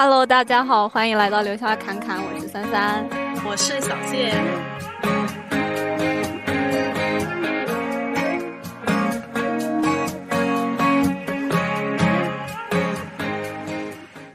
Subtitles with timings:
[0.00, 3.04] Hello，大家好，欢迎来到留下侃侃，我是三三，
[3.44, 4.32] 我是小谢。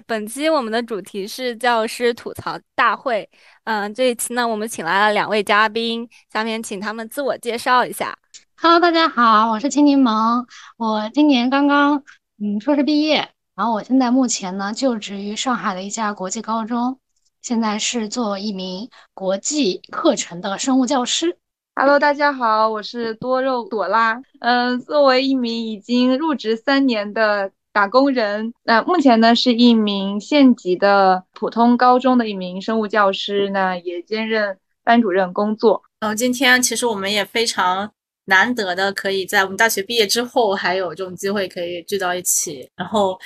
[0.05, 3.30] 本期我们的主题是教师吐槽大会。
[3.64, 8.14] 嗯，这一期呢，我们请来了两位嘉宾，下面请他们自我介绍一下。
[8.57, 10.43] Hello，大家好，我是青柠檬，
[10.75, 12.04] 我今年刚刚
[12.38, 16.98] 嗯硕士毕业，然后我现在目前呢就职于上海的一家国际高中，
[17.42, 21.38] 现在是做一名国际课程的生物教师。
[21.75, 27.52] Hello，大家好，我是多肉朵拉，嗯，作为一名已经入职三年的。
[27.75, 35.81] 打工人，那目前呢是一名县级的普通高中的一名生物教师，那也兼任班主任工作。
[36.00, 37.92] 然后今天其实我们也非常
[38.25, 43.20] 难得的，可以在我们大学毕业之后还有这种机会可以聚到一起，然后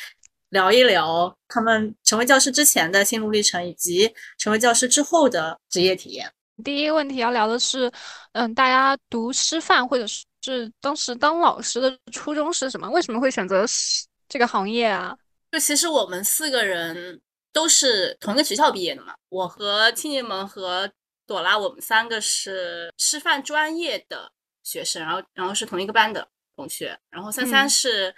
[0.50, 6.32] 聊一聊他们成为教师之前的心路历程，以及成为教师之后的职业体验。
[6.64, 7.92] 第一个问题要聊的是，
[8.34, 12.90] 嗯，大家读师范或者是是当时当老师的初衷是什么？
[12.90, 14.06] 为什么会选择师？
[14.30, 15.16] 这个行业啊，
[15.52, 17.22] 就其实我们四个人
[17.54, 19.14] 都是同一个学校毕业的嘛。
[19.30, 20.90] 我和青柠檬和
[21.26, 24.32] 朵拉，我们三个是师范专业的
[24.64, 26.98] 学生，然后然后是同一个班的同学。
[27.10, 28.14] 然后三三是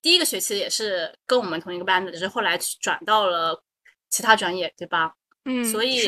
[0.00, 3.62] 第一个学期也是跟我们同一个班的，只是后来转到了
[4.08, 5.14] 其他专业，对吧？
[5.44, 6.00] 嗯，所以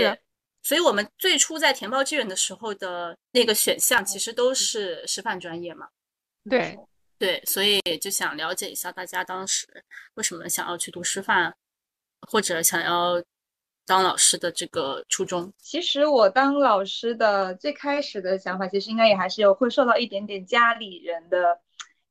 [0.62, 5.88] 所以我们最初在填报志愿的时候的那个选项，其实都是师范专业嘛。
[6.48, 6.78] 对。
[7.18, 9.66] 对，所以就想了解一下大家当时
[10.14, 11.54] 为什么想要去读师范，
[12.22, 13.22] 或者想要
[13.84, 15.52] 当老师的这个初衷。
[15.58, 21.60] 其实我当老师的最开始的想法，其实应该也还是有会受到一点点家里人的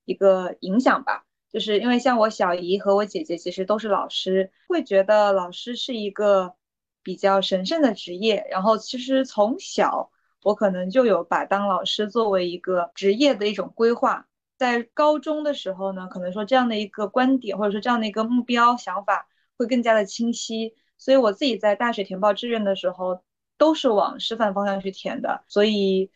[0.05, 1.25] 一个影响吧。
[1.51, 6.55] 就是因为像我小姨和我姐姐其实都是老师，会觉得老师是一个
[7.03, 8.47] 比较神圣的职业。
[8.51, 10.11] 然后其实从小
[10.43, 14.27] 我可能就有把当老师作为一个职业的一种规划。
[14.57, 19.27] 在高中的时候呢，可能说这样的一个观点或者说这样的一个目标想法
[19.57, 23.23] 会更加的清晰，所以我自己在大学填报志愿的时候
[23.57, 26.11] 都是往师范方向去填的，所以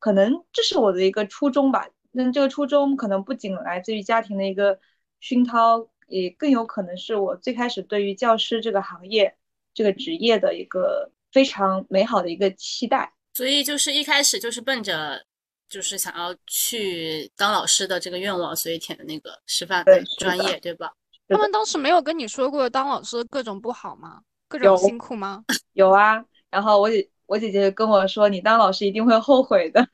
[0.00, 1.88] 可能这是我的一个初衷吧。
[2.10, 4.78] 那这个初衷可能不仅来自于家庭的一个
[5.20, 9.36] 熏陶，也更有可能是我最开始对于教师这个行业
[9.74, 13.12] 这个职业的一个非常美好的一个期待。
[13.34, 15.24] 所以就是一开始就是奔着。
[15.70, 19.84] 就是想要去当老师的这个愿望，所以填的那个师范
[20.18, 20.90] 专业，对吧？
[21.28, 24.22] 他们当时没有跟你说过当老师各种不好吗？
[24.48, 25.44] 各种辛苦吗？
[25.74, 26.24] 有啊。
[26.48, 29.86] 然后我姐我姐姐跟我说，你当老师一定会后悔的。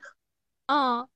[0.67, 1.09] 嗯。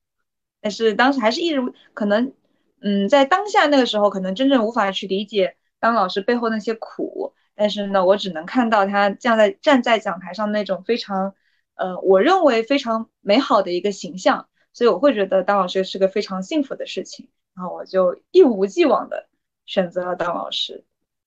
[0.61, 1.61] 但是当时还是一直
[1.93, 2.33] 可能，
[2.81, 7.33] 嗯，在当下那个时候，可能真正无法去理解当老师背后那些苦。
[7.55, 11.35] 但是呢，我只能看到他站在站在讲台上那种非常。
[11.75, 19.29] 呃，我认为非常美好的一个形象，所以我会觉得当老师是个非常幸福的事情，然后我就一无既往的
[19.65, 20.83] 选择了当老师。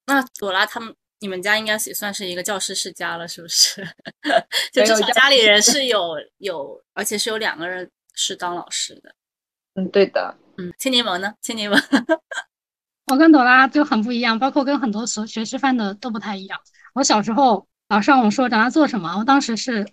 [0.09, 3.83] 那朵拉他们，你们家应该也算是一个教师世家了，是不是？
[4.75, 9.15] 就至少家里人是有有，而且是有两个人是当老师的。
[9.75, 10.37] 嗯，对的。
[10.59, 11.33] 嗯，青柠檬呢？
[11.41, 11.81] 青柠檬，
[13.07, 16.61] 我跟朵拉就很不一样，包括跟很多学学师范的都不太一样。
[16.95, 19.87] 我小时候老师让我说长大做什么，我当时是。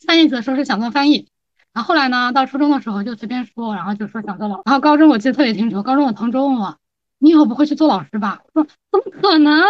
[0.00, 1.28] 三年级的时候是想做翻译，
[1.74, 4.62] 然后后来呢，到初中的时候就随便说，然后就说想做老。
[4.64, 6.78] 然后高中我记得特别清楚，高中我同桌问我
[7.20, 9.60] ：“你以后不会去做老师吧？”我说：“怎么可能？”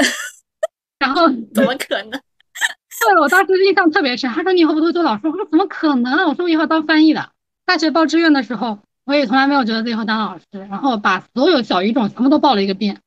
[0.98, 2.10] 然后 怎么可能？
[2.10, 4.30] 对，我当时印象特别深。
[4.30, 7.32] 他说：“你以后不会做老师？”我说：“怎么可能？”我说：“我以后当翻译的。”
[7.64, 13.00] 大学报志愿的时候，我也从来没有觉得自己会当老师，然后把所有小语种全部都报了一个遍，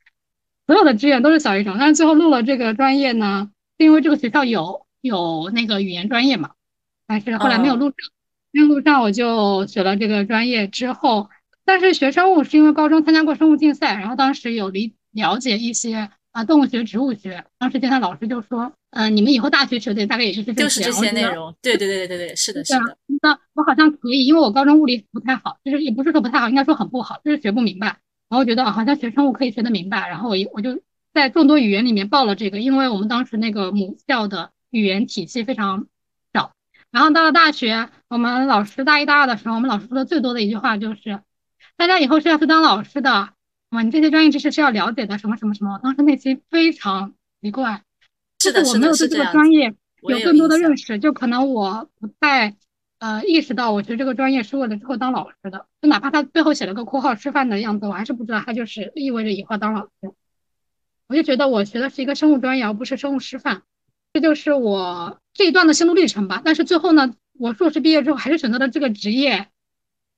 [0.65, 1.77] 所有的志愿都是小语种。
[1.77, 4.85] 但是最后录了这个专业呢，是因为这个学校有。
[4.99, 6.49] 有那个语言专业嘛，
[7.05, 7.95] 但是后来没有录上，
[8.51, 11.29] 没有录上，我就学了这个专业之后，
[11.63, 20.91] 但是学生物是因为高中参加过生物竞赛，然后当时有理了解一些啊动物学、植物学，当时见他老师就说，嗯，你们以后大学学的大概也是这些，就是这。
[20.91, 22.97] 些内容，对对对对对对，是的，是的。
[23.23, 27.97] 那我好像可以，因为我高中物理不太好，就是也不是说不太好，应该说很不好，就是学不明白，
[28.29, 30.79] 然后觉得好像学生物可以学得明白，然后我我就
[31.13, 34.51] 在众多语言里面报了这个，因为我们当时那个母校的。
[34.69, 35.87] 语言体系非常
[36.33, 36.51] 少，
[36.91, 41.21] 然后到了大学，我们老师大一、大二的时候，我们老师说的最多的一句话就是：
[41.77, 43.29] 大家以后是要去当老师的，
[43.71, 45.73] 哇，你这些专业知识是要了解的，什么什么什么。
[45.73, 47.83] 我当时内心非常奇怪，
[48.39, 52.55] 是的，我没有对这个专业有更多的认识，就可能我不太
[52.99, 60.13] 呃意识到，我学这个专业是为了之后当老师的，就哪怕他背后写了个括号吃饭的样子，我还是不知道他就是意味着以后当老师。
[61.07, 63.63] 我就觉得我学的是一个生物专业，而不是生物师范，
[64.11, 66.41] 这就是我这一段的心路历程吧。
[66.43, 69.47] 但是最后呢，我硕士毕业之后还是选择了这个职业，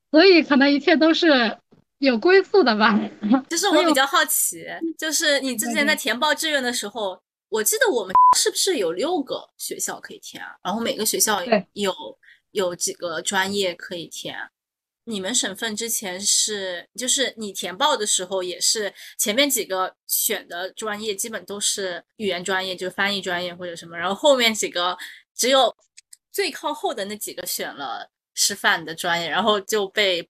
[0.10, 1.59] 所以可能一切都是
[2.00, 3.00] 有归宿的吧。
[3.50, 4.66] 就是我比较好奇，
[4.98, 10.56] 就是你之前在填报志愿的时候，我记得我们是不是有六个学校可以填啊？
[10.64, 11.42] 然后每个学校
[11.74, 11.94] 有
[12.52, 14.36] 有几个专业可以填。
[15.06, 24.96] 你们省份之前是，就是你填报的时候也是前面几个选的专业基本都是语言专业，就是翻译专业或者什么，然后后面几个
[25.36, 25.76] 只有
[26.32, 30.30] 最靠后的那几个选了师范的专业，然后就被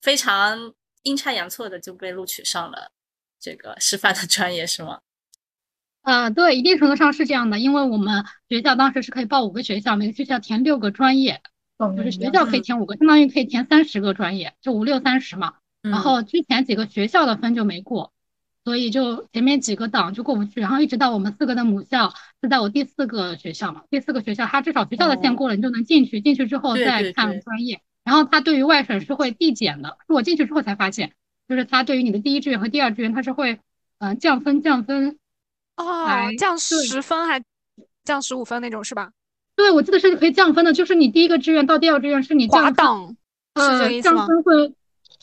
[0.00, 2.92] 非常阴差阳错的就被录取上了
[3.38, 5.00] 这个师范的专业，是吗？
[6.02, 11.40] 啊，对，一定程度上是这样的，因为我们学校当时是可以报五个学校，每个学校填六个专业。
[11.96, 15.54] 就是学校可以填五个，相当于可以填三十个专业，就五六三十嘛。
[15.80, 18.12] 然后之前几个学校的分就没过，
[18.66, 20.60] 所以就前面几个档就过不去。
[20.60, 22.12] 然后一直到我们四个的母校
[22.42, 26.20] 是在我第四个学校嘛，第四个学校它至少学校的线过了，你就能进去。
[26.20, 27.80] 进去之后再看专业。
[28.04, 31.12] 然后它对于外省是会递减的，是我进去之后才发现，
[31.48, 33.60] 就是它对于你的第一志愿和第二志愿它是会
[33.98, 35.18] 嗯降分降分，
[35.76, 36.08] 哦，
[36.38, 37.42] 降十分还
[38.04, 39.10] 降十五分那种是吧？
[39.56, 43.14] 对，我记得是可以降分的，就是你第一个志愿到第二志愿是你滑档，
[43.52, 44.74] 呃，降分会，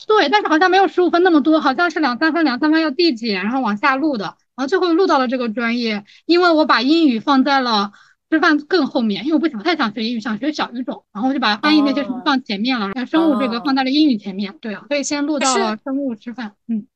[0.06, 7.92] 对，但是好像没有十五分那么多，好像是两三分，两三分要递减，然后往下录的，然后最后录到了这个专业，因为我把英语放在了
[8.30, 16.86] 师范更后面，因为我不想太想学英语，想学小语种，然后我就把翻译那些什么放前面了，生物这个放在了英语前面，对啊，所以先录到了生物吃饭，嗯。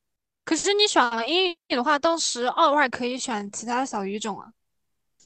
[0.45, 4.49] 可是你选了英语的话，当时二外可以选其他的小语种啊。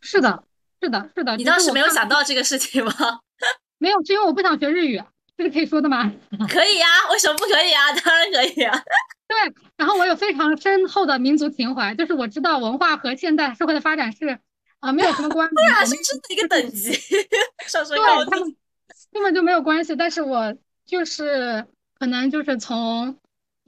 [0.01, 0.45] 是的。
[0.79, 1.37] 是的，是的。
[1.39, 2.93] 你当时没有想到这个事情吗？
[3.79, 5.03] 没有，是因为我不想学日语，
[5.37, 6.13] 这个可以说的吗？
[6.49, 7.81] 可以呀，为什么不可以啊？
[8.05, 8.79] 当然可以啊。
[9.27, 9.37] 对，
[9.79, 14.39] 然后我有非常深厚的民族情怀，就是我知道文化和现代社会的发展是
[14.81, 16.93] 啊没有什么关系， 对啊，是真的一个等级
[17.67, 18.31] 上升高度，
[19.13, 19.95] 根本就没有关系。
[19.97, 21.67] 但是我就是
[21.99, 23.19] 可能就是从。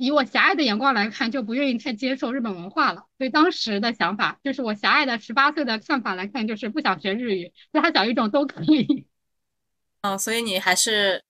[0.01, 3.07] 以我狭隘的眼光来看，就不愿意太接受日本文化了。
[3.19, 9.09] 所以当时的想法，就是我狭隘的十八岁的看法来看，就是不想学日语，其他小语种都可以。
[10.03, 11.25] 哦，所以你还是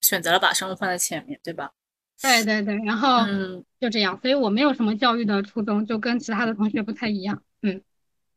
[0.00, 1.70] 选择了把生物放在前面，对吧？
[2.20, 4.18] 对对对，然后嗯，就这样。
[4.20, 7.40] 所以我没有什么教育的初衷，就跟其他的同学不太一样。
[7.62, 7.80] 嗯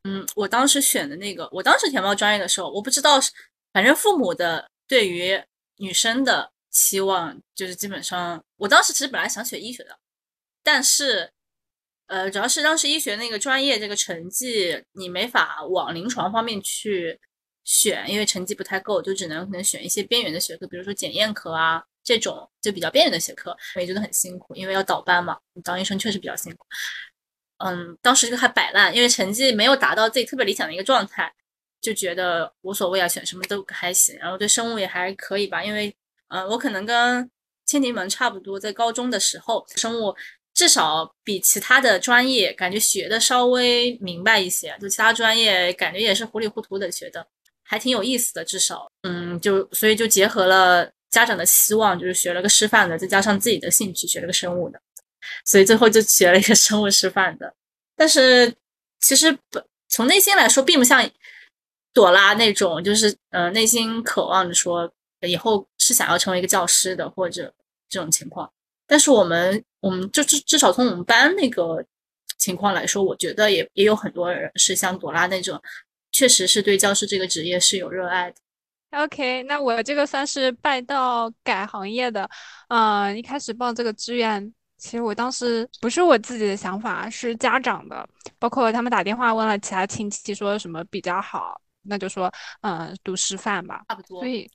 [0.06, 3.20] 嗯，我当时选的那个，我当时填报专业的时候，我不知道，
[3.74, 5.38] 反正父母的对于
[5.76, 6.54] 女生的。
[6.78, 9.98] 期望就是基本上，我当时其实本来想选医学的，
[10.62, 11.32] 但是，
[12.08, 17.18] 呃，主要是当时医学那个专业这个成绩你没法往临床方面去
[17.64, 26.66] 选，因为成绩不太够，就只能可能选一些边缘的学科，比如说检验科啊这种就比较边缘的学科，我也觉得很辛苦，因为要倒班嘛，当医生确实比较辛苦。
[27.58, 31.32] 嗯，当时就还摆烂，因为成绩没有达到自己特别理想的一个状态，
[31.82, 35.96] 就觉得无所谓啊，选什么都还行，然后对生物也还可以吧，因为。
[36.28, 37.30] 嗯，我可能跟
[37.68, 40.14] 千柠檬差不多，在高中的时候，生物
[40.56, 47.26] 至少比其他的专业感觉学的稍微明白一些，就其他专业感觉也是糊里糊涂的学的，
[47.64, 48.44] 还挺有意思的。
[48.44, 54.82] 至少，嗯，就所以就结合了家长的期望，就是学了个师范的，再加上自己的兴趣，学了个生物的，
[55.46, 57.54] 所以最后就学了一个生物师范的。
[57.96, 58.54] 但是
[59.00, 61.10] 其实不从内心来说，并不像
[61.94, 64.92] 朵拉那种，就是呃内心渴望着说。
[65.22, 67.52] 以后是想要成为一个教师的，或者
[67.90, 68.52] 这种情况。
[68.86, 71.84] 但是我们，我们就至至少从我们班那个
[72.38, 75.60] 情况来说，我觉得也也有很多人是像朵拉那种，
[76.12, 78.38] 确实是对教师这个职业是有热爱的。
[78.92, 82.30] OK，那我这个算是拜到改行业的。
[82.68, 84.54] 嗯，一开始报这个志愿，
[84.86, 94.20] 其实我当时不是我自己的想法，是家长的，包括他们打电话问了其他亲戚说什么比较好，那就说嗯读师范吧，差不多。
[94.20, 94.48] 所以。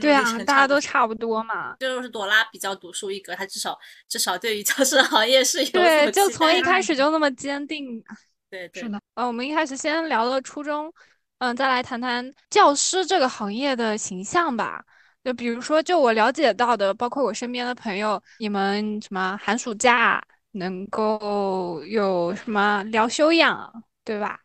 [0.00, 1.74] 对啊，大家都差不多嘛。
[1.80, 3.76] 就是朵拉比较独树一格，她至少
[4.08, 8.00] 至少对于教师行业是有对，就从一开始就那么坚定。
[8.48, 8.82] 对对。
[8.84, 9.00] 是的。
[9.14, 10.92] 呃，我们一开始先聊了初中，
[11.38, 14.84] 嗯，再来谈谈教师这个行业的形象吧。
[15.22, 20.22] 就比如说，就我了解到的，包括我身边的朋友，你们什么寒暑假
[20.52, 24.40] 能够有什么聊休养，对吧？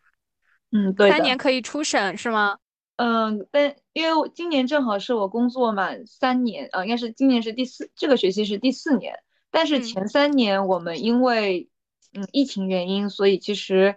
[0.71, 1.09] 嗯，对。
[1.09, 2.57] 三年可以出省是吗？
[2.97, 9.19] 嗯，但因为今年正好是我工作满三年，呃，应该是今年是第四，这个学期是第四年。
[9.51, 11.69] 但是前三年我们因为
[12.13, 13.95] 嗯疫情原因，所以其实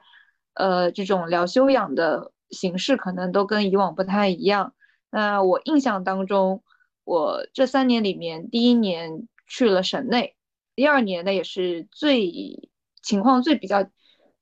[0.55, 4.75] 呃这种疗休养的形式可能都跟以往不太一样。
[5.11, 6.63] 那我印象当中，
[7.09, 10.37] 我这三年里面，第一年去了省内，
[10.75, 12.69] 第二年呢也是最
[13.03, 13.89] 情况最比较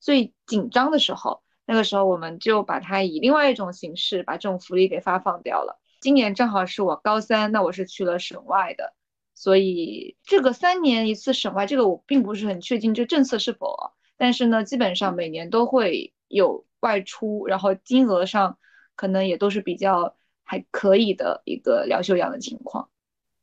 [0.01, 5.81] 最紧张的时候，那个时候我们就把它以另外一种形式把这种福利给发放掉了。
[6.01, 8.95] 今年正好是我高三，那我是去了省外的，
[9.37, 18.59] 所以这个三年一次省外，这个我并不是很确定这政策是否，但是呢，基本上每年都会有外出，然后金额上
[18.97, 22.89] 可能也都是比较还可以的一个疗休养的情况。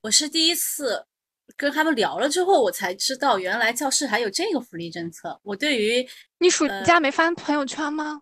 [0.02, 1.06] 我是第一次
[1.58, 5.38] 跟他们聊了之后，我才知道原来教师还有这个福利政策。
[5.44, 6.08] 我对于
[6.40, 8.22] 你暑假没发朋友圈吗？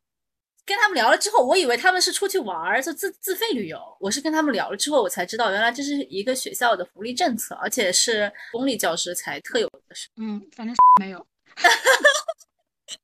[0.66, 3.80] 跟他们聊了之后，我以为他们是出去玩儿，就自自费旅游。
[4.00, 9.82] 我是跟他们聊了之后，我才知道原来这是一个学校的福利政策，而且是公立教师才特有的。
[10.18, 11.26] 嗯，反正没有。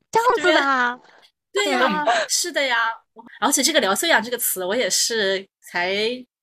[0.09, 0.99] 这样子的啊？
[1.63, 2.75] 对呀， 是的呀。
[3.39, 5.91] 而且这个“聊修养”这个词，我也是才。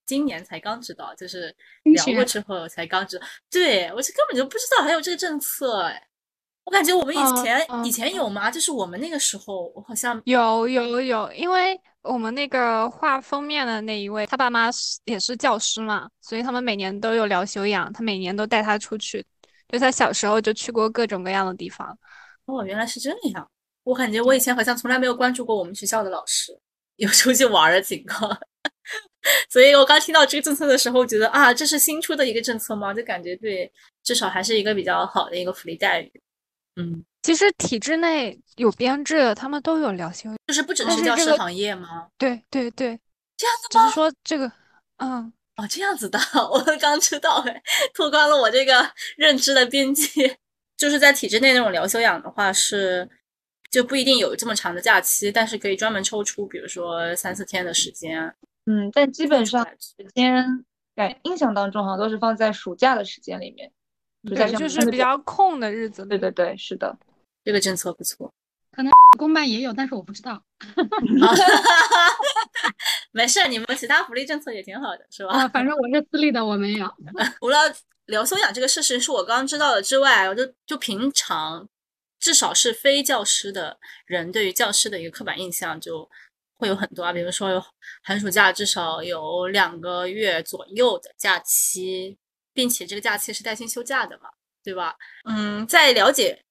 [0.06, 1.50] 今年才刚知道，就是
[1.84, 3.26] 聊过之后才刚知道。
[3.50, 5.98] 对我是根本就不知道还有这个政策哎，
[6.64, 8.50] 我感觉我们以前以前有吗？
[8.50, 19.24] 就是我们那个时候，我好像有有有，因为我们那个画封面的那一位，他爸妈是也是教师嘛，所以他们每年都有聊修养，他每年都带他出去，
[19.68, 21.98] 就他小时候就去过各种各样的地方。
[22.44, 23.50] 哦，原来是这样。
[23.84, 26.58] 我感觉我以前好像从来没有关注过我们学校的老师
[26.96, 28.36] 有出去玩的情况。
[29.48, 32.92] 所以我刚听到这个政策的时候，觉得啊，这是新出的一个政策吗？
[32.92, 33.70] 就感觉对，
[34.02, 36.12] 至少还是一个比较好的一个福利待遇。
[36.76, 42.08] 嗯，其实体制内有编制，他们都有聊休，就是不只是教师行业吗？
[42.18, 42.98] 对对对，
[43.36, 43.84] 这样子吗？
[43.84, 44.50] 只是说这个，
[44.98, 46.18] 嗯，哦，这样子的，
[46.50, 47.62] 我刚知道，哎，
[47.94, 50.38] 拓宽了我这个认知的边界。
[50.76, 53.08] 就是在体制内那种疗休养的话，是
[53.74, 58.32] 就不一定有这么长的假期，但是可以专门抽出，比如说三四天的时间。
[58.66, 60.64] 嗯，但基本上时间
[60.94, 63.72] 感印象当中好像都是放在暑假的时间里面，
[64.24, 66.06] 对，就是比较空的日子。
[66.06, 66.96] 对对对，是的，
[67.44, 68.32] 这个政策不错。
[68.70, 70.40] 可能 公办也有，但是我不知道。
[73.10, 75.32] 没事，你们其他福利政策也挺好的，是吧？
[75.34, 76.88] 啊，反正我是私立的，我没有。
[77.40, 77.58] 除了
[78.06, 81.68] 聊休养这个事实是我刚刚知道的之外，我就就平常
[82.24, 86.08] 至少是非教师的人对于教师的一个刻板印象就。
[86.56, 87.62] 会有很多啊，比如说有
[88.04, 92.16] 寒暑假至少有两个月左右的假期，
[92.54, 94.30] 并且这个假期是带薪休假的嘛，
[94.62, 94.94] 对吧？
[95.28, 96.44] 嗯，在了解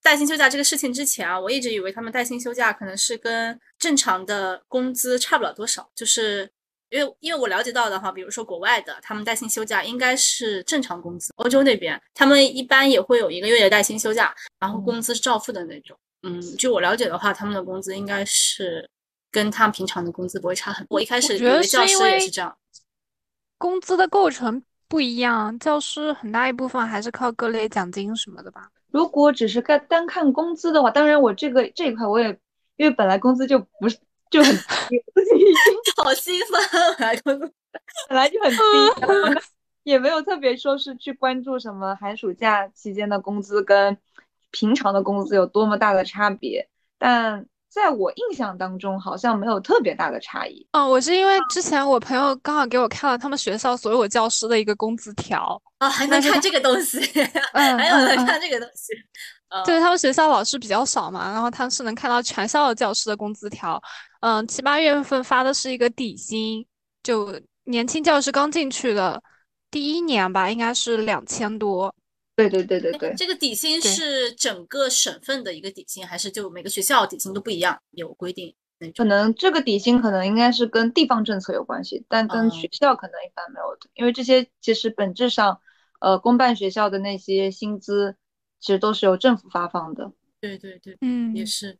[0.00, 6.48] 带薪休假这个事情之前啊，我一直以为他们带薪休假可能是跟正常的工资差不了多少，就是
[6.90, 15.96] 因为因为我了解到的哈，比如说国外的他们带薪休假应该是正常工资，欧洲那边他们一般也会有一个月的带薪休假，然后工资是照付的那种。
[16.22, 18.88] 嗯，据我了解的话，他们的工资应该是。
[19.30, 20.96] 跟他们平常的工资不会差很多。
[20.96, 22.56] 我一开始以为教师也是这样，
[23.58, 25.56] 工资的构成不一样。
[25.58, 28.70] 教师很大一部分还是靠各类奖金什么的吧。
[28.90, 32.28] 如果只是看单看工资的话，当然我这个这一块我也
[32.76, 33.98] 因为本来工资就不是
[34.30, 34.62] 就很低，
[36.02, 36.62] 好心酸，
[36.98, 37.52] 本来工资
[38.08, 38.58] 本来就很低，
[39.84, 43.96] 也没有特别说是去关注什么寒暑假期间的工资跟
[44.50, 46.68] 平常的工资有多么大的差别，
[46.98, 47.46] 但。
[47.70, 50.66] 在我印象当中，好像没有特别大的差异。
[50.72, 56.98] 哦，我是因为之前我朋友刚好给我看了他们学校所有教师的一个工资条啊，还能看这个东西，
[57.52, 58.94] 还有能看这个东西。
[59.64, 63.80] 对他们学校老师比较少嘛，然后他是能看到全校的教师的工资条。
[64.20, 66.66] 嗯，七八月份发的是一个底薪，
[67.02, 69.22] 就年轻教师刚进去的
[69.70, 71.94] 第一年吧，应该是两千多。
[72.36, 78.54] 对对对对对，这个底薪是整个省份的一个底薪，还是就每个学校底薪都不一样有规定？
[78.96, 85.60] 可能这个底薪可能应该是跟地方政策有关系，但跟学校可能一般没有的，因为这些其实本质上，
[85.98, 88.14] 呃，公办学校的那些薪资
[88.60, 90.12] 其实都是由政府发放的。
[90.40, 91.78] 对对对，嗯，也是，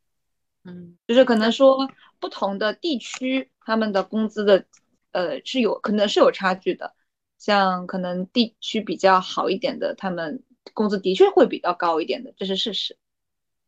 [0.64, 4.64] 嗯，就是可能说不同的地区他们的工资的，
[5.12, 6.94] 呃，是有可能是有差距的，
[7.38, 10.42] 像可能地区比较好一点的，他们。
[10.74, 12.94] 工资的确会比较高一点的，这是事实。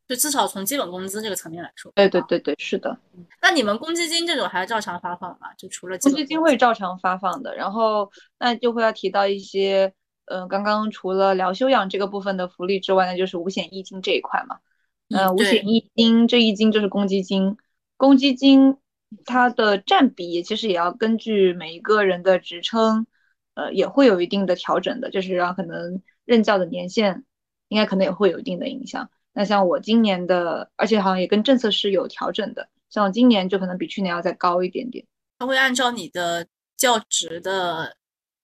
[0.06, 2.94] 就至少从基本工资这个层面来说，对对对对，是的。
[3.40, 5.52] 那你们公积金这种还照常发放吗？
[5.56, 9.94] 就除了公积金会照常发放的，然后那就会要提到一些，
[10.30, 14.58] 嗯，刚刚除了疗休养这个部分的福利之外，呢就是五险一金这一块嘛。
[15.10, 17.56] 嗯，五险一金这一金就是公积金，
[17.96, 18.76] 公积金
[19.24, 23.06] 它的占比其实也要根据每一个人的职称，
[23.54, 26.02] 呃，也会有一定的调整的，就是让可能。
[26.26, 27.24] 任教的年限
[27.66, 29.10] 应该可能也会有一定的影响。
[29.32, 32.68] 那像我今年的，而且好像也跟政策是有调整的。
[32.88, 35.04] 像我今年就可能比去年要再高一点点。
[35.40, 36.46] 它会按照你的
[36.76, 37.96] 教职的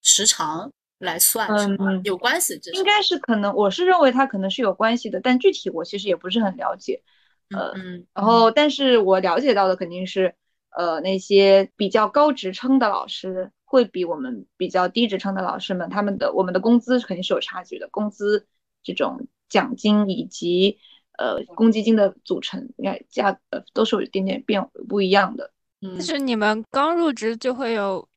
[0.03, 2.59] 时长来算，嗯，有关系。
[2.73, 7.03] 应该是可能，我是认为它可能是有关系的，但具体我其实也不是很了解。
[7.51, 10.35] 呃，嗯，然后但是我了解到的肯定是，
[10.71, 18.47] 呃，那些比较高职称的老师会比我们比较低职称的老师们，他们的我们的工资肯定是有差距的，工资
[18.83, 20.79] 这种奖金以及
[21.19, 25.53] 呃公积金的组成，应该价呃都是有一点点变不一样的。
[25.83, 28.09] 嗯就是你们刚入职就会有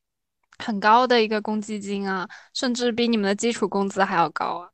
[0.64, 4.70] 很高的一个公积金啊，甚至比你们的基础工资还要高啊。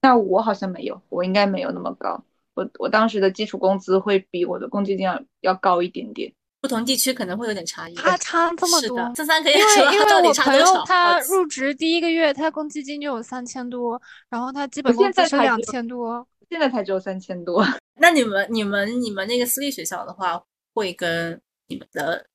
[0.00, 2.22] 那我好像没有，我应该没有那么高。
[2.54, 6.32] 我我当时的基础工资会比我的公积金要要高一点点。
[6.60, 7.94] 不同地区可能会有点差异。
[7.94, 10.84] 它差这么多是的，三三可以因说为因为 到底我朋友差多少？
[10.84, 16.24] 他入职第一个月，他公积金就有三千多，然后他基本我工资才知道千多。
[16.48, 17.66] 现在才只有三千多。
[17.98, 20.40] 那你们、你们、你们那个私立学校的话，
[20.72, 22.26] 会跟你们的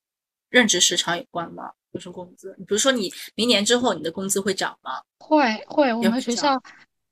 [0.49, 1.71] 任职时长有关吗？
[1.97, 5.01] 就是工资，比如说你明年之后你的工资会涨吗？
[5.17, 6.61] 会会，我们学校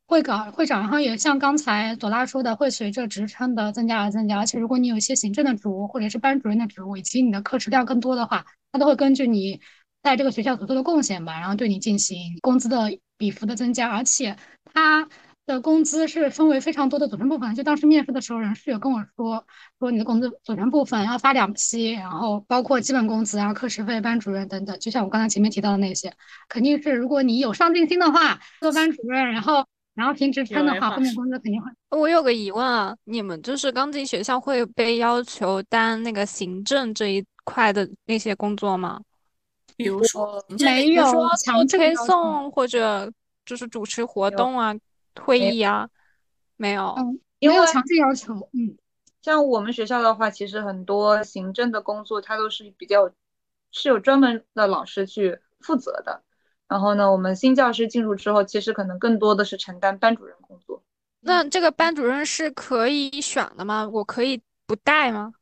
[0.06, 4.38] 会搞会涨，然后也像刚才朵拉说的，会随着职称的增加而增加。
[4.38, 9.60] 而且如果你有一些行政的职务或者是班主任的职务，以及你的课时量更多的话，他都会根据你
[10.04, 13.90] 在这个学校所做的贡献吧，然后对你进行工资的比幅的增加。
[13.90, 14.38] 而且
[14.72, 15.10] 它
[15.46, 17.54] 的工资是分为非常多的组成部分。
[17.56, 19.46] 就当时面试的时候，人事有跟我说，
[19.80, 24.80] 说你的工资组成部分要发两批，然后包括基本工资然后、课时费、班主任等等。
[24.80, 26.14] 就像我刚才前面提到的那些，
[26.50, 31.72] 肯定是如果你有上进心的话，做班主任，然后然后评职称的话，后面工资肯定会。
[31.90, 39.00] 我有个疑问啊，你们就是刚进学校会被要求担那个行政这一块的那些工作吗？
[39.78, 43.12] 比如说没有比如说做推送或者
[43.46, 44.74] 就是主持活动啊、
[45.24, 45.90] 会没有议啊，
[46.58, 46.94] 没有。
[46.98, 48.78] 嗯，因为强制要求，嗯，
[49.22, 53.12] 像我们学校的话，其实很多行政的工作，它都是比较
[53.72, 56.24] 是有专门的老师去负责的。
[56.68, 60.82] 然后呢，我们新教师进入之后，其实可能更多的是承担班主任工作。
[61.22, 63.88] 那这个班主任是可以选的吗？
[63.88, 65.34] 我可以不带吗？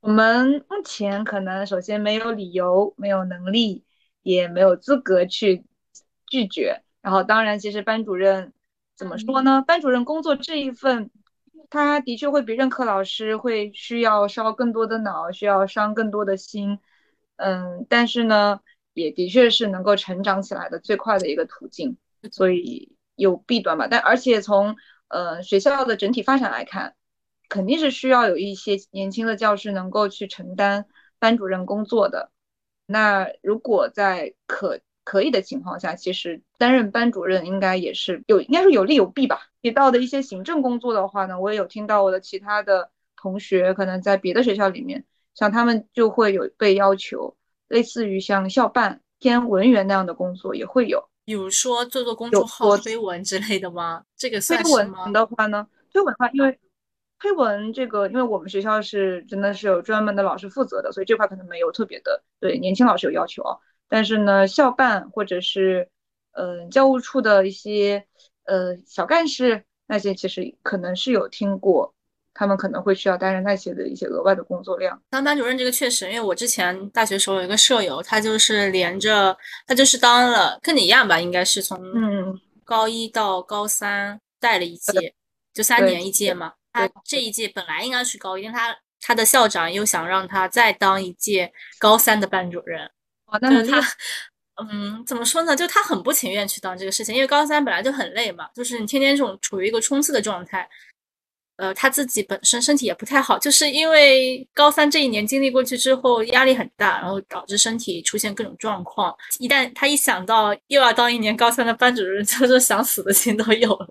[0.00, 3.84] 我们目前可能首先没有理由、没有能力，
[4.22, 5.64] 也没有资格去
[6.26, 6.82] 拒绝。
[7.00, 8.52] 然后，当然，其实班主任
[9.02, 9.64] 怎么说呢？
[9.66, 11.10] 班主任工作这一份，
[11.70, 16.78] 他的确会比任课老师会需要烧更多的脑，需要伤更多的心。
[17.34, 18.60] 嗯，但是呢，
[18.94, 21.96] 也的确是能够成长起来的最快的一个途径。
[22.30, 24.76] 所以有弊端吧，但而且从
[25.08, 26.94] 呃学校的整体发展来看，
[27.48, 30.86] 肯定是需要有一些年轻的教师能够去承担
[31.18, 32.30] 班主任工作的。
[32.86, 39.48] 那如果在可可以的情况下，其实担任班主任应该也是有，应该说有利有弊吧。
[39.60, 47.36] 提到的一些行政工作的话呢，我也有听到我的其他的同学可能在别的学校里面，像他们就会有被要求，
[47.68, 51.08] 类似于像校办偏文员那样的工作也会有。
[51.24, 54.02] 比如说做做公有众号我推文之类的吗？
[54.16, 55.12] 这个推算是吗文？
[55.12, 56.58] 的话呢，推文的话，因为
[57.20, 63.56] 推文这个，因为我们学校是真的是有专门的老师负责的，所以这块可能没有特别的对年轻老师有要求啊。
[63.92, 65.86] 但是呢，校办或者是
[66.32, 68.02] 呃教务处的一些
[68.44, 71.94] 呃小干事那些，其实可能是有听过，
[72.32, 74.98] 他们可能会需要担任那些的一些额外的工作量。
[75.10, 85.14] 当班主任这个确实，因为我之前大学时候有一个舍友，他就是连着，他就是当了跟你一样吧，应该是从嗯高一到高三带了一届，
[85.52, 86.54] 就三年一届嘛。
[86.72, 92.90] 他这一届本来应该是高一，但他他的校长又想让他再当一届高三的班主任，
[93.32, 93.80] 哦，那就是他
[94.70, 95.56] 嗯，怎么说呢？
[95.56, 100.68] 就他很不情愿去当这个事情，因为高三本来就很累嘛，就是你天天这种处于一个冲刺的状态。
[101.62, 109.16] 呃，他自己本身身体也不太好，就是因为高三这一年经历过去之后，压力很大，然后导致身体出现各种状况。
[109.38, 113.88] 一旦他一想到又要当一年高三的班主任， 就是想死的心都有了，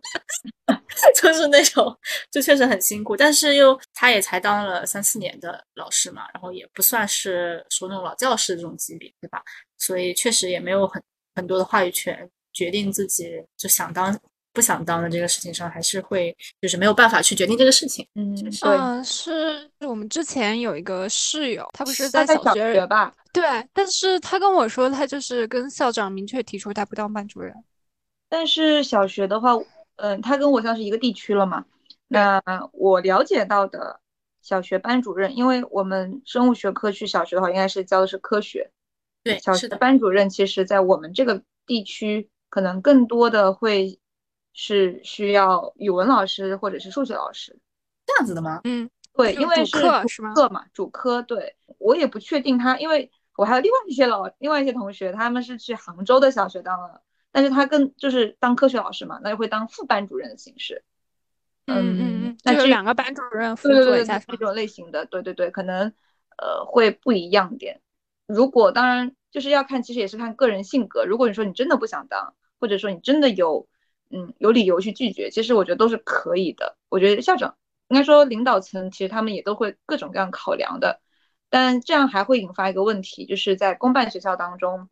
[1.15, 1.97] 就是那种，
[2.29, 3.15] 就确实很辛苦。
[3.15, 9.41] 但是又他也才当了三四年的老师嘛，然后也不算是说那种老教师这种级别，对吧？
[9.77, 11.01] 所以确实也没有很
[11.35, 14.13] 很多的话语权，决定自己就想当
[14.53, 18.05] 不想当的这个事情上，还是会就是没有办法去决定这个事情。
[18.15, 23.13] 嗯，嗯，是我们之前有一个室友，他不是大概小在学学吧。
[23.33, 27.53] 对，但是他跟我说，他就是跟校长明确提出他不当班主任。
[28.27, 29.51] 但是小学的话，
[29.95, 31.65] 嗯，他跟我像是一个地区了嘛。
[32.09, 32.41] 那
[32.73, 34.01] 我了解到的
[34.41, 38.69] 小学班主任，因为我们生物学科去小学的话，应该是教的是科学。
[39.23, 43.97] 对，小学是的，班主任其实在我们这个地区，可能更多的会
[44.53, 47.57] 是需要语文老师或者是数学老师。
[48.05, 48.61] 这样子的吗？
[48.63, 51.21] 嗯，对，因为是主课是吗课嘛，主科。
[51.21, 60.83] 对，我也不确定他，因为我还有另外一些老，另外一些同学，他们是去杭州的小学当了，但是他更就是当科学老师嘛，那就会当副班主任的形式。
[61.67, 65.93] 嗯嗯嗯，那这就有两个班主任辅对对对对，佐一下这种类型的，对对对，可能
[66.37, 67.79] 呃会不一样点。
[68.25, 71.05] 如果当然就是要看，其实也是看个人性格。
[71.05, 73.67] 如果你说你真的不想当，或者说你真的有
[74.11, 76.77] 嗯有理由去拒绝，其实我觉得都是可以的。
[76.89, 77.55] 我觉得校长
[77.87, 81.01] 应该说领导层其实他们也都会各种各样考量的，
[81.49, 84.89] 但这样还会引发一个问题，就是在公办学校当中，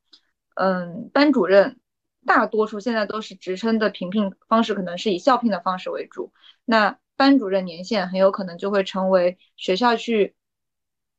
[0.55, 1.79] 嗯，班主任
[2.25, 6.33] 大多数现在都是职称的评聘方式，可能是以校聘的方式为主。
[6.65, 10.35] 那班主任年限很有可能就会成为学校去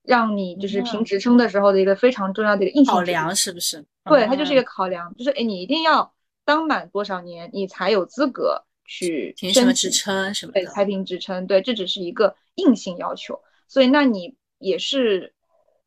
[0.03, 3.85] 让你就是评职称的时候的一个非常重要的一个硬性考量是不是？
[4.05, 6.13] 对，它就是一嗯个考量，就是哎，你一定要
[6.51, 10.67] 当满多少年，你才有资格去凭什么职称什么的。
[10.67, 13.41] 才评职称，对，这只是一个硬性要求。
[13.69, 15.33] 所以，那你也是，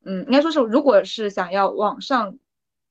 [0.05, 2.37] 嗯，应该说是，如果是想要往上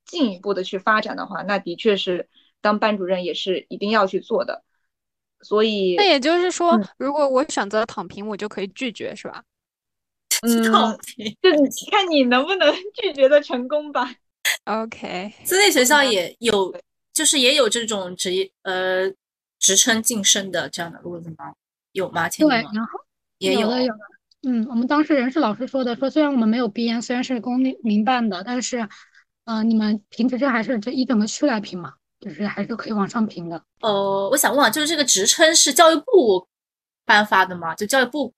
[0.05, 2.29] 进一步的去发展的话，那的确是
[2.61, 4.63] 当班主任也是一定要去做的。
[5.41, 9.43] 所以，那也就是说嗯，如果我选择躺平，我就可以拒绝，是吧？
[10.45, 10.63] 嗯，
[11.41, 14.13] 就你看你能不能 拒绝的成功吧。
[14.65, 16.71] OK，私立学校也有，
[17.13, 19.09] 就是也有这种职业呃
[19.59, 21.53] 职称晋升的这样的路子吗？
[21.91, 22.27] 有吗？
[22.27, 22.99] 前对，然后
[23.37, 23.99] 也有的有的，
[24.43, 28.89] 嗯，我们当时人事老师说的，说虽然我们没有编，虽然是公立民办的，但是，
[29.45, 33.63] 呃，你们评职称还是这一整个区来评嘛，就是还是可以往上评的。
[33.81, 36.47] 呃，我想问啊，就是这个职称是教育部
[37.05, 37.75] 颁发的吗？
[37.75, 38.33] 就教育部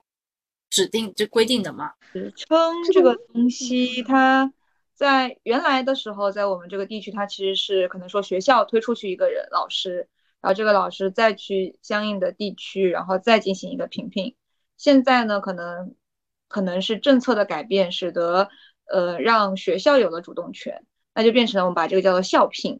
[0.70, 1.94] 指定就规定的吗？
[2.12, 2.58] 职称
[2.94, 4.52] 这个东西，它
[4.96, 10.08] 在原来的时候，在我们这个地区，它其实是可能说学校推出去一个人老师，
[10.42, 14.36] 然后这个老师再去相应的地区，然后再进行一个评聘。
[14.78, 15.96] 现在呢，可能
[16.48, 18.50] 可能是政策的改变，使得
[18.90, 22.80] 呃让学校有了主动权，那就变成了我们把这个叫做校聘，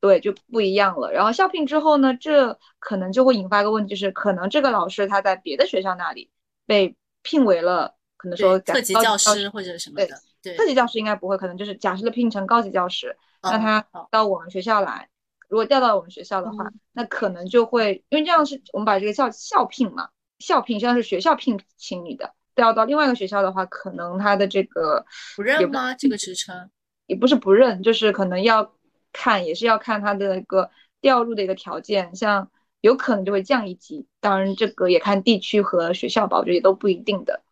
[0.00, 1.12] 对，就不一样了。
[1.12, 6.30] 然后校聘之后呢，这可能就会引发一个问题，就是可能这个老师他在别的学校那里
[6.66, 15.08] 被聘为了，可能说对，特级高教师或者什么对的，对，特级教师应该不会，可能就是假设聘成高级教师，那嗯他到我们学校来，
[15.48, 25.04] 如果调到我们学校的话，那可能就会因为这样是我们把这个校校聘嘛，校聘实际上是学校聘请你的，调到另外一个学校的话，可能他的这个
[25.34, 25.94] 不认吗？
[25.94, 26.70] 这个职称？
[27.06, 28.72] 也不是不认，就是可能要
[29.12, 37.42] 看，也是要看他的一个调入的一个条件，像有可能就会降一级，当然这个也看地区和学校吧，我觉得也都不一定的。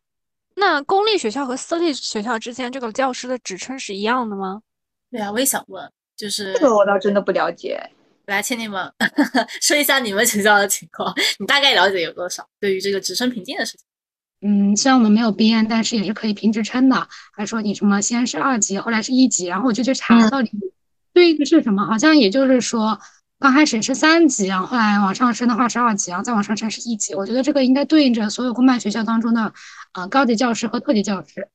[0.55, 4.63] 那公立学校和私立学校之间，这个教师的职称是一样的吗？
[5.11, 7.81] 对啊，我也想问，就是这个我倒真的不了解。
[8.27, 8.91] 来，请你们
[9.61, 12.49] 说一下你们学校的情况，你大概了解有多少？
[12.59, 13.87] 对于这个职称评定的事情，
[14.41, 17.07] 嗯，虽然我们没有编，但是也是可以评职称的。
[17.33, 20.51] 还说你什么先是二级，后来是一级，然后我就去查嗯到底
[21.13, 22.99] 对应的是什么，好像也就是说
[23.39, 27.15] 刚开始是三级，然后后来往上升的话是二级，然后再往上升是一级。
[27.15, 29.53] 我觉得这个应该对应着所有公办学校当中的
[29.93, 31.49] 呃高级教师和特级教师。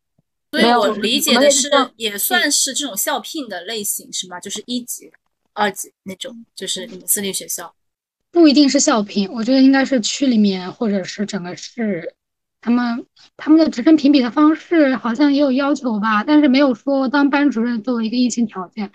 [0.52, 4.40] 所以我理解的是也算是这种校聘的类型是吗？
[4.40, 5.12] 就是一级、
[5.54, 7.74] 二级那种，就是你们私立学校。
[8.32, 12.14] 不一定是校聘，我觉得应该是区里面或者是整个市，
[12.62, 13.06] 他们
[13.38, 18.92] 他们的职称评比的方式好像也有要求吧，但是没有说当班主任作为一个硬性条件，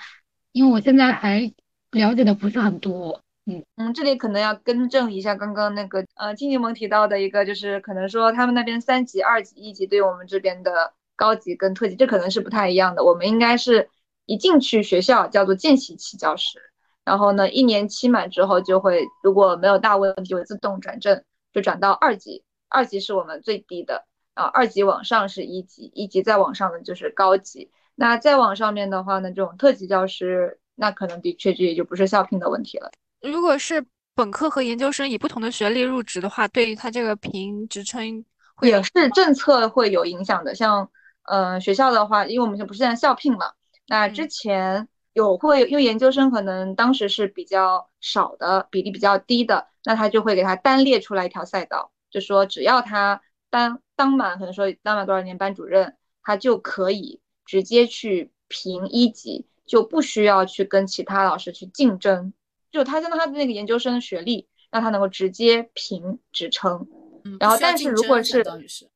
[0.53, 1.53] 因为我现在还
[1.94, 3.20] 了解的不是很多。
[3.46, 13.04] 嗯嗯，这里可能要更正一下刚刚那个呃，金柠檬提到的一个，就是可能说他们那边三级、二级、一级对我们这边的高级跟特级，这可能是不太一样的。
[13.04, 13.88] 我们应该是
[14.24, 16.59] 一进去学校叫做见习期教师，
[17.04, 22.42] 然后呢，一年期满之后就会如果没有大问题，会自动转正，就转到二级。
[22.70, 27.70] 二级是我们最低的，啊，二级往上是一级，一级再往上的就是高级。
[27.94, 32.90] 那再往上面的话呢，这种特级教师，那可能的确这也就不是校聘的问题了。
[33.20, 33.84] 如果是
[34.14, 40.54] 本科和研究生以不同的学历入职的话，对于他这个评职称会也是政策会有影响的。
[40.54, 40.88] 像
[41.24, 43.52] 呃学校的话，因为我们现在不是现在校聘嘛，
[43.88, 62.33] 那之嗯前有会因为研究生可能当时是比较少的比例比较低的，那他就会给他单列出来一条赛道，就说只要他当当满可能说当满多少年班主任，他就可以直接去评一级，就不需要去跟其他老师去竞争，
[62.70, 66.87] 就他相当他的那个研究生学历，让他能够直接评职称。
[67.24, 68.42] 嗯，然后但是如果是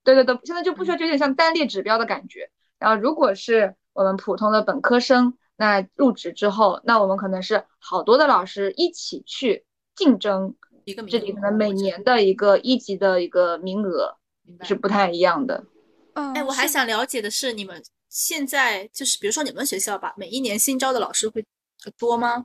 [0.05, 2.51] 对对对，现在就不需要，就有点像单列指标的感觉。
[2.79, 9.65] 然后如果是我们普通的本科生，那入职之后，那我们可能是好多的老师一起去
[9.97, 10.55] 竞争，
[10.85, 14.17] 一个这里可能每年的一个一级的一个名额
[14.63, 15.65] 是不太一样的。
[16.15, 21.45] 嗯，哎，我还想了解的是，你们现在就是比如说你们学校吧，每一年新招的老师会
[21.99, 22.45] 多吗？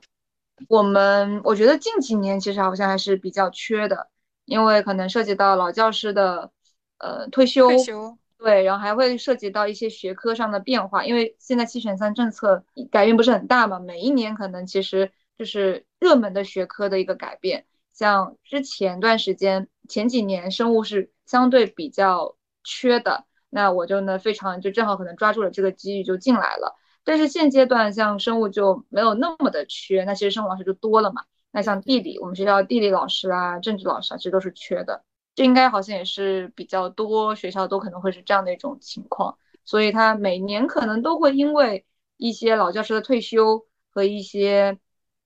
[0.68, 4.08] 我们我觉得近几年其实好像还是比较缺的，
[4.44, 6.50] 因为可能涉及到老教师的
[6.98, 17.66] 呃退休，退休，对，然后还会涉及到一些学科上的变化，因为现在七选三政策改变不是很大嘛，每一年可能其实就是热门的学科的一个改变。
[17.92, 23.24] 像之前段时间前几年生物是相对比较缺的，
[23.54, 26.74] 那我就呢非常就正好可能抓住了这个机遇就进来了。
[27.04, 31.22] 但是现阶段像生物就没有那么的缺，那其实生物老师就多了嘛。
[31.52, 35.04] 那像地理，我们学校地理老师啊、政治老师啊，其实都是缺的。
[35.36, 41.84] 这应该好像也是比较多学校都可能会是这样的一种情况，所以他每年可能都会因为
[42.16, 44.78] 一些老教师的退休和一些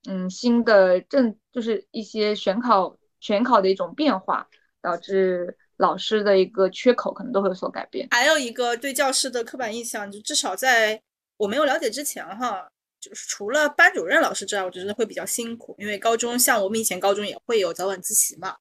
[0.06, 4.48] 嗯新的政，就是一些选考选考的一种变化，
[4.82, 8.06] 导致老师的一个缺口可能都会有所改变。
[8.10, 11.00] 还有一个对教师的刻板印象，就至少在
[11.36, 12.68] 我没有了解之前哈，
[13.00, 18.56] 就是除了班主任老师之外，我觉得会比较辛苦，因为高中像我们以前高中也会有早晚自习嘛，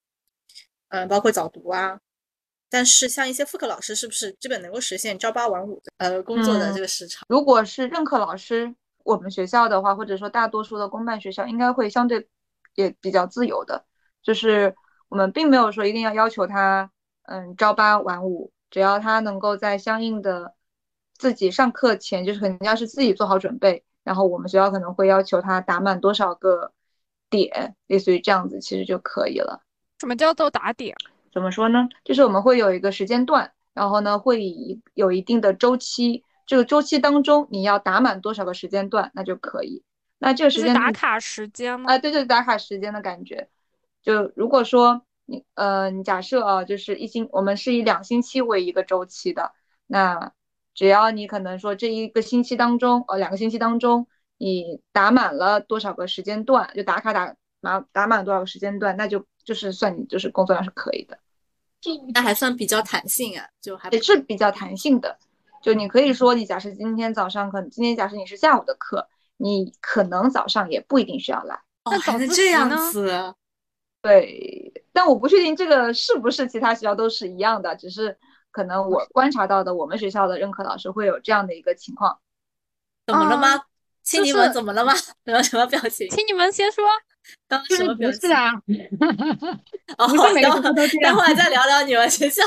[0.90, 2.00] 嗯，包括早读啊。
[2.70, 7.26] 但是像一些副课老师，是不是基本能够实现朝八晚五的呃工作的这个时长？
[7.30, 8.76] 如果是任课老师，
[9.06, 12.28] 我们学校的话，或者说大多数的公办学校，应该会相对
[12.76, 13.86] 也比较自由的，
[14.22, 14.76] 就是
[15.08, 16.92] 我们并没有说一定要要求他
[17.28, 20.56] 嗯朝八晚五，只要他能够在相应的
[21.18, 26.72] 自己上课前，就是肯定要是自己做好准备，然后我们学校可能会要求他打满多少个
[27.30, 29.62] 点，类似于这样子，其实就可以了。
[30.00, 30.96] 什么叫做打点？
[31.34, 31.88] 怎么说呢？
[32.04, 39.84] 就是我们会有一个时间段，然后呢会以有一定的周期，这个周期当中你要打满多少个时间段，那就可以。
[40.20, 41.92] 那这个时间打卡时间吗？
[41.92, 43.50] 啊，对对，打卡时间的感觉。
[44.02, 49.52] 就如果说你呃，你假设啊，就是一星，我们是以两星期为一个周期的，
[49.86, 50.32] 那
[50.74, 61.20] 只要你可能说这一个星期当中，呃，两个星期当中，你打满了多少个时间段，就打卡打满打满多少个时间段，那就就是算你就是工作量是可以的。
[62.14, 65.18] 那还算比较弹性啊，就还也是比较弹性的。
[65.62, 71.60] 就你可以说，你假设今天早上可能今天假设你是下午的课，你可能早上也不一定需要来。
[71.84, 73.34] 哦，还能这样子？
[74.08, 78.18] 对，但我不确定这个是不是其他学校都是一样的，只是
[78.52, 82.18] 可能我观察到的，我们学校的任课老师会有这样的一个情况。
[83.06, 83.62] 怎么了吗嗯？
[84.04, 84.94] 亲你们怎么了吗？
[85.26, 86.08] 有什么表情？
[86.10, 86.86] 请你们先说。
[87.50, 88.34] 刚刚什么表情不是？
[88.34, 88.54] 啊
[90.00, 92.42] 哦，不是每个等会再聊聊你们学校。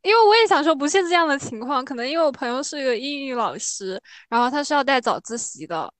[0.00, 5.92] 因为我也想说，不是这样的情况，可能因为我朋友是一个英语老师，然后他是要带早自习的，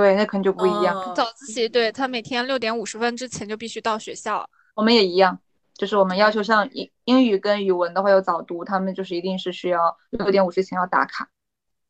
[0.00, 0.96] 对，那可能就不一样。
[0.96, 4.48] 哦早自习对他每天六点五十分之前就必须到学校。
[4.74, 5.38] 我们也一样，
[5.74, 11.28] 就是我们要求上英英语跟语文的话有早读，他们就是一定是需要六点五之前要打卡，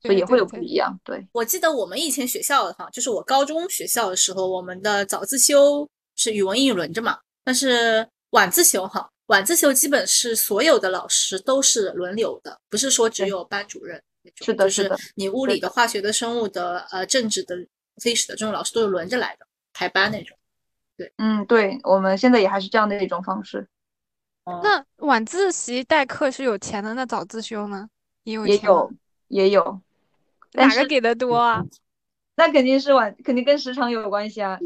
[0.03, 0.99] 所以对也会有不一样。
[1.05, 14.03] 对，我记得我们以前学校的哈，就是我高中学校的时候，我们的早自修是语文英语轮着嘛，但是晚自修哈，晚自修基本是所有的老师都是轮流的，不是说只有班主任。
[14.43, 17.57] 是的是的你物理的、化学的、生物的、呃政治的、
[18.05, 20.37] 历史的这种老师都是轮着来的，排班那种。
[20.97, 23.69] 对嗯，对，我们现在也还是这样的一种方式，
[24.45, 27.89] 那晚自习代课是有钱的，那早自修呢？
[28.25, 28.93] 也有钱也有
[29.29, 29.81] 也有，
[30.53, 31.65] 哪个给的多啊？
[32.37, 34.59] 那肯定是晚，肯定跟时长有关系啊。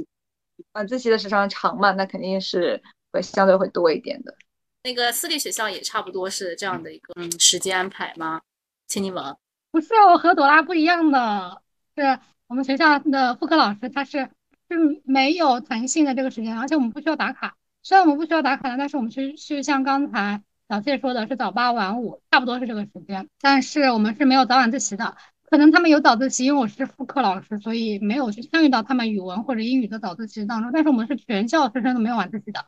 [0.72, 4.36] 晚自习的时长长嘛，那肯定是会相对会多一点的。
[4.82, 8.40] 那个私立学校也差不多是这样的一个嗯时间安排吗？
[8.86, 9.36] 请你们
[9.70, 11.62] 不是我和朵拉不一样的，
[11.96, 14.28] 是我们学校的副科老师他是
[14.68, 17.56] 是没有弹性的这个时间，而且我们不需要打卡。
[17.82, 25.16] 虽然我们不需要打卡，但是我们是是像刚才小谢说的是早八晚五，差不多是这个时间，但是我们是没有早晚自习的。
[25.50, 30.70] 可能他们有早自习，因为我是副科老师，所以没有去参与到他们语文或者英语的早自习当中。
[30.72, 32.66] 但是我们是全校师生都没有晚自习的，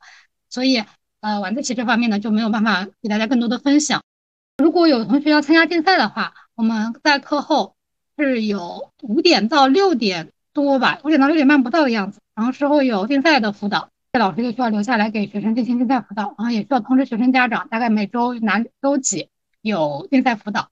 [0.51, 0.85] 所以
[1.21, 4.03] 呃晚自习这方面呢就没有办法给大家更多的分享。
[4.59, 7.76] 如果有同学要参加竞赛的话，我们在课后
[8.19, 19.29] 是有五点到六点多吧，五点到六点半不到的样子，然后之后有竞赛的辅导，老师就需要留下来给学生进行竞赛辅导，然后也需要通知学生家长，大概每周哪周几
[19.61, 20.71] 有竞赛辅导。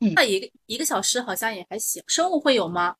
[0.00, 2.02] 嗯那一个一个小时好像也还行。
[2.06, 2.94] 生物会有吗？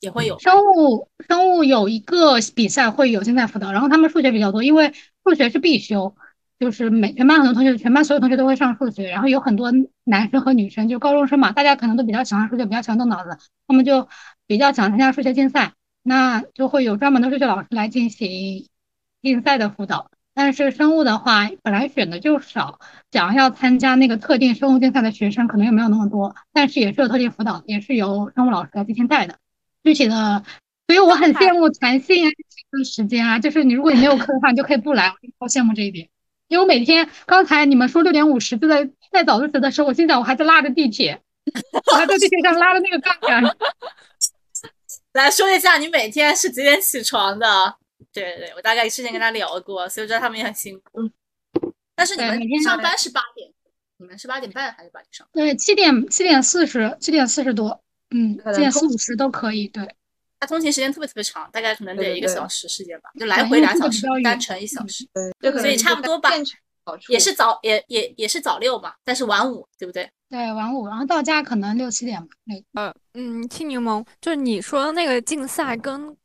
[0.00, 0.38] 也会有。
[0.38, 4.94] 生物生物有一个比赛会有竞赛辅导，然后他们数学比较多，因为
[5.24, 6.14] 数学是必修，
[6.60, 9.72] 就是每全班很多同学，全班所有同学都会上数学，然后有很多
[10.04, 14.06] 男生和女生，就高中生嘛，大家可能都比较喜欢数学，比较喜欢动脑子，他们就
[14.46, 18.68] 比较想参加数学竞赛，那就会有专门的数学老师来进行
[19.22, 20.10] 竞赛的辅导。
[20.34, 22.78] 但是生物的话，本来选的就少，
[23.10, 29.38] 想要参加那个特定生物竞赛的学生可能也没有那么多，但是也是有特定辅导，也是由生物老师来进行带的。
[29.82, 30.44] 具体的
[30.88, 32.30] 所以我很羡慕弹性啊，
[32.70, 36.09] 这个时间啊，就是你如果你没有课的话，你就可以不来，我超羡慕这一点。
[36.50, 41.22] 因为我每天刚才你们说六点五十就在在早自习的时候，我心想我还在拉着地铁，
[41.92, 43.56] 我还在地铁上拉着那个杠杆。
[45.14, 47.76] 来说一下你每天是几点起床的？
[48.12, 51.08] 对对对，我大概之前跟他聊过，所以我知道他们也很辛苦。
[51.94, 53.48] 但是你们每天上班是八点，
[53.98, 55.24] 你们是八点半还是八点上？
[55.32, 59.68] 对，七点七点四十，七点四十多，嗯，七点四五十都可以。
[59.68, 59.94] 对，
[60.40, 66.30] 它通勤时间特别特别长，大概可能得一个小时时间吧，就来回对因为这个俩小时单程一小时，对，这可所以差不多吧
[67.08, 70.10] 也是早也也也是早六嘛，但是晚五，对不对？
[70.30, 72.28] 对，晚五，然后到家可能六七点吧。
[72.46, 76.16] 对，呃，嗯，青柠檬，就是你说的那个竞赛跟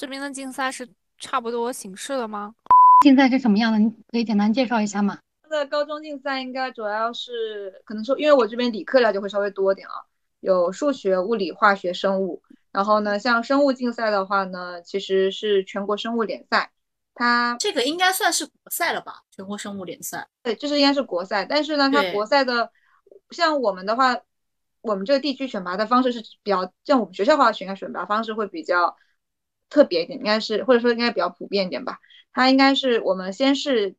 [0.00, 0.86] 这边的竞赛是
[1.18, 2.54] 差不多形式的吗？
[3.02, 3.78] 竞赛是什么样的？
[3.78, 5.18] 你可以简单介绍一下吗？
[5.42, 9.94] 它的高中竞赛应该主要是可能说，因为我这边理科了解会稍微多点啊，
[10.40, 12.42] 有数学、物理、化学、生物。
[12.78, 16.70] 然后呢，像生物竞赛的话呢，其实是全国生物联赛，
[17.12, 19.24] 它这个应该算是国赛了吧？
[19.34, 20.28] 全国生物联赛。
[20.44, 22.70] 对，这是应该是国赛，但是呢，它国赛的
[23.30, 24.16] 像我们的话，
[24.80, 28.96] 我们这个地区选拔的方式是比较，像我们学校的话选选拔方式会比较
[29.68, 31.98] 特别一点，应该是或者说应该比较普遍一点吧。
[32.32, 33.96] 它应该是我们先是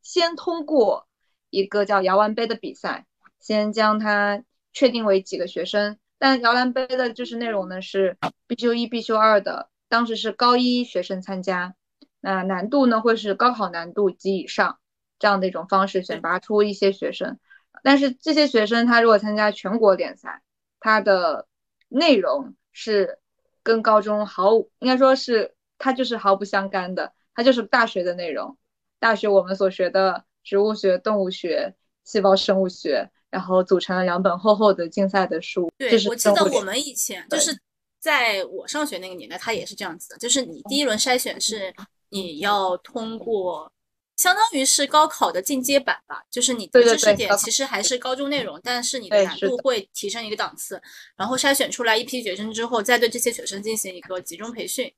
[0.00, 1.06] 先通过
[1.50, 3.04] 一个叫摇篮杯的比赛，
[3.40, 4.42] 先将它
[4.72, 11.74] 确定为几个学生，但摇篮杯的就是内容呢是必修一、必修二的，当时是高一学生参加，
[12.20, 14.78] 那难度呢会是高考难度及以上。
[15.18, 17.40] 这样的一种方式选拔出一些学生，
[17.82, 20.42] 但是这些学生他如果参加全国联赛，
[20.78, 21.48] 他的
[21.88, 23.18] 内容是
[23.64, 28.56] 跟高中毫无，应该说是它就是毫不相干的，它就是大学的内容。
[29.00, 35.72] 大学我们所学的植物学、动物学、细胞生物学，然后组成了两本厚厚的竞赛的书。
[35.78, 37.58] 这对，是我记得我们以前就是
[37.98, 41.74] 在我上学那个年代，它也是这样子的，就是你第一轮筛选是
[42.10, 43.72] 你要通过，
[44.18, 50.80] 相当于是高考的进阶版吧，就是你的知识点其实还是高中内容，但是你的难度会提升一个档次，
[51.16, 54.92] 然后筛选出来一批学生之后，再对这些学生进行一个集中培训。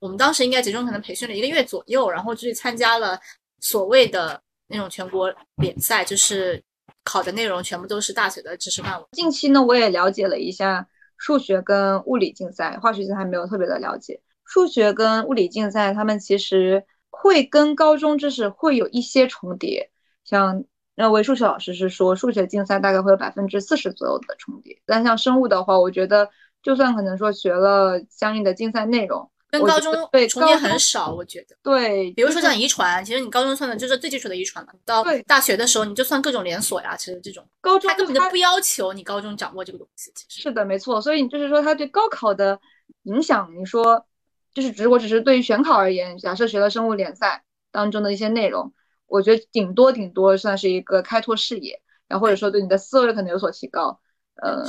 [0.00, 3.18] 我们当时应该集中可能培训了一个月左右，然后就去参加了
[3.58, 6.62] 所谓的那种全国联赛，就是
[7.04, 9.06] 考的内容全部都是大学的知识范围。
[9.12, 14.20] 近期呢，我也了解了一下数学跟物理竞赛，化学竞赛还没有特别的了解。
[14.44, 19.90] 数学跟物理竞赛，他们其实会跟高中知识会有一些重叠。
[20.24, 24.80] 像那位数学老师是说，数学竞赛大概会有百分之四十左右的重叠。
[24.86, 26.28] 但像生物的话，我觉得
[26.62, 31.56] 就算可能说学了相应的竞赛内容，跟我高中对重叠很少，我觉得。
[31.62, 40.12] 对，比如说像遗传，其实你高中算的就是最基础的遗传了，到大学的时候你就算各种连锁呀，其实这种高中它它根本就不要求你高中掌握这个东西。
[40.14, 41.00] 其实是的，没错。
[41.00, 42.60] 所以就是说，他对高考的
[43.04, 44.04] 影响，你说
[44.52, 48.72] 就是只我只是对于选考而言，假设学了生物联赛当中的一些内容，
[49.06, 53.98] 我觉得顶多顶多算是一个开拓视野，然后或者说对你的思维可能有所提高。
[54.42, 54.62] 呃，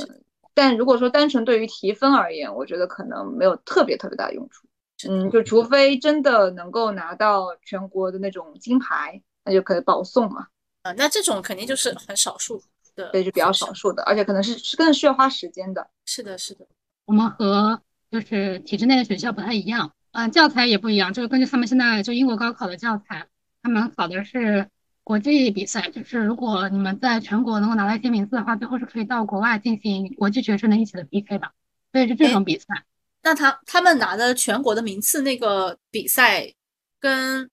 [0.54, 4.66] 但如果说单纯对于提分而言，我觉得可能没有特别特别大的用处。
[5.08, 10.48] 嗯，就除非真的能够拿到全国的那种金牌，那就可以保送嘛。
[10.82, 12.62] 呃，那这种肯定就是很少数
[12.96, 13.72] 的，对，就比较少。
[13.74, 15.88] 数的，而且可能是是更需要花时间的。
[16.06, 16.66] 是的，是的，
[17.04, 23.26] 我们和就是体制内的学校不太一样，嗯、教材也不一样，就是根据他们现在就英国高考的教材，
[23.62, 24.68] 他们考的是
[25.04, 31.52] 国际比赛，就是如果你们在全国能够拿到一些名次的话，最后是可以到国外进行国际学生的一起的 PK 的，
[31.92, 32.84] 所以是这种比赛。
[33.22, 36.52] 那他他们拿的全国的名次那个比赛，
[36.98, 37.48] 跟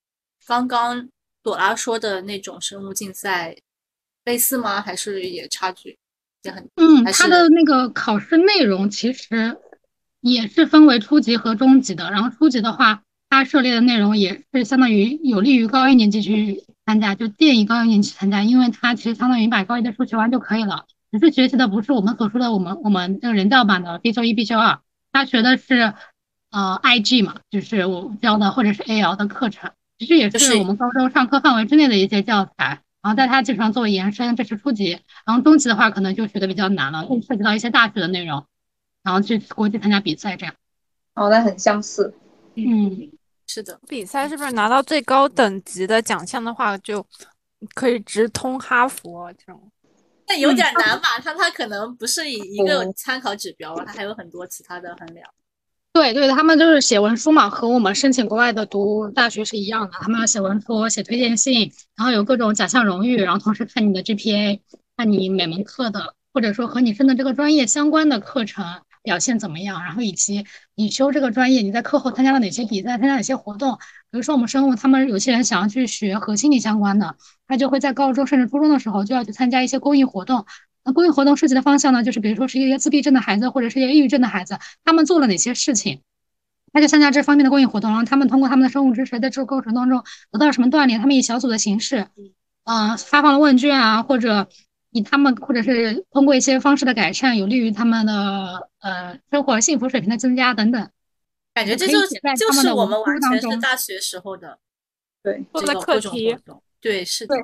[0.45, 1.09] 刚刚
[1.43, 3.55] 朵拉说的那种生物竞赛
[4.25, 4.81] 类似吗？
[4.81, 5.97] 还是也差距
[6.43, 6.69] 也很？
[6.75, 9.57] 嗯，还是它的那个考试内容其实
[10.21, 12.11] 也是分为初级和中级的。
[12.11, 24.79] 然后初级的话，它涉猎的内容也是相当于有利于高一年级去参加，就建议高一年级参加，因为它其实相当于把高一的数学完就可以了，只是学习的不是我们所说的我们我们这个人教版的必修一、必修二，
[25.11, 25.93] 他学的是
[26.51, 32.81] 呃 IG 嘛，就是我教的或者是 AL 的课程，其实也就是是我们高中上课范围之内的一些教材。
[32.99, 34.99] 然后在它基础上作为延伸，这是初级。
[35.25, 38.45] 然后中级的话，可能就学的比较难了，会涉及到一些大学的内容，
[39.01, 40.53] 然后去国际参加比赛这样。
[41.13, 42.13] 哦，那很相似。
[42.55, 43.09] 嗯，
[43.45, 47.05] 是的，比赛是不是拿到最高等级的奖项的话，就
[47.73, 49.71] 可以直通哈佛这种？
[50.27, 51.17] 但有嗯点难吧？
[51.23, 55.27] 它它可能不是以一个哦参考指标，它还有很多其他的衡量。
[55.93, 59.93] 对对，他们就是写文书嘛，和我们申请国外的读大学是一样的。
[59.99, 64.59] 他们要写文书、写推荐信，然后有各种奖项荣誉，然后同时看你的 GPA，
[64.95, 73.79] 看你每门课的，或者说和你升的这个专业相关的课程表现怎么样，然后以及你修这个专业，你在课后参加了哪些比赛，参加哪些活动。
[74.11, 77.15] 比如说我们生物，他们有些人想要去学和心理相关的，
[77.47, 80.45] 他就会在高中甚至初中的时候就要去参加一些公益活动。
[80.83, 86.01] 那公益活动涉及的方向呢，就是比如说是一些自闭症的孩子或者是一些抑郁症的孩子，他们做了哪些事情，
[86.71, 92.07] 他就参加这方面的公益活动，然后他们通过他们的生物知识，在这个过程当中得到什么锻炼，他们以小组的形式，
[92.63, 94.47] 嗯，发放了问卷啊，或者。
[94.91, 100.89] 以他们，或者是通过一些方式的改善，有利于他们的呃生活幸福水平的增加等等。
[101.57, 104.59] 感觉这就是就是我们完全是大学时候的
[105.23, 106.37] 对做的课题。
[106.79, 107.35] 对，是的。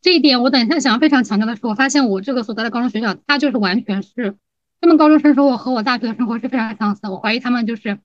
[0.00, 4.34] 这一点我等一下想要非常强调的是，我发现我这个所在的高中学校，它就是完全是
[4.80, 7.06] 他们高中生生活和我大学的生活是非常相似。
[7.06, 7.98] 我怀疑他们就是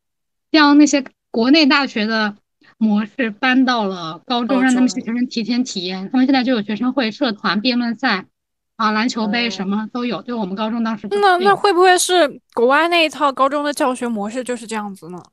[0.51, 2.36] 将那些国内大学的
[2.78, 6.10] 模式搬到了高中，让他们学生提前体验。
[6.12, 8.26] 他们现在就有学生会、社团、辩论赛。
[8.78, 11.08] 啊，篮球杯什么都有，就我们高中当时。
[11.10, 15.24] 那那会不会是国外那一套高中的教学模式就是这样子呢？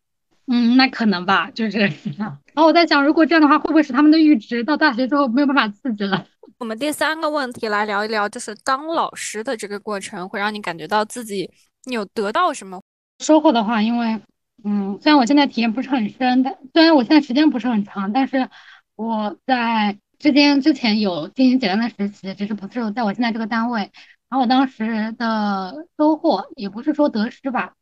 [0.46, 1.78] 嗯，那可能吧，就是。
[2.18, 6.26] 然后我在想，如果这样的话，会不会是他们的阈值到大学之后没有办法自制了？
[6.58, 11.50] 我们第三个问题来聊一聊，就是当老师的这个过程，会让你感觉到自己
[11.90, 12.80] 有得到什么
[13.20, 13.80] 收获的话？
[13.82, 14.20] 因为，
[14.64, 18.48] 嗯，虽然我现在体验不是很深，但虽然我现在时间不是很长，但是
[18.96, 19.98] 我在。
[20.18, 23.90] 之前之前有进行简单的实习，只是不是在我现在这个单位。
[24.28, 27.72] 然后我当时的收获也不是说得失吧，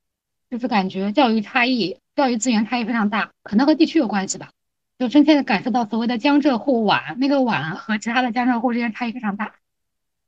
[0.50, 4.50] 就是感觉教育差异、教育资源差异非常大，可能和地区有关系吧。
[4.98, 9.54] 就深切的感受到所谓的江浙沪皖，那个皖和其他的江浙沪之间差异非常大，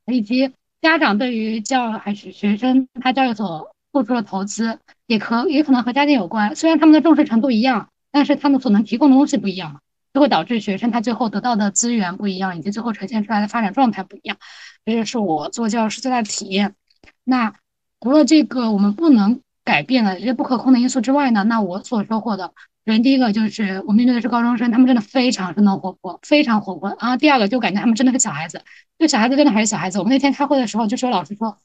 [0.07, 6.55] 以及家长对于教还是学生他教育所付出的投资，也可也可能和家庭有关。
[6.55, 9.79] 虽然他们的重视程度一样，但是他们所能提供的东西不一样嘛。
[10.13, 14.37] 就会导致学生他最后得到的资源不一样，以及最后呈现出来的发展状态不一样。
[14.85, 16.75] 这也是我做教师最大的体验。
[17.23, 17.55] 那
[17.99, 21.43] 除了这个我们不能改变了这些不可控的因素之外呢？
[21.45, 22.47] 那我所收获的，
[22.85, 26.89] 首先第一个就是我面对的是高中生，他们真的非常生动活泼，非常活泼。
[26.99, 28.61] 然后第二个就感觉他们真的是小孩子，
[28.99, 29.99] 就小孩子真的还是小孩子。
[29.99, 31.57] 我们那天开会的时候，就说老师说，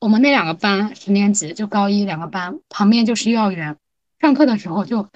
[0.00, 3.76] 我们那两个班十年级就高一两个班旁边就是幼儿园，
[4.20, 5.06] 上课的时候就。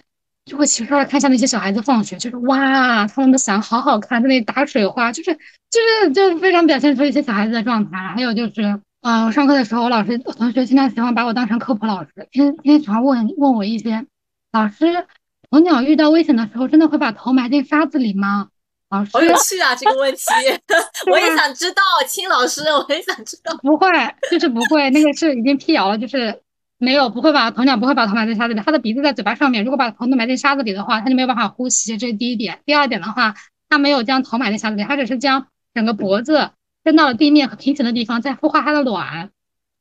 [0.47, 7.99] 就会奇怪的看一下那些小孩子放学，就是哇，他们的伞好好看，在那里打水花，就是就是就非常表现出一些小孩子的状态。
[7.99, 14.07] 还有就是，呃，我上课的时候，我老师我同学经常喜欢把我当成科普老师，天天喜欢问问我一些，
[14.53, 15.07] 老师，
[15.51, 18.49] 鸵鸟遇到危险的时候，真的会把头埋进沙子里吗？
[18.91, 20.21] 老师，好有趣啊，这个问题，
[21.11, 23.57] 我也想知道，亲老师，我也想知道。
[23.63, 23.89] 不会，
[24.31, 26.41] 就是不会，那个是已经辟谣了，就是。
[26.83, 29.63] 没有，不会把鸵鸟不会把头埋在沙子里，它的鼻子在嘴巴上面。
[29.63, 32.59] 如果把头埋进沙子里的话，它就没有办法呼吸，这是第一点。
[32.65, 33.35] 第二点的话，
[33.69, 36.53] 它没有将头埋在沙子里，它只是将整个脖子
[36.85, 39.31] 伸到了地面和平行的地方，在孵化它的卵。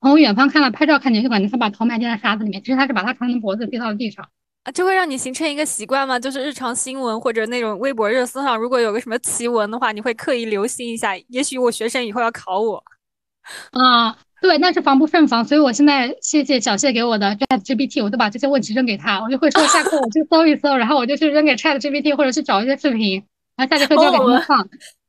[0.02, 4.28] 从远方看了拍照看见，就感觉它把头埋进了沙子里面，其实它是把它长的脖子低到了地上。
[4.64, 6.20] 啊，这会让你形成一个习惯吗？
[6.20, 11.18] 就是日常新闻或者那种微博热搜上，如果有个什么奇闻的话，你会刻意留心一下。
[11.28, 12.84] 也许我学生以后要考我。
[13.72, 14.18] 啊。
[14.41, 23.22] 对，那是防不胜防，所以我现在谢谢小谢给我的 Chat GPT，我都把这些问题扔给他，我就会说下课我去搜一搜，然后我就去扔给 Chat GPT 或者去找一些视频，
[23.60, 24.57] 然后下节课就给他们放。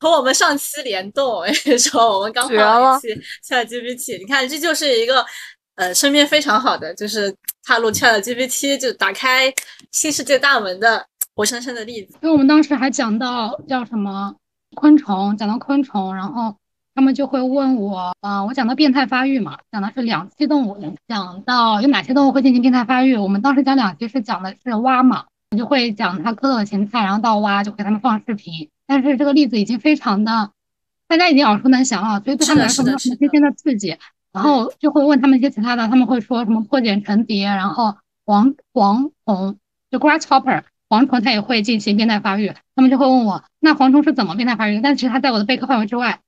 [0.01, 1.42] 和我们上期联动，
[1.78, 3.09] 说我们刚放一期
[3.46, 5.24] Chat GPT，你看这就是一个
[5.76, 7.32] 呃身边非常好的，就是
[7.64, 9.53] 踏入 Chat GPT 就打开
[9.92, 12.18] 新世界大门的活生生的例子。
[12.22, 14.34] 因为我们当时还讲到叫什么
[14.74, 16.57] 昆虫，讲到昆虫，然后。
[16.92, 23.16] 他们就会问我，啊，我讲到变态发育嘛，讲的是两栖动物，讲到有哪些动物会进行变态发育。
[23.16, 28.68] 我们当时讲两栖是讲的是蛙嘛，我我就会讲他蝌蚪、的形态，然后到蛙就给他们放视频。
[28.86, 30.53] 但是这个例子已经非常的，
[31.09, 33.96] 大家已经耳熟能详了，所以对他们来说没有什么新鲜的刺激。
[34.32, 39.59] 然后就会问他们一些其他的，他们会说什么破茧成蝶，然后蝗蝗虫
[39.90, 42.53] 就 grasshopper 蝗虫它也会进行变态发育。
[42.76, 44.80] 他们就会问我，那蝗虫是怎么变态发育？
[44.80, 46.20] 但其实它在我的备课范围之外。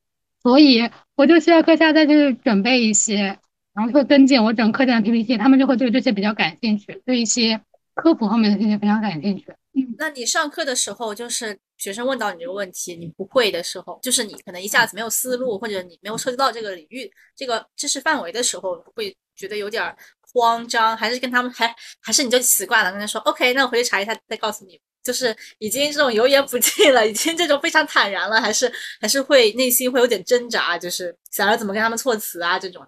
[0.43, 3.39] 所以我就需要课下再去准备一些，
[3.73, 7.61] 然后会跟进我整课件的 PPT，他们就会对这些比较感兴趣，对一些
[7.95, 9.47] 科普方面的这些非常感兴趣。
[9.75, 19.95] 嗯，那你上课的时候，就是学生问到你这个问题，你不会的时候，就是你可能一下子没有思路，或者你没有涉及到这个领域、这个知识范围的时候，会觉得有点
[20.33, 24.81] 慌张，还是跟他们还还是你就习惯了，跟他说 OK，那我回去查一下再告诉你。
[25.03, 32.87] 就是已经这种油盐不进了，已经这种非常坦然了，还是还是会内心会有点挣扎，就是想要怎么跟他们措辞啊这种。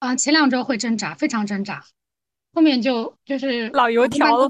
[0.00, 1.82] 啊，前两周会挣扎，非常挣扎，
[2.58, 4.48] 后面就就是老油条。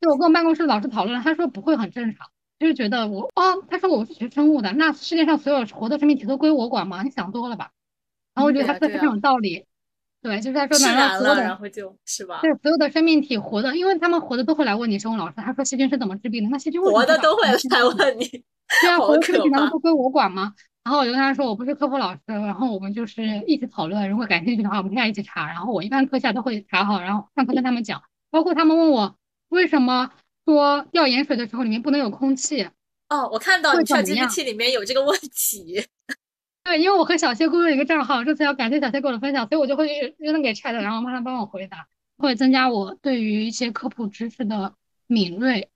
[0.00, 2.26] 就我跟我办公室老师讨论，他说不会很正常，
[2.58, 7.02] 就是觉得我哦，他说我是学生物的，那世界上所有活的生命体都归我管吗？
[7.02, 7.72] 你想多了吧？
[8.34, 9.66] 然后我觉得他说的非常有道理。
[10.22, 16.48] 对，就是他说释难道，所有的然后就是吧，对所有的生命体活的，因为他们活的都会来问你生物老师，他说细菌是怎么治病的？
[16.48, 20.54] 那细菌活的都会长来问你，对啊，活的事可怕情难道不归我管吗？
[20.84, 25.46] 然后我就跟他说，我不是科普老师，然后我们就是一起讨论，如果感兴趣的话，我们现在一起查。
[25.46, 29.16] 然后我一般课下都会查好，然后上课跟他们讲，包括他们问我
[29.48, 30.10] 为什么
[30.44, 32.68] 说掉盐水的时候里面不能有空气。
[33.08, 35.84] 哦，我看到你会怎么样 ChatGPT 里面有这个问题，
[36.64, 44.74] 对，因为我和小谢共用一个账号，这次要感谢小谢给我的分享，所以我就会扔给 Chat，然后让他帮我回答，会增加我对于一些科普知识的
[45.06, 45.68] 敏锐。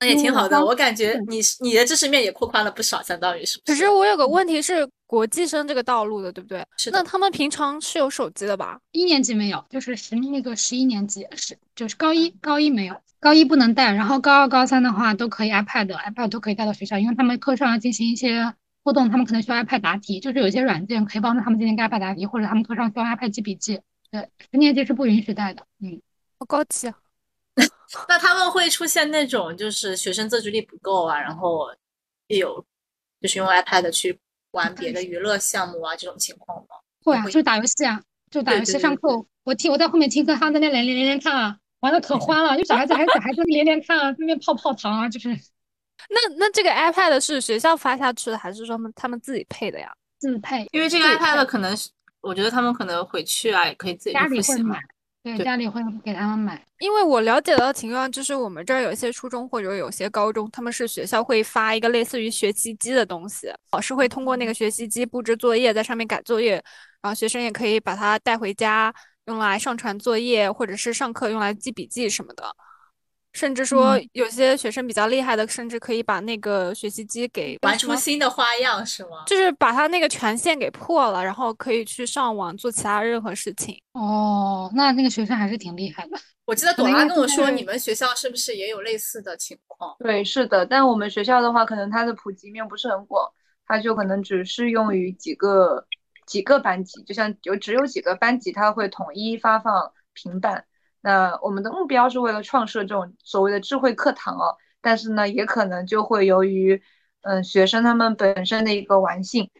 [0.00, 0.56] 那也挺好的。
[0.56, 3.72] 嗯我感觉你你的知识面也扩宽了不少，相当于是不是？
[3.72, 6.64] 可是我有个问题是国际生这个道路的，对不对？
[6.76, 8.78] 是的那他们平常是有手机的吧？
[8.92, 23.80] 一年级没有，就是十那个十一年级是就是高一高一没有，高一不能带，然后高二高三的话都可以 iPad，iPad 都可以带到学校，因为他们课上要进行一些互动，他们可能需要 iPad 答题，就是有些软件可以帮助他们进行 iPad 答题，或者他们课上需要 iPad 记笔记。
[24.10, 25.66] 对，十年级是不允许带的。
[25.82, 26.00] 嗯，
[26.38, 26.94] 好高级啊！
[28.08, 31.66] 那他们会出现那种就是学生自制力不够啊，然后
[32.28, 32.64] 有
[33.20, 34.18] 就是用 iPad 去
[34.52, 36.76] 玩别的娱乐项目啊这种情况吗？
[37.04, 38.00] 会啊，会就打游戏啊，
[38.30, 38.72] 就打游戏。
[38.72, 49.92] 对对对上课我听我在后面听课，他在那连连连连看啊，玩的可欢了，就小孩子还小孩子连连看啊，那边泡泡糖啊，就是那那这个 iPad 是学校发下去的，还是说他们他们自己配的呀？
[50.18, 51.88] 自配，因为这个 iPad 可能是，
[52.20, 54.78] 我觉得他们可能回去啊也可以自己复习嘛里会买。，
[55.22, 56.64] 对，对家里会给他们买。
[56.78, 66.52] 因为我了解到的情况就是，我们这儿有些初中或者有些高中，他们是学校会发一个类似于学习机的东西，老师会通过那个学习机布置作业，在上面改作业，
[67.02, 68.92] 然后学生也可以把它带回家，
[69.26, 72.44] 用来上传作业，或者是上课用来记笔记什么的。
[73.32, 79.24] 甚至说嗯有些学生比较厉害的，甚至可以把那个学习机给玩出新的花样是吗？
[79.26, 83.80] 就是把他那个权限给破了，然后可以去上网做其他任何事情。
[83.92, 86.18] 哦，那那个学生还是挺厉害的。
[86.44, 89.94] 我记得朵拉跟我说，你们学校是不是也有类似的情况？
[90.00, 93.30] 对，是的，但我们学校的话，可能它的普及面不是很广，
[93.66, 95.86] 它就可能只适用于几个
[96.26, 100.64] 几个班级，就像有只有几个班级，它会统一发放平板。
[101.02, 106.82] 那我们的目标是为了创设这种所谓的智慧课堂哦，但是呢，也可能就会由于
[107.22, 109.50] 嗯学生他们本身的一个玩性，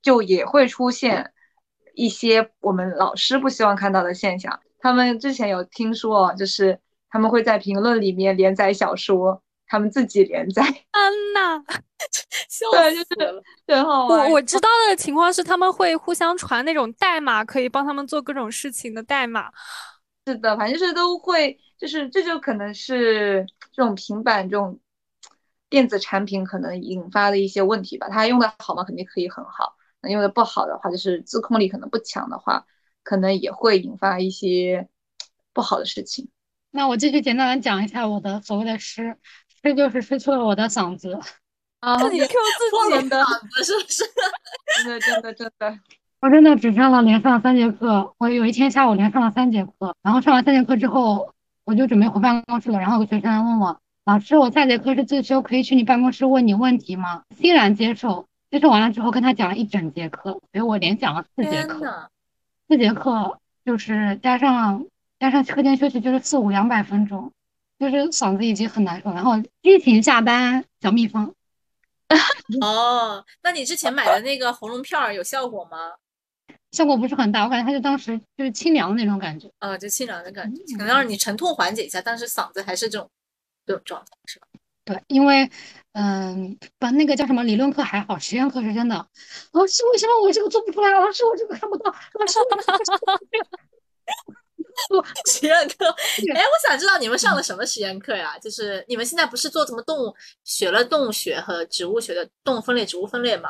[0.00, 1.32] 就也会出现
[1.94, 4.58] 一些我们老师不希望看到的现象。
[4.78, 6.78] 他们之前有听说哦，就是
[7.10, 11.62] 他们会在评论里面连载小说，他们自己连载， 嗯呐，
[12.48, 14.28] 笑对就是很好玩。
[14.28, 19.50] 我我知道的情况是，他们会互相传那种代码，可以帮他们做各种事情的代码。
[20.26, 24.80] 是的，反正就是都会，就是这就可能是这种平板这种
[25.68, 28.08] 电子产品可能引发的一些问题吧。
[28.08, 32.66] 它用的好嘛，肯定可以很好；那用的不好的话，就是自控力可能不强的话，
[33.04, 34.88] 可能也会引发一些
[35.52, 36.28] 不好的事情。
[36.72, 39.16] 那我继续简单的讲一下我的所谓的失，
[39.62, 41.18] 失就是失去了我的嗓子。
[41.78, 44.04] 啊，自己 Q 自己，真的，嗓子是不是？
[44.82, 45.78] 真的，真的，真的，
[46.20, 51.32] 我真的只上了连上了三节课，我有一天下午连上了三节课，然后上完三节课之后，
[51.64, 57.22] 我就准备回办公室了，然后有个学生问我，老师，我下节课是自修，可以去你办公室问你问题吗？
[57.38, 62.10] 欣然接受，接受完了之后跟他讲了一整节课，所以我连讲了四节课，
[62.66, 64.86] 四节课就是加上
[65.20, 67.30] 加上课间休息就是四五两百分钟，
[67.78, 71.34] 就是嗓子已经很难受，然后激情下班小蜜蜂。
[72.62, 75.76] 哦，那你之前买的那个喉咙片儿有效果吗？
[76.76, 79.50] 效果不是很大，我感觉它就当时就是清凉的那种感觉。
[79.60, 83.08] 啊，就清凉的感觉，嗯可能让你沉痛缓解一下，但是嗓子还是这种
[83.64, 84.46] 这种状态，是吧？
[84.84, 85.50] 对，因为
[85.92, 88.94] 嗯，把那个叫什么理论课还好，实验课是真的。
[89.52, 90.90] 老师，为什么我这个做不出来？
[90.90, 91.90] 老师，我这个看不到。
[92.20, 92.38] 老师，
[94.90, 98.38] 我 实验课，对哎，我想知道你们上了什么实验课呀？
[98.38, 100.14] 就是你们现在不是做什么动物
[100.44, 103.48] 学了动物学和植物学的动物分类、植物分类吗？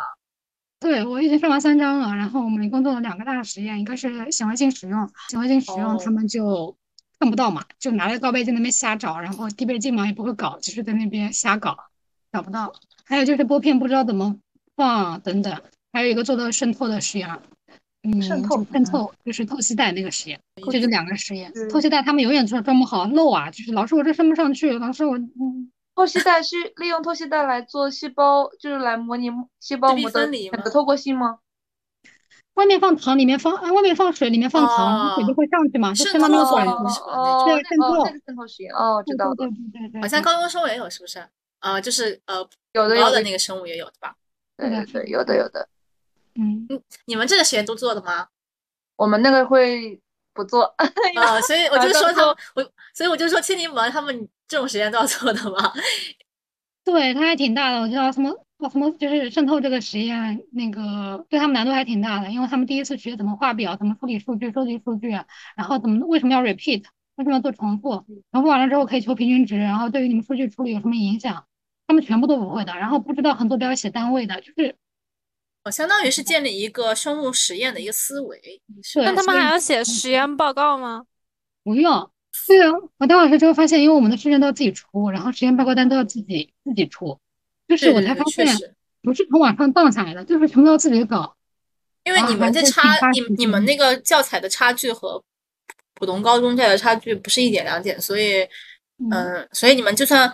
[0.79, 6.77] 对，我已经上完三章了，然后我们一共做了两个大实验，一个是显微镜使用，显微镜使用哦他们就
[7.19, 11.77] 看不到嘛，就拿着高倍镜那边瞎找，然后低倍镜嘛也不会搞，就是在那边瞎搞，
[12.31, 12.75] 找不到。
[13.05, 14.37] 还有就是玻片不知道怎么
[14.77, 15.63] 放等等，
[15.93, 17.29] 还有一个做的渗透的实验，
[18.03, 20.39] 嗯，渗透渗透就是透析带那个实验，
[20.71, 21.51] 这就两个实验。
[21.55, 25.73] 嗯透析带他们永远做装不好漏啊，就是老师我这升不上去，老师我嗯。
[25.97, 31.39] 透析带是利用透析带来做细胞，就是来模拟细胞膜的分离吗那个透过性吗？
[32.55, 37.01] 外面放糖，里面放，啊，外面放水，里面放糖，水就哦会上去嘛，就渗渗到那个透管子。
[37.01, 41.27] 哦渗透那个渗透实验，哦，知道的，对对对对，好像高中生物也有，是不是？
[41.61, 44.15] 呃，就是呃，有的有的那个生物也有，对吧？
[44.59, 45.69] 对对对，有的有的。
[46.35, 46.69] 嗯，
[47.07, 48.29] 你们这个实验都做的吗？
[48.97, 49.99] 我们那个会
[50.37, 50.63] 不做，
[51.17, 52.63] 啊，所以我就说他们，我
[52.95, 55.73] 所以我就说千金们他们这种实验都要做的嘛。
[56.85, 58.31] 对，他还挺大的，我觉得什么
[58.71, 66.85] 什么就是渗透这个实验，那个对他们难度还挺大的，因为他们第一次学怎么画表，怎么处理数据、收集数据，然后怎么为什么要 repeat，
[67.17, 71.45] 为什么要做重复，重复完了之后可以求平均值，然后对于你们数据处理有什么影响，
[71.89, 74.77] 他们全部都不会的，然后不知道很多都要写单位的，就是
[75.67, 81.05] 我相当于是建立一个生物实验的一个思维，是那他们还要写实验报告吗？
[81.65, 82.09] 不用。
[82.47, 87.19] 对啊，我当老师之后发现，因为我们的试卷都要自己出，然后实验报告单都要自己自己出，
[87.67, 88.47] 就是我才发现。
[89.03, 91.35] 不是从网上荡下来的，就是全部要自己搞。
[92.05, 95.21] 因为你们这差，你你们那个教材的差距和
[95.95, 98.43] 普通高中教材的差距不是一点两点，所以，
[98.99, 100.33] 嗯嗯、所以你们就算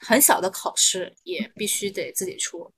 [0.00, 2.68] 很小的考试也必须得自己出。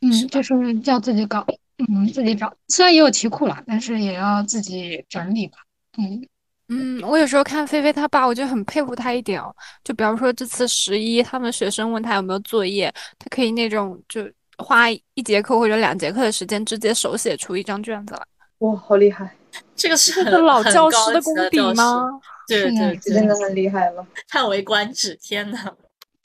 [0.00, 1.44] 嗯，就是叫自己搞，
[1.88, 2.52] 嗯，自己找。
[2.68, 5.58] 虽然也有题库了，但是也要自己整理吧。
[5.98, 6.26] 嗯，
[6.68, 9.54] 嗯，我有时候看菲菲她爸，我就很佩服他一点哦。
[9.84, 14.22] 就比方说这次十一，他们学生问他有没有作业，他可以那种就
[14.56, 18.22] 花一节课或者两节课的时间，直接手写出一张卷子来。
[18.58, 19.34] 哇，好厉害，
[19.74, 21.58] 这个是老很教师的功底？
[21.74, 22.08] 吗？
[22.46, 24.06] 对对，真的很厉害了。
[24.28, 25.14] 叹为观止！
[25.22, 25.72] 天呐，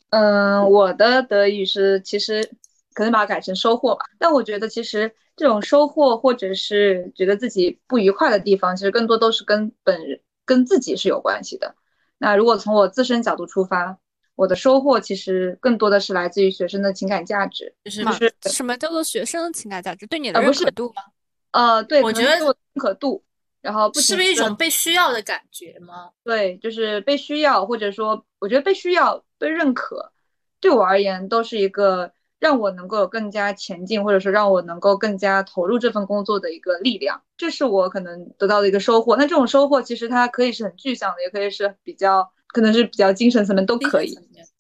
[0.09, 2.51] 嗯，我的德语是其实
[2.95, 11.75] 可能把它改成收获吧，但我觉得其实这种收获或者是觉得自己不愉快的地方，其实更多都是跟本人跟自己是有关系的。
[12.17, 13.97] 那如果从我自身角度出发，
[14.35, 20.07] 我的收获其实更多的是来自于学生的情感价值，就是嘛是什么叫做学生的情感价值？
[20.07, 21.03] 对你的认可度吗？
[21.51, 23.23] 呃，对，我觉得认可度，
[23.61, 26.11] 然后不是不是一种被需要的感觉吗？
[26.23, 30.11] 对，就是被需要，或者说，我觉得被需要、被认可，
[30.59, 32.11] 对我而言都是一个
[32.45, 37.19] 让我能够有更加前进，或者说让我能够更加投入这份工作的一个力量。
[37.35, 39.15] 这是我可能得到的一个收获。
[39.15, 44.15] 那这种收获其实它可以是很具象的，也可以是比较，可能是比较精神层面都可以。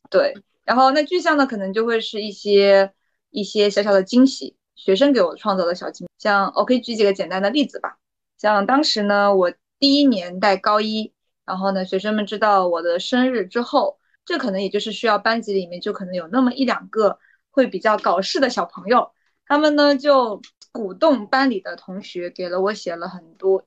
[0.09, 0.33] 对，
[0.63, 2.91] 然后那具象的可能就会是一些
[3.29, 6.11] 一些小小的惊喜，学生给我创造的小惊喜。
[6.17, 7.99] 像我可以举几个简单的例子吧，
[8.39, 11.13] 像当时呢，我第一年带高一，
[11.45, 17.19] 然后呢，学生们知道我的生日之后，这可能也就是需要班级里面就可能有那么一两个
[17.55, 19.11] 会比较搞事的小朋友，
[19.47, 20.41] 他们呢就
[20.73, 23.65] 鼓动班里的同学给了我写了很多，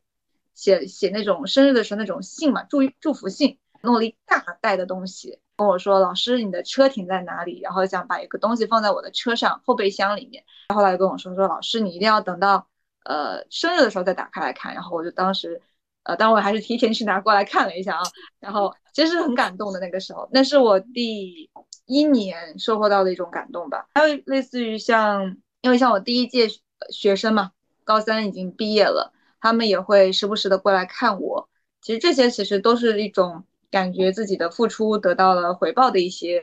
[0.54, 5.40] 写写那种生日的时候那种信嘛，祝祝福信，弄了一大袋的东西。
[5.56, 7.60] 跟我说，老师，你的车停在哪里？
[7.60, 10.44] 然后想把一个东西放在我的车上后备箱里面。
[10.68, 12.68] 后来跟我说，说老师，你一定要等到
[13.04, 14.74] 呃生日的时候再打开来看。
[14.74, 15.60] 然后我就当时，
[16.04, 18.02] 呃，当然我还是提前去拿过来看了一下啊。
[18.38, 21.50] 然后其实很感动的那个时候，那是我第
[21.88, 23.88] 一年收获到的一种感动吧。
[23.94, 26.46] 还有类似于像，因为像我第一届
[26.90, 27.50] 学生嘛，
[27.82, 31.48] 高三已经毕业了，他们也会时不时的过来看我。
[31.80, 33.44] 其实这些其实都是一种。
[33.70, 36.42] 感觉自己的付出得到了回报的一些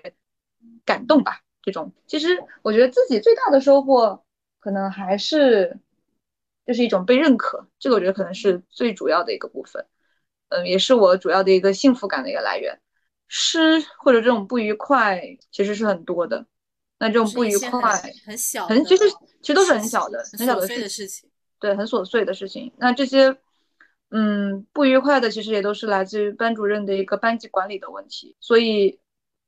[0.85, 1.41] 感动吧。
[1.63, 4.23] 这种其实我觉得自己最大的收获，
[4.59, 5.79] 可能还是
[6.67, 7.67] 就是一种被认可。
[7.79, 9.83] 这个我觉得可能是最主要的一个部分，
[10.49, 12.79] 嗯，也是我主要的一个幸福感的一个来源。
[13.28, 15.21] 失或者这种不愉快
[15.51, 16.45] 其实是很多的，
[16.99, 19.03] 那这种不愉快很小，很其实
[19.41, 22.71] 其实都是很小的、很小的事情，对，很琐碎的事情。
[22.78, 23.38] 那这些。
[24.11, 28.97] 嗯，不愉快的其实也都是来自于班主任的一个班级管理的问题，所以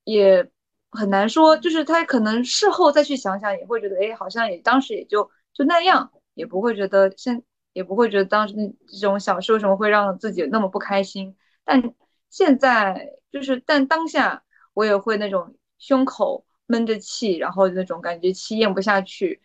[0.03, 0.49] 也
[0.89, 1.55] 很难说。
[1.57, 5.23] 就是他可能事后再去想想，也会觉得，哎，好像也当时也就
[5.53, 8.55] 就那样，也不会觉得现也不会觉得当时
[8.91, 11.37] 这种小事为什么会让自己那么不开心。
[11.63, 11.81] 但
[12.29, 19.41] 现在就是，但当下我也会那种胸口闷着气，然后那种感觉气咽不下去。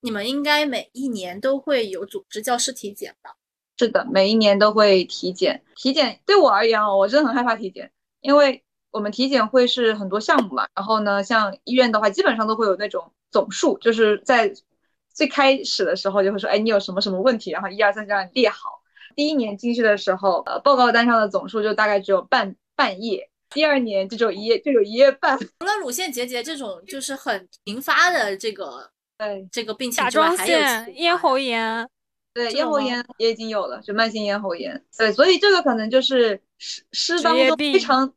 [0.00, 3.36] 你们应该每一年都会有组织教师体检吧？
[3.76, 5.62] 是的，每一年都会体检。
[5.74, 10.66] 体检对我而言哦，我真的很害怕体检，因为我们体检会是很多项目嘛。
[10.74, 14.52] 然后呢，像医院的话，基本上都会有那种总数，就是在
[15.12, 18.79] 最开始的时候就会说，哎，你有什么什么问题，然后一二三这样列好。
[19.16, 23.28] 第一年进去的时候，呃，报告单上的总数就大概只有半半页。
[23.50, 25.36] 第二年就只有一页，就有一页半。
[25.38, 28.88] 除了乳腺结节这种就是很频发的这个
[29.18, 30.58] 对这个病情之外，还有、
[30.94, 31.88] 咽喉炎。
[32.32, 34.84] 对，咽喉炎也已经有了，就慢性咽喉炎。
[34.96, 38.08] 对，所以这个可能就是湿湿当中非常，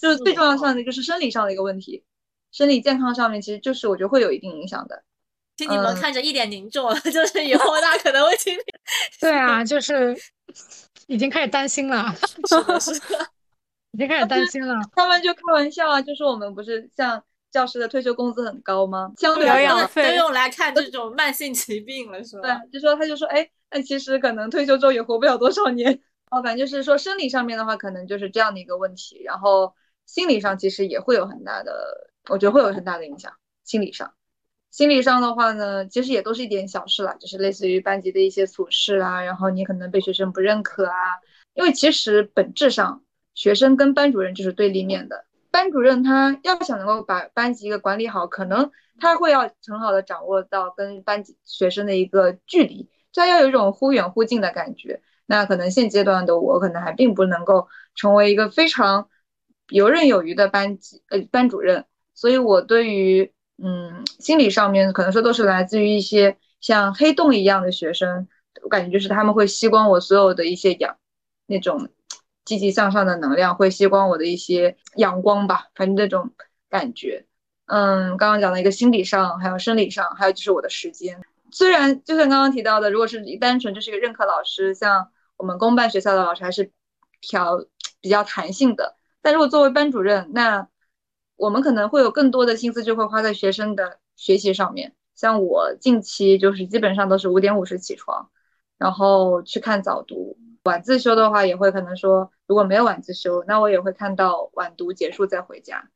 [0.00, 2.02] 就是最重要上的就是生理上的一个问题，
[2.50, 5.04] 生理健康上面其实就是我觉得会有一定影响的。
[5.58, 8.62] 请你们看着一脸凝重， 就是以后大家可能会经历。
[9.20, 10.16] 对啊， 就是
[11.06, 12.14] 已经开始担心了，
[12.48, 13.26] 是的，是的，
[13.92, 14.74] 已经开始担心了。
[14.94, 19.12] 他们就开玩笑啊，就说我们不是像教师的退休工资很高吗？
[19.16, 22.58] 相对疗来讲养费都用来看这种慢性疾病了，是吧？
[22.70, 26.00] 对，就说他就说，哎，那其实可能退休之后也活不了多少年。
[26.30, 29.74] 哦，反正就是说生理上面的话，可能就是这样的一个问题，然后
[30.04, 33.32] 心理上其实也会有很大的，我觉得会有很大的影响。
[33.64, 34.12] 心理上，
[34.70, 40.94] 心理上的话呢，其实也都是一点小事啦，就是类似于班级的一些琐事啊，然后你可能被学生不认可啊，
[41.54, 43.02] 因为其实本质上
[43.34, 45.24] 学生跟班主任就是对立面的。
[45.50, 55.00] 班主任他要想能够把班级一个管理好，可能他会要很好的掌握到跟班级学生的一个距离，这样要有一种忽远忽近的感觉。
[55.24, 59.08] 那可能现阶段的我可能还并不能够成为一个非常
[59.68, 63.32] 游刃有余的班级呃班主任，所以我对于
[63.62, 68.28] 嗯心理上面可能说都是来自于一些像黑洞一样的学生，
[68.62, 70.96] 我感觉就是他们会吸光我所有的一些氧
[71.46, 71.88] 那种
[72.44, 76.30] 积极向上的能量，会吸光我的一些阳光吧，反正这种
[76.68, 77.26] 感觉。
[77.66, 81.20] 嗯，刚刚讲的一个心理上，还有生理上，还有就是我的时间。
[81.50, 86.70] 虽然就像刚刚提到的，如果是单纯就是一个任课老师，像我们公办学校的老师还是
[87.20, 87.64] 调
[88.00, 90.66] 比较弹性的，但如果作为班主任，那
[91.38, 94.94] 我们可能会有更多的心思就会花在学生的学习上面。
[95.14, 98.28] 像我近期就是基本上都是五点五十起床，
[98.76, 105.90] 然后去看早读，晚自修的话也会可能说如果没有晚自修，那我也会看到晚读结束再回家，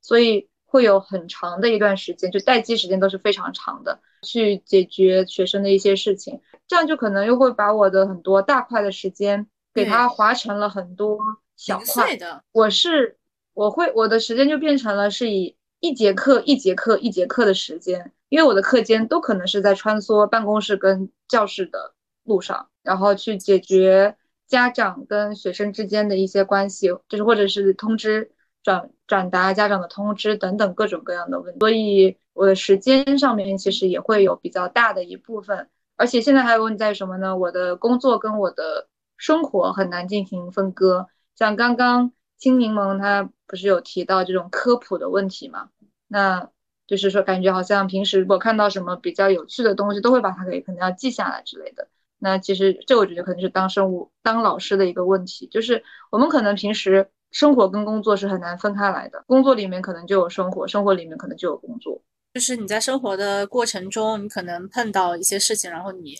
[0.00, 6.40] 所以会有很长的一段时间，就待机时间都是非常长的，去解决学生的一些事情。
[6.68, 11.18] 这样就可能又会把我的很多大块的时间给它划成了很多
[11.56, 12.14] 小块。
[12.16, 13.17] 的，我是
[13.58, 21.92] 我会我的时间就变成了是以一节课一节课一节课的时间，因为我的课间都可能是在穿梭办公室跟教室的
[22.22, 28.30] 路上，然后去解决家长跟学生之间的一些关系，就是或者是通知
[28.62, 35.68] 转转达家长的通知等等各种各样的问题，所以我的时间上面其实也会有比较大的一部分。
[35.96, 37.36] 而且现在还有问题在于什么呢？
[37.36, 38.86] 我的工作跟我的
[39.16, 41.08] 生活很难进行分割。
[41.34, 45.68] 像刚刚青柠檬他不是有提到这种科普的问题嘛？
[46.06, 46.48] 那
[46.86, 51.88] 就是说感觉好像平时如果看到什么比较有趣的东西，都会把它给可能要记下来之类的。
[52.18, 62.00] 那其实这我觉得可能是当生物当老师的一个问题，就是我们可能平时生活跟工作是很难分开来的，工作里面可能就有生活，生活里面可能就有工作。
[62.34, 66.14] 就是你在生活的过程中，你可能碰到一些事情，然后你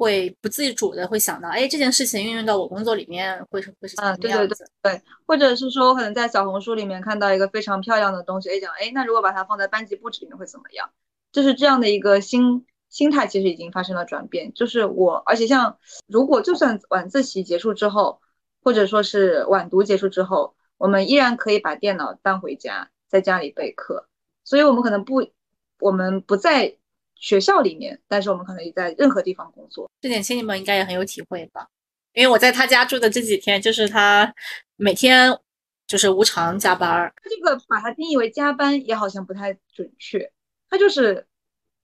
[0.00, 4.64] 会不自主的会想到，哎，这件事情运用到我工作里面会是会是怎么样子？
[4.80, 10.88] 对，或者是说，我可能在小红书里面看到一个非常漂亮的东西，哎，讲，哎，那如果把它放在班级布置里面会怎么样？
[11.32, 14.50] 就是这样的一个心心态，其实已经发生了转变。
[14.54, 15.76] 就是我，而且像
[16.06, 18.22] 如果就算晚自习结束之后，
[18.64, 24.06] 或者说是晚读结束之后，我们依然可以把电脑带回家，在家里备课，
[24.44, 25.28] 所以我们可能不。
[25.82, 26.76] 我们不在
[27.20, 29.88] 学校里面，但是我们可能也在任何地方工作。
[30.00, 31.68] 这点亲戚们应该也很有体会吧？
[32.14, 34.34] 因为我在他家住的这几天，就是他
[34.76, 35.30] 每天
[35.86, 37.12] 就是无偿加班儿。
[37.22, 40.32] 这个把它定义为加班也好像不太准确，
[40.68, 41.26] 他就是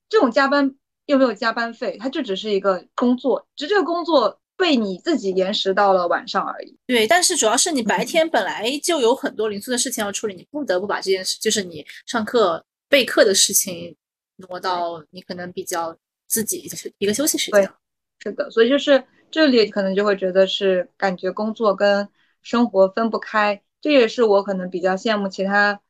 [0.09, 0.74] 这种加班
[1.05, 6.76] 又没有加班费，他就只是一个工作，只是这个工作被你自己延时到了晚上而已。
[6.87, 12.64] 对，但是主要是你白天本来就有很多零碎的事情要处理，你不得不把这件事，就是你上课。
[12.89, 13.97] 备课的事情
[14.37, 16.59] 挪到你可能比较自己
[16.99, 17.70] 一个休息时间，
[18.18, 22.09] 是的，所以就是这里可能就会觉得是感觉工作跟
[22.43, 25.80] 生活分不开，这也是我可能比较羡慕其他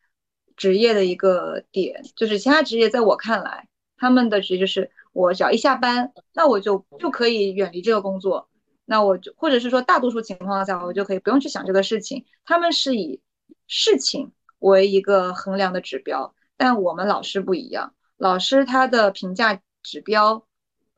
[0.57, 8.49] 职业的一个点，就是其他职业在我看来，他们的职业就是我只要一下班，那我就就可以远离这个工作，
[8.84, 13.20] 那我就或者是说大多数情况下我就可以不用去想这个事情，他们是以
[13.66, 16.34] 事情为一个衡量的指标。
[16.59, 20.46] 但我们老师不一样，老师他的评价指标，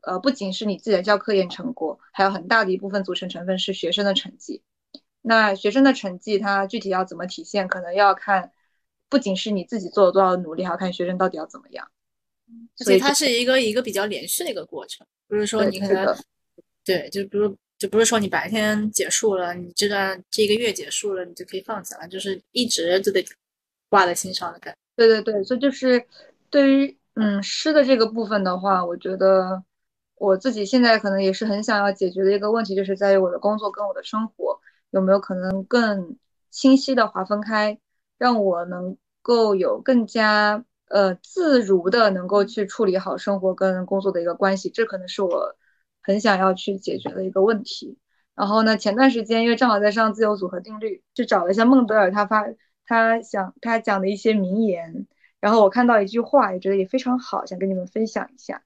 [0.01, 4.61] 呃，不仅是你自己的教科研成果，还有很大的一部分组成成分是学生的成绩。
[5.21, 8.51] 那学生的成绩，他具体要怎么体现，可能要看，
[9.09, 11.89] 不仅是你自己做了多少努力，还要看学生到底要怎么样。
[12.77, 16.17] 所以它是一个一个比较连续的一个过程，不是说你可能，
[16.85, 23.23] 对，就比如就不是说你白天结束了，你这段这一个月结束了，你就可以放下了，就是一直就得
[23.89, 24.77] 挂在心上的感觉。
[24.95, 26.03] 对对对，所以就是
[26.49, 29.63] 对于嗯诗的这个部分的话，我觉得
[30.15, 34.59] 我自己现在可能也是很想要解决的一个问题，就是在于我的工作跟我的生活
[34.91, 36.17] 有没有可能更
[36.49, 37.79] 清晰的划分开，
[38.17, 45.55] 让我能够有更加呃自如的能够去处理好生活跟工作的一个关系，这可能是我
[46.01, 47.97] 很想要去解决的一个问题。
[48.35, 52.45] 然后呢，前段时间因为正好在上自由组合定律，去找了一下孟德尔他发。
[52.85, 55.05] 他想他讲的一些名言，
[55.39, 58.61] 然后我看到一句话，也觉得也非常好，想跟你们分享一下。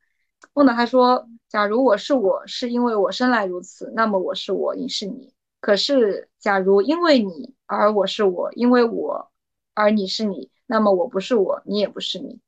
[0.53, 5.33] 梦到他说：“假如我是我，是因为我生来如此，那么我是我，你是你。
[5.61, 9.31] 可是，假如因为你而我是我，因为我
[9.73, 12.39] 而你是你，那么我不是我，你也不是你。”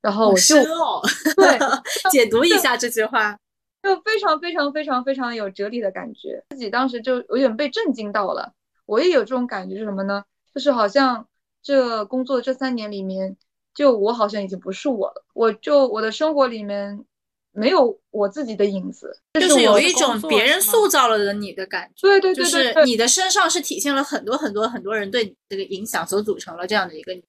[0.00, 1.00] 然后我就哦，
[1.36, 1.58] 对
[2.10, 3.38] 解读一下这句话。
[3.82, 8.54] 就非常非常非常非常有哲理的感觉，自己当时就有点被震惊到了。
[8.86, 10.24] 我也有这种感觉是什么呢？
[10.54, 11.28] 就是好像
[11.62, 13.36] 这工作这三年里面，
[13.74, 17.04] 就我好像已经不是我了，我就我的生活里面
[17.52, 27.22] 没有我自己的影子，就是有一种别人塑造了的你的感觉，对对对对对就是你的身上是体现了很多很多很多人对你这个影响所组成了这样的一个你。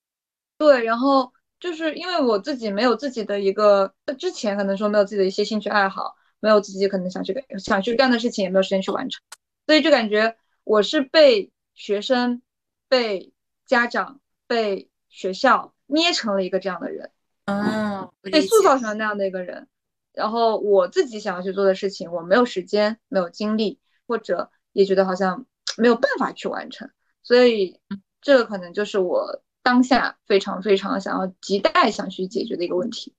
[0.58, 9.22] 对，然后就是因为我自己没有自己的一个，之前可能说没有自己的一些兴趣爱好，没有自己可能想去干想去干的事情，也没有时间去完成，
[9.68, 12.42] 所以就感觉我是被学生、
[12.88, 13.34] 被
[13.66, 17.12] 家长、被学校捏成了一个这样的人。
[17.46, 19.68] 嗯，被塑造成那样的一个人，
[20.14, 23.78] 然后我自己想要去做的事情，我没有时间，没有精力，
[24.08, 25.46] 或者也觉得好像
[25.78, 26.90] 没有办法去完成，
[27.22, 27.80] 所以
[28.20, 33.14] 这个可能就是我当下非常非常想要亟待想去解决的一个问题，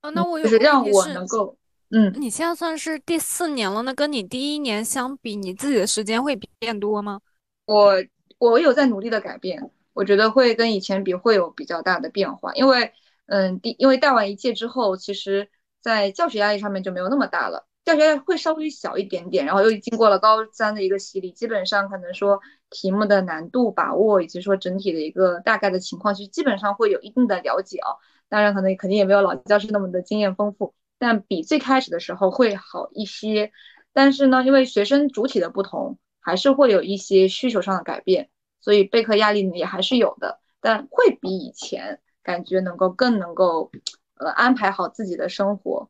[0.00, 1.58] 啊，那我有就是让我能够，
[1.90, 7.20] 嗯，你现在算是第四年了，那跟你第一年相比，你自己的时间会变多吗？
[7.66, 7.92] 我
[8.38, 12.92] 我有在努力的改变，我觉得会跟以前比会有比较大的变化，因为
[13.26, 15.48] 嗯，第因为带完一届之后，其实
[15.80, 33.52] 在教学压力上面就没有那么大了，教学压力会稍微小一点点，然后又经过了高三的一个洗礼，基本上可能说题目的难度把握以及说整体的一个大概的情况，其实基本上会有一定的了解哦，当然可能肯定也没有老教师那么的经验丰富，但比最开始的时候会好一些，
[33.92, 35.98] 但是呢，因为学生主体的不同。
[36.22, 38.28] 还是会有一些需求上的改变，
[38.60, 43.70] 所以备课压力也还是有的，但会比以前感觉能够更能够
[44.16, 45.88] 呃安排好自己的生活。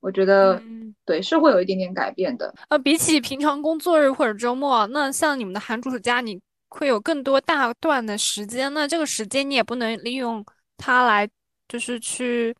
[0.00, 2.52] 我觉得嗯，对是会有一点点改变的。
[2.68, 10.44] 呃，比起平常工作日或者周末，那像你们的寒暑假，你会有更多大段的时间，那这个时间你也不能利用
[10.76, 11.28] 它来，
[11.68, 12.52] 就是去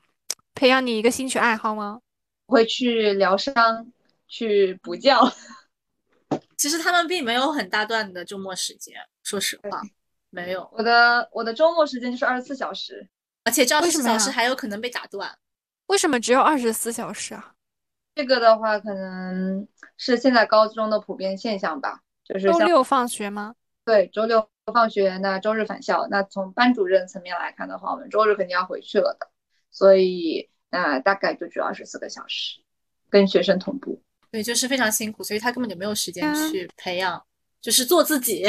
[0.55, 1.99] 培养你一个兴趣爱好吗？
[2.47, 3.55] 会去疗伤，
[4.29, 5.19] 去补觉。
[6.57, 9.83] 其实他们并没有很大段的周末时间，说实话，
[10.31, 13.09] 没有，我的我的周末时间就是二十四小时，
[13.45, 15.39] 而且这二十四小时还有可能被打断。
[15.87, 17.55] 为什么只有二十四小时啊？
[18.15, 19.67] 这个的话可能
[19.97, 23.55] 是现在高中的普遍现象吧，就是周六放学吗？
[23.85, 26.07] 对，周六放学，那周日返校。
[26.11, 29.29] 那从班主任层面来看的话，我们周日肯定要回去了的，
[29.71, 32.61] 所以那大概就只有二十四个小时，
[33.11, 34.03] 跟学生同步。
[34.31, 37.23] 对，就是非常辛苦，所以他根本就没有时间嗯去培养，
[37.61, 38.45] 就是做自己。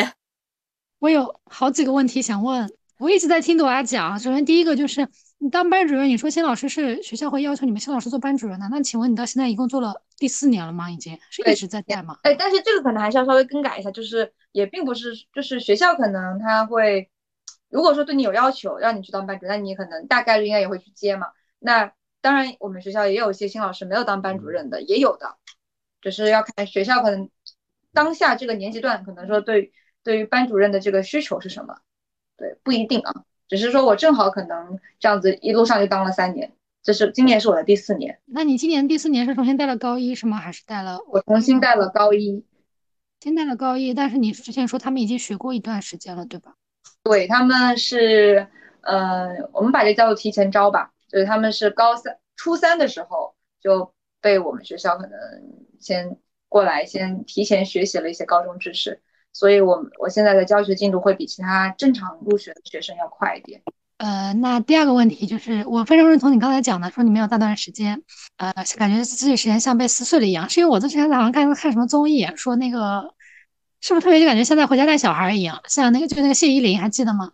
[1.03, 4.17] 我有好几个问题想问，我一直在听朵拉讲。
[4.17, 5.05] 首先第一个就是
[5.37, 10.89] 你当班主任，你说新老师是学校会要求你们新老师做班主任的，那请问你到现在一共做了第四年了吗？
[10.89, 12.19] 已经是一直在带吗？
[12.23, 17.09] 哎，但是这个可能还是要稍微更改一下，就是也并不是，就是学校可能他会，
[17.69, 21.27] 如果说对你有要求，让你去当班主任，那你可能大概率应该也会去接嘛。
[21.59, 21.91] 那
[22.21, 25.35] 当然，我们学校也有一些新老师没有当班主任的，也有的，
[25.99, 27.29] 只是要看学校可能
[27.91, 29.73] 当下这个年级段，可能说对
[30.03, 31.77] 对于班主任的这个需求是什么，
[32.37, 33.23] 对，不一定啊。
[33.47, 36.51] 只是说我正好可能这样子一路上就当了三年，
[36.81, 40.37] 这是今年是我的第四年，那你今年第四年是重新带了高一是吗？
[40.37, 42.45] 还是带了我重新带了高一。
[43.19, 43.93] 先带了高一？
[43.93, 46.55] 但是你之前说他们已经学过一段时间了，对吧？
[47.03, 48.47] 对，他们是，
[48.81, 55.19] 呃，我们把这叫做提前招吧，就是他们是高三、初三的时候就被我们学校可能
[55.79, 56.17] 先
[56.49, 59.01] 过来，先提前学习了一些高中知识，
[59.33, 63.61] 所以我我现在的教学进度会比其他正常入学的学生要快一点。
[63.97, 68.01] 呃，那第二个问题就是，我非常认同你刚才讲的，说你没有大段时间，
[68.37, 73.13] 呃，感觉自己时间像被撕碎了一样，是因为我之前好像看看什么综艺，说那个
[73.79, 77.31] 是不是特别就感觉像在回家带小孩一样，像那个就那个谢依霖还记得吗？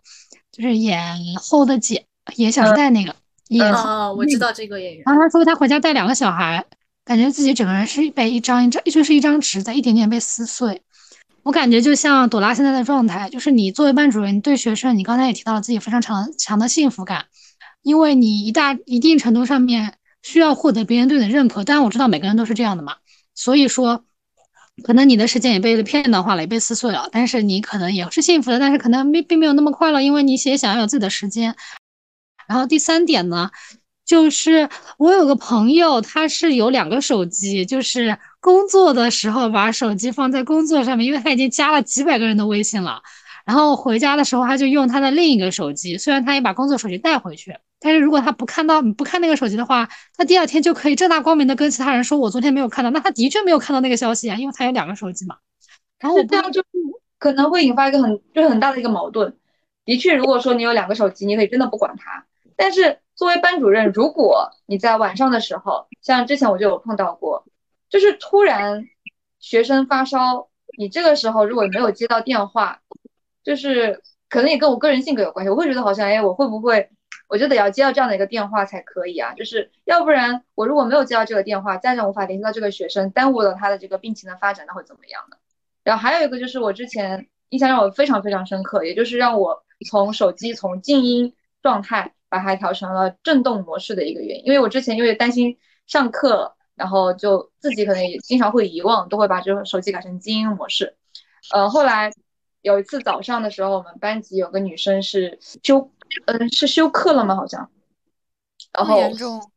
[0.52, 1.00] 就是演
[1.36, 3.16] 后的姐，演《小时代》那个，
[3.48, 5.02] 演哦，我知道这个演员。
[5.06, 6.64] 然后他说他回家带两个小孩，
[7.04, 10.82] 感觉自己整个人是被一张一张，就是一张纸在一点点被撕碎。
[11.50, 17.26] 我感觉就像朵拉现在的状态，就是你作为班主任，你对学生，你刚才也提到了自己非常强强的幸福感，
[17.82, 21.64] 因为你一大一定程度上面需要获得别人对你的认可。
[21.64, 22.94] 当然我知道每个人都是这样的嘛，
[23.34, 24.04] 所以说
[24.84, 31.56] 可能你的时间也被片段化了，也被撕碎了，但是你可能也是幸福的，但是可能并并没有那么快乐，因为你也想要有自己的时间。
[32.46, 33.50] 然后第三点呢，
[34.06, 43.02] 就是我有个朋友，他是有两个手机，就是工作的时候把手机放在工作上面，因为他已经加了几百个人的微信了。
[43.46, 55.36] 然后回家的时候他就用他的另一个手机，虽然他也把工作手机带回去，但是如果他不看到不看那个手机的话，他第二天就可以正大光明的跟其他人说，我昨天没有看到，那他的确没有看到那个消息啊，因为他有两个手机嘛。
[55.98, 56.62] 然后这样就
[57.18, 59.36] 可能会引发一个很就是很大的一个矛盾。
[59.84, 62.24] 的确，如果说你有两个手机，你可以真的不管他。
[62.56, 67.44] 但是作为班主任，如果你在晚上的时候，像之前我就有碰到过，
[67.90, 68.84] 就是突然
[69.38, 72.80] 学生发烧，你这个时候如果没有接到电话，
[73.44, 76.88] 就是可能也跟我个人性格有关系，我会觉得好像哎，我会不会，
[77.28, 79.34] 我就得要接到这样的一个电话才可以啊？
[79.34, 85.36] 就是要不然我如果没有接到这个电话，家长无法联系到这个学生，耽误了他的这个病情的发展，那会怎么样呢？
[85.84, 89.62] 然后还有一个就是我之前印象让我非常非常深刻，也就是让我。
[89.88, 100.96] 从手机从静音状态把它调成了震动模式的一个原因，因为我之前因为担心上课，然后就自己可能也经常会遗忘，都会把这个手机改成静音模式。
[101.52, 102.10] 呃，后来
[102.62, 105.90] 有一次早上的时候，我们班级有个女生是休，
[106.24, 107.36] 嗯，是休课了吗？
[107.36, 107.70] 好像。
[108.72, 108.98] 然后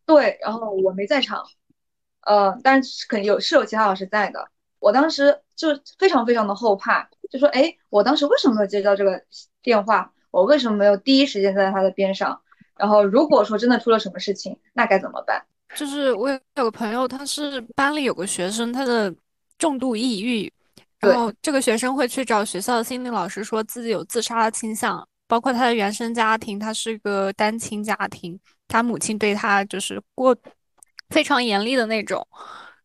[0.06, 1.46] 对，然后我没在场，
[2.26, 4.50] 呃，但是肯定有是有其他老师在的。
[4.80, 9.24] 我当时就非常非常的后怕，就说，哎，我当时为什么没有接到这个
[9.62, 10.12] 电话？
[10.30, 12.42] 我为什么没有第一时间在他的边上？
[12.76, 15.46] 然后如果说真的出了什么事情，那该怎么办？
[15.76, 19.14] 就是我有个朋友，他是班里有个学生，他的
[19.58, 20.52] 重度抑郁，
[21.00, 30.36] 然后这个学生会去找学校的心理老师，说自己有自杀的倾向，包括他的原生家庭，他是个单亲家庭，他母亲对他就是过
[31.10, 32.26] 非常严厉的那种，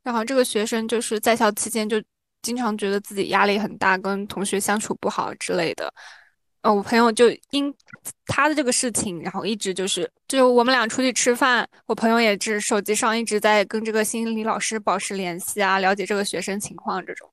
[0.03, 2.03] 然后这个学生就是在校期间就
[2.43, 5.93] 经常觉得自己压力很大，跟同学相处不好之类的。
[6.69, 7.75] 呃，我朋友就因
[8.27, 17.27] 他的这个事情，然后一直就是，就我们俩出去吃饭，我朋友也是手机上一直在跟这个心理老师保持联系啊，了解这个学生情况这种。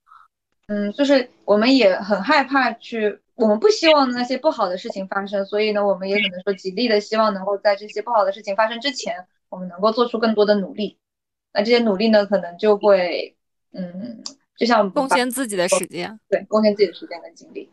[0.67, 10.97] 嗯，就是我们也很害怕去，我们不希望那些不好的事情发生，所以呢，我们也可能说极力的希望能够在这些不好的事情发生之前，我们能够做出更多的努力。
[11.53, 13.35] 那这些努力呢，可能就会，
[13.73, 14.23] 嗯，
[14.57, 17.69] 就像贡献自己的时间，对，贡献自己的时间跟精力。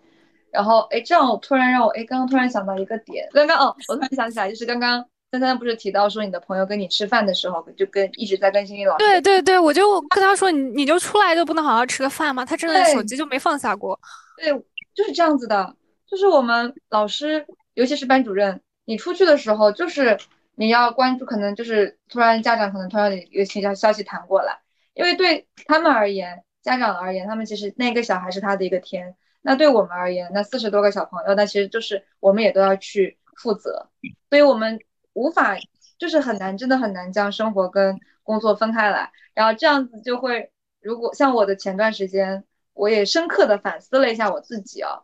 [0.53, 8.99] 然后，哎，这样我突然让我，哎，刚刚突然想到一个点，刚刚哦，我突然想起来，就是刚刚三三不是提到说你的朋友跟你吃饭的时候，就跟一直在跟心理老师。
[8.99, 12.45] 对对对，我就跟他说，你你就出来就不能好好吃个饭吗？
[12.45, 13.99] 他真的手机就没放下过。
[14.37, 14.53] 对，
[14.95, 15.75] 就是这样子的，
[16.07, 20.19] 就是我们老师，尤其是班主任，你出去的时候，就是
[20.55, 24.59] 你要关注，可能就是突然家长可能突然有个消消息弹过来，
[24.93, 29.17] 因为对他们而言，家长而言，他们其实那个小孩是他的一个天。
[29.43, 33.89] 那对我们而言，那四十多个小朋友，那其实就是我们也都要去负责，
[34.31, 34.79] 所以我们
[35.13, 35.57] 无法，
[35.99, 39.11] 就是很难，真的很难将生活跟工作分开来。
[39.35, 45.01] 然后这样子就会，如果像我的前段时间，我也深刻的反思了一下我自己啊，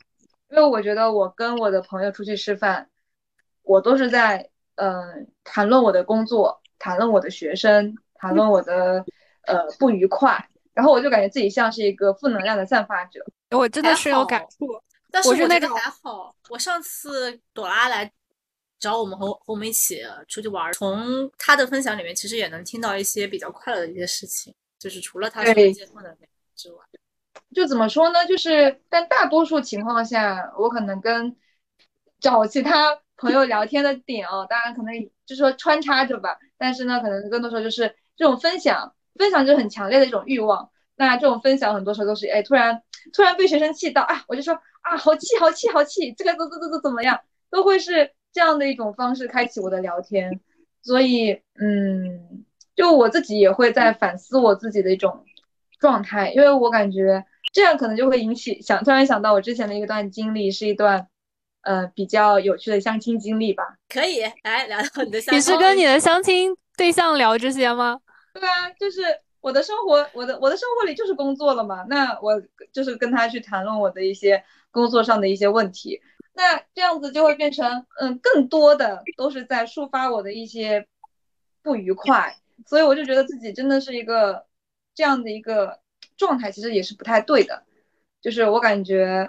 [0.51, 2.89] 因为我觉得我跟我的朋友出去吃饭，
[3.63, 9.05] 我都是在嗯谈论我的工作，谈论我的学生，谈论我的
[9.47, 10.49] 呃不愉快，
[10.79, 13.21] 然后我就感觉自己像是一个负能量的散发者。
[13.51, 16.33] 我真的是有感触，但是我是那种还好。
[16.51, 18.09] 我上次朵拉来
[18.79, 26.79] 找我们和和我们一起出去玩，从她的分享里面，其实也能听到一些比较快乐的一些事情，就是除了她说结婚的那之外，
[27.53, 28.25] 就怎么说呢？
[28.27, 31.35] 就是但大多数情况下，我可能跟
[32.21, 34.95] 找其他朋友聊天的点哦，当然可能
[35.27, 40.71] 就是说穿插着吧，但是呢，可能更多时候就是这种分享，分享就是很强烈的一种欲望。
[40.97, 50.41] 那这种分享很多时候都是，哎，突然突然被学生气到啊，我就说啊，好气好气好气，这个怎怎怎怎怎么样，都会是这样的一种方式开启我的聊天。
[50.83, 52.45] 所以，嗯，
[52.75, 55.25] 就我自己也会在反思我自己的一种
[55.79, 61.07] 状态，因为我感觉这样可能就会引起想突然想到我之前的一段经历，是一段
[61.63, 63.65] 呃比较有趣的相亲经历吧。
[63.89, 65.37] 可以来聊聊你的相亲。
[65.37, 68.01] 你是跟你的相亲对象聊这些吗？
[68.33, 69.03] 对啊，就是。
[69.41, 71.87] 我的生活，我的我的生活里就是工作了嘛。
[71.89, 76.03] 那我就是跟他去谈论我的一些工作上的一些问题。
[76.35, 80.89] 那这样子就会变成，嗯，更多的都是在抒发我的一些
[81.63, 82.37] 不愉快。
[82.67, 84.45] 所以我就觉得自己真的是一个
[84.93, 85.79] 这样的一个
[86.17, 87.63] 状态，其实也是不太对的。
[88.21, 89.25] 就是我感觉，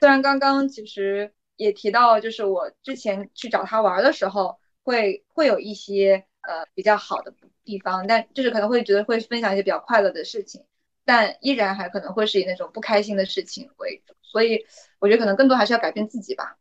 [0.00, 7.32] 虽然刚刚其实也提到，就是我之前去找他玩的时候，会会有一些呃比较好的。
[7.64, 10.62] 地方，但就是可能会觉得会分享一些比较快乐的事情，
[11.04, 14.64] 但依然还可能会是以那种不开心的事情为主，所以
[14.98, 16.56] 我觉得可能更多还是要改变自己吧。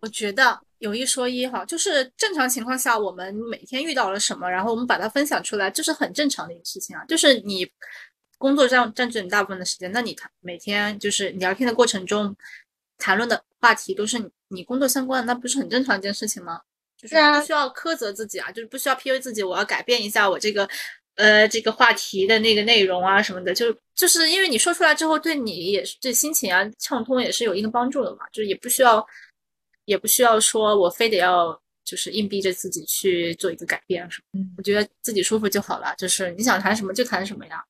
[0.00, 7.04] 我觉得有一说一哈，就是正常情况下，我们每天遇到了什么，然后我们把它分享出来，这是很正常的一个事情啊。
[7.06, 7.66] 就是你
[8.36, 12.36] 工作占占据你大部分的时间，那你谈每天就是聊天的过程中，
[12.98, 16.60] 谈论的话题都是你工作相关的，那不是很正常一件事情吗？
[17.06, 20.68] 就是是啊不需要苛责自己啊，就是不需要 PUA 自己，我要改变一下我这个
[21.14, 29.06] 呃这个话题的那个内容啊什么的，就就是因为你说出来之后，对你也是对心情啊畅通也是有一定帮助的嘛，就是也不需要
[29.84, 37.64] 也不需要说我非得要就是硬逼着自己去做一个改变什么，嗯我觉得自己舒服就好了，就是你想谈什么就谈什么呀。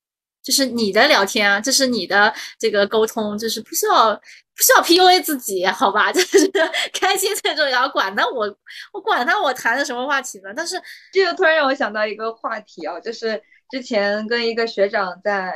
[0.46, 6.10] 就是你的聊天啊，这是你的这个沟通，就是不需要不需要 PUA 自己，好吧？
[6.14, 6.48] 就是
[6.92, 8.56] 开心最重要，管他我
[8.92, 10.50] 我管他我谈的什么话题呢？
[10.56, 10.80] 但是
[11.12, 15.52] 这就突然让我想到一个话题啊，就是之前跟一个学长在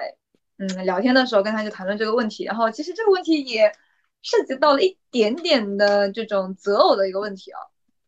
[0.59, 3.73] 嗯聊天的时候，跟他就谈论这个问题，然后其实这个问题也
[4.23, 7.61] 涉及到了一点点的这种择偶的一个问题啊，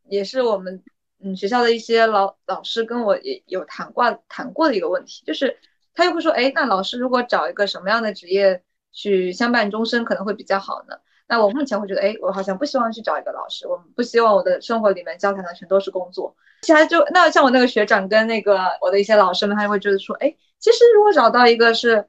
[0.09, 0.83] 也是我们
[1.22, 5.57] 嗯学校的一些老老师跟我也有谈过谈过的一个问题，就是
[5.95, 8.62] 他又会说，哎，那老师如果找一个什么样的职业
[8.93, 10.97] 去相伴终身可能会比较好呢？
[11.28, 16.34] 那我目前会觉得，哎，我好像不希望去找一个老师，我不希望我的生活里面交谈的全都是工作。
[16.62, 22.07] 其他就那像我那个学长跟那个我的一些老师们，他就会觉得说，哎，其实如果找到一个是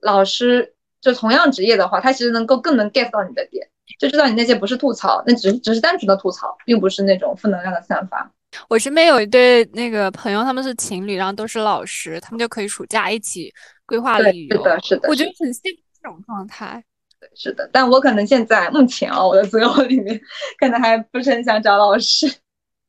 [0.00, 3.68] 老师，就同样职业的话，他其实能够更能 get 到你的点，
[4.00, 8.32] 就知道你那些不是吐槽，那只只是单纯的吐槽，并不是那种负能量的散发。
[8.68, 13.52] 我身边有一对那个朋友，他们是情侣，然后都是老师，他们就可以暑假一起
[13.84, 14.56] 规划对旅游。
[14.56, 16.82] 是的，是的，我觉得很羡慕这种状态。
[17.18, 17.68] 对是的。
[17.72, 20.20] 但我可能现在目前啊，我的择偶里面
[20.58, 22.30] 可能还不是很想找老师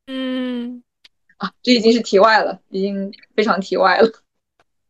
[0.07, 0.83] 嗯，
[1.37, 4.09] 啊，这已经是题外了，已经非常题外了。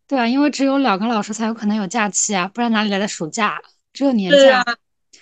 [0.07, 3.61] 对啊，因为只有两个老师才有可能有假期啊，不然哪里来的暑假？
[3.93, 4.63] 只有年假，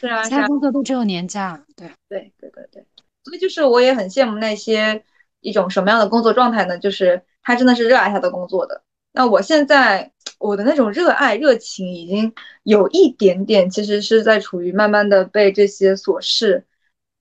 [0.01, 1.65] 对啊其他，工作都只有年假。
[1.77, 2.85] 对，对对对对，
[3.23, 5.01] 所以就是我也很羡慕那些
[5.45, 6.77] 一种什么样的工作状态呢？
[6.79, 8.81] 就是他真的是热爱他的工作的。
[9.13, 12.33] 那我现在我的那种热爱热情已经
[12.63, 16.65] 有一点点，其实是在处于慢慢的被这些琐事，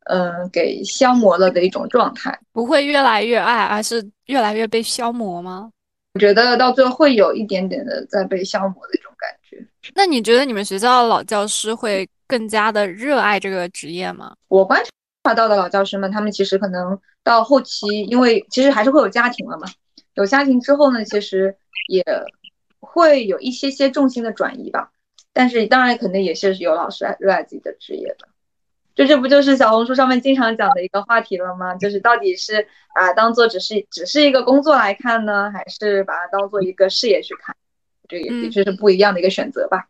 [0.07, 2.37] 嗯、给消磨了的一种状态。
[2.53, 5.71] 不会越来越爱，而是越来越被消磨吗？
[6.15, 9.65] 我觉得到最后会有一点点的在被消磨的一种感觉。
[9.95, 14.35] 那你觉得你们学校的老教师会更加的热爱这个职业吗？
[14.49, 14.91] 我观察
[15.33, 19.69] 到的老教师们，他们其实可能到后期，因为其实还是会有家庭了嘛，
[20.15, 21.57] 有家庭之后呢，其实
[21.89, 22.05] 也
[22.81, 24.91] 会有一些些重心的转移吧。
[25.33, 28.29] 但是当然肯定也是有老师热爱自己的职业的。
[28.95, 31.75] 就这不就是小红书上面经常讲的一个话题了吗？
[31.77, 37.57] 就是到底是把它当做只是只是一个工作来看呢，还是把它当做一个事业去看？
[38.07, 39.89] 这也的嗯确是不一样的一个选择吧。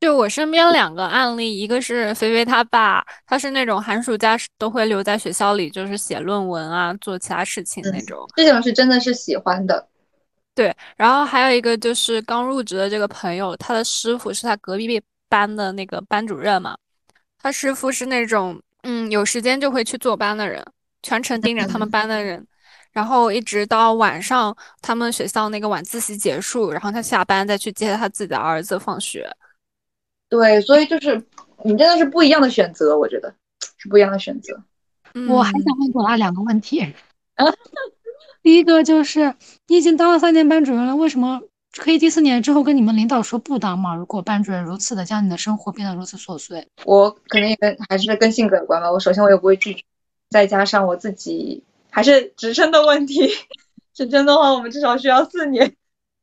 [0.00, 8.28] 就我身边两个案例，一个是菲菲她爸，他是那种寒暑假都会留在学校里，就是写论文啊，做其他事情那嗯种。
[8.36, 9.88] 这种是真的是喜欢的，
[10.54, 16.76] 对，然后还有一个就是刚入职的这个朋友，他的师傅是他隔壁班的那个班主任嘛，
[17.42, 20.64] 他师傅是那种嗯有时间就会去坐班的人，
[21.02, 22.46] 全程盯着他们嗯班的人，
[22.92, 29.28] 然后一直到晚上他们学校那个晚自习结束，然后他下班再去接他自己的儿子放学。
[30.28, 31.22] 对，所以就是
[31.64, 33.34] 你真的是不一样的选择，我觉得
[33.76, 34.62] 是不一样的选择。
[35.28, 36.80] 我还嗯想问朵拉两个问题。
[37.34, 37.46] 啊
[38.42, 39.34] 第一个就是
[39.66, 41.42] 你已经当了三年班主任了，为什么
[41.76, 43.94] 可以第四年之后跟你们领导说不当嘛？
[43.94, 48.90] 如果班主任如此的将你的生活变得如此琐碎，我可能也跟还是跟性格有关吧。
[48.90, 49.82] 我首先我也不会拒绝，
[50.30, 53.28] 再加上我自己还是职称的问题。
[53.92, 55.74] 职称的话，我们至少需要四年。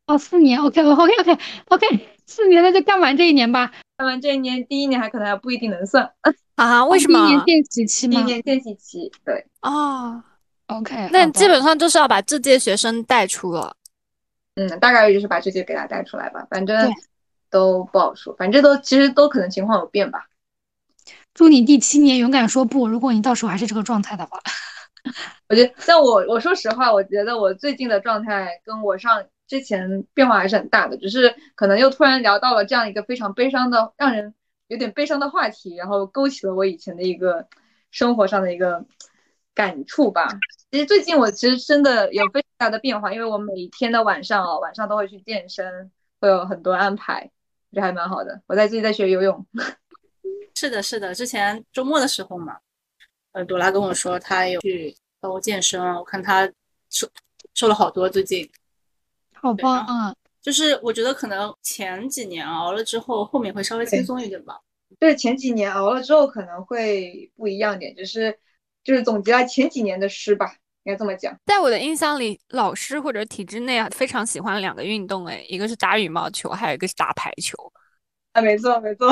[0.07, 3.71] 哦，四年，OK，OK，OK，OK，四年那就干完这一年吧。
[3.97, 6.11] 干完这一年，第一年还可能还不一定能算，
[6.55, 7.45] 啊， 为什么第一年？
[7.45, 9.11] 见习期吗第一年见习期。
[9.23, 10.21] 对，哦
[10.67, 13.75] ，？OK，那基本上就是要把这届学生带出了。
[14.55, 16.91] 嗯，大概率就是把这些给他带出来吧，反正
[17.49, 20.27] 都不好说，反正都其实都可能情况有变吧。
[21.33, 22.87] 祝你第七年勇敢说不。
[22.87, 24.39] 如果你到时候还是这个状态的话，
[25.49, 34.33] 我觉得，像我，我说实话，我觉得我最近的状态跟我上之前变化还是很大的，只是可能又突然聊到了这样一个非常悲伤的、让人
[34.67, 37.47] 有点悲伤的话题，然后勾起了我以前的一个
[37.91, 38.85] 生活上的一个
[39.53, 40.27] 感触吧。
[40.71, 47.29] 其实最近我其实真的有非常大的变化，因为我每天的晚上哦，晚上都会去健身，会有很多安排，
[47.71, 48.41] 这还蛮好的。
[48.47, 49.45] 我在自己在学游泳，
[50.55, 52.57] 是的，是的，之前周末的时候嘛，
[53.31, 56.51] 呃，朵拉跟我说她有去包健身，我看她
[56.89, 57.07] 瘦
[57.53, 58.49] 瘦了好多，最近
[59.45, 60.15] 好棒啊！
[60.41, 64.59] 就是我觉得可能前几年熬了之后，后面会稍微轻松一点吧。
[64.99, 68.37] 对前几年熬了之后可能会不一样点，就是
[68.83, 71.35] 就是总结了前几年的诗吧，应该这么讲。
[71.45, 77.55] 在我的印象里，老师或者体制内啊，非常喜欢两个运动，哎，一个是打羽毛球，还有一个是打排球。
[78.31, 79.11] 啊，没错没错。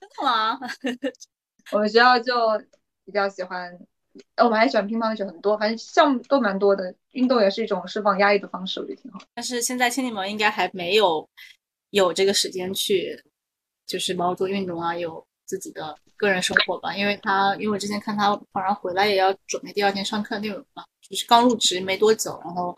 [0.00, 0.58] 真的吗？
[1.72, 2.34] 我们学校就
[3.04, 3.78] 比较喜欢，呃
[4.36, 6.94] 我们还喜欢乒乓球很多，反正项目都蛮多的。
[7.12, 9.18] 运动也是一种释放压力的方式，我觉得挺好。
[9.34, 11.26] 但是现在青柠檬应该还没有
[11.90, 13.18] 有这个时间去，
[13.86, 16.94] 就是包括做运动啊，有自己的个人生活吧。
[16.94, 22.76] 因为他，因为我之前看他晚上回来也要准备第二天上课内容嘛，就是刚入职没多久，然后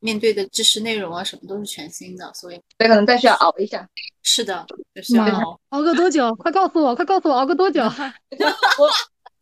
[0.00, 3.86] 面对的知识内容啊什么都是全新的，所以所以可能再需要熬一下。
[4.22, 6.34] 是的，就是要熬熬个多久？
[6.36, 7.82] 快告诉我，快告诉我熬个多久？
[7.84, 8.88] 我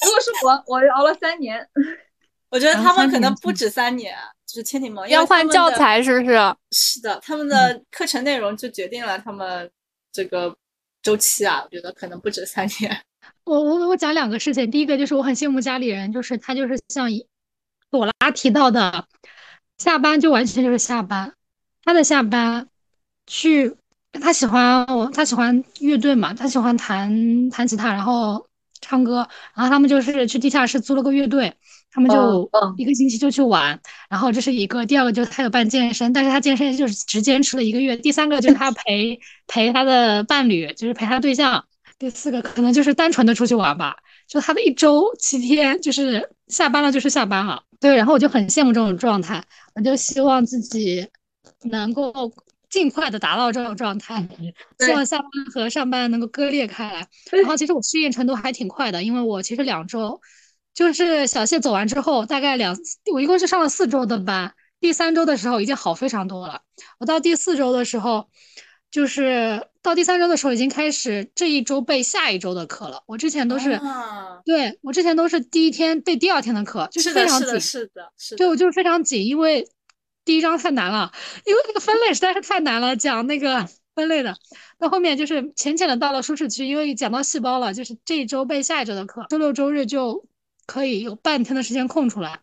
[0.05, 1.67] 如果是我，我熬了三年。
[2.49, 4.17] 我觉得他们可能不止三年，
[4.47, 6.37] 就是千柠檬因为要换教材是不是？
[6.71, 9.69] 是的，他们的课程内容就决定了他们
[10.13, 10.57] 这个
[11.03, 13.03] 周期啊，我觉得可能不止三年。
[13.45, 17.27] 我我我讲两个事情，第一个就是我很羡慕家里人，就是他就是像一
[17.91, 19.07] 朵拉提到的，
[19.79, 21.35] 下班就完全就是下班，
[21.83, 22.69] 他的下班
[23.27, 23.77] 去，
[24.13, 28.46] 他喜欢我，他喜欢乐队嘛，他喜欢弹弹吉他，然后
[28.81, 31.53] 唱歌，然后他们就是去地下室租了个乐队，
[31.91, 33.79] 他们就嗯嗯一个星期就去玩，
[34.09, 41.65] 然后这是一个，第二个就是他有办健身，但是他健身就是只坚持了一个月，第三个就是他陪陪他的伴侣，就是陪他的对象。
[41.99, 43.97] 第四个可能就是单纯的出去玩吧，
[44.29, 47.63] 就他的一周七天，就是下班了就是下班了。
[47.81, 49.43] 对，然后我就很羡慕这种状态，
[49.75, 51.07] 我就希望自己
[51.71, 52.13] 能够
[52.77, 54.29] 尽快的达到这种状态，
[54.81, 57.09] 希望下班和上班能够割裂开来。
[57.33, 60.21] 然后其实我适应程度还挺快的，因为我其实两周，
[60.75, 62.77] 就是小谢走完之后，大概两，
[63.15, 66.61] 我一共是上了四周的班，第三周的时候已经好非常多了。
[66.99, 68.29] 我到第四周的时候，
[68.91, 73.03] 就是到第三周的时候已经开始这一周备下一周的课了。
[73.07, 77.61] 我之前都是，啊对，我之前都是第一天备第二天的课，就是非的，是的，常紧。
[77.61, 78.37] 是的，是的。
[78.37, 79.67] 对，我就是非常紧，因为
[80.27, 81.11] 第一章太难了，
[81.47, 84.37] 因为那个分类实在是太难了，讲那个分类的。
[84.77, 90.27] 到后面就是浅浅的到了舒适区，因为讲到细胞了，就是这一周备下一周的课，周六周日就
[90.67, 92.41] 可以有半天的时间空出来。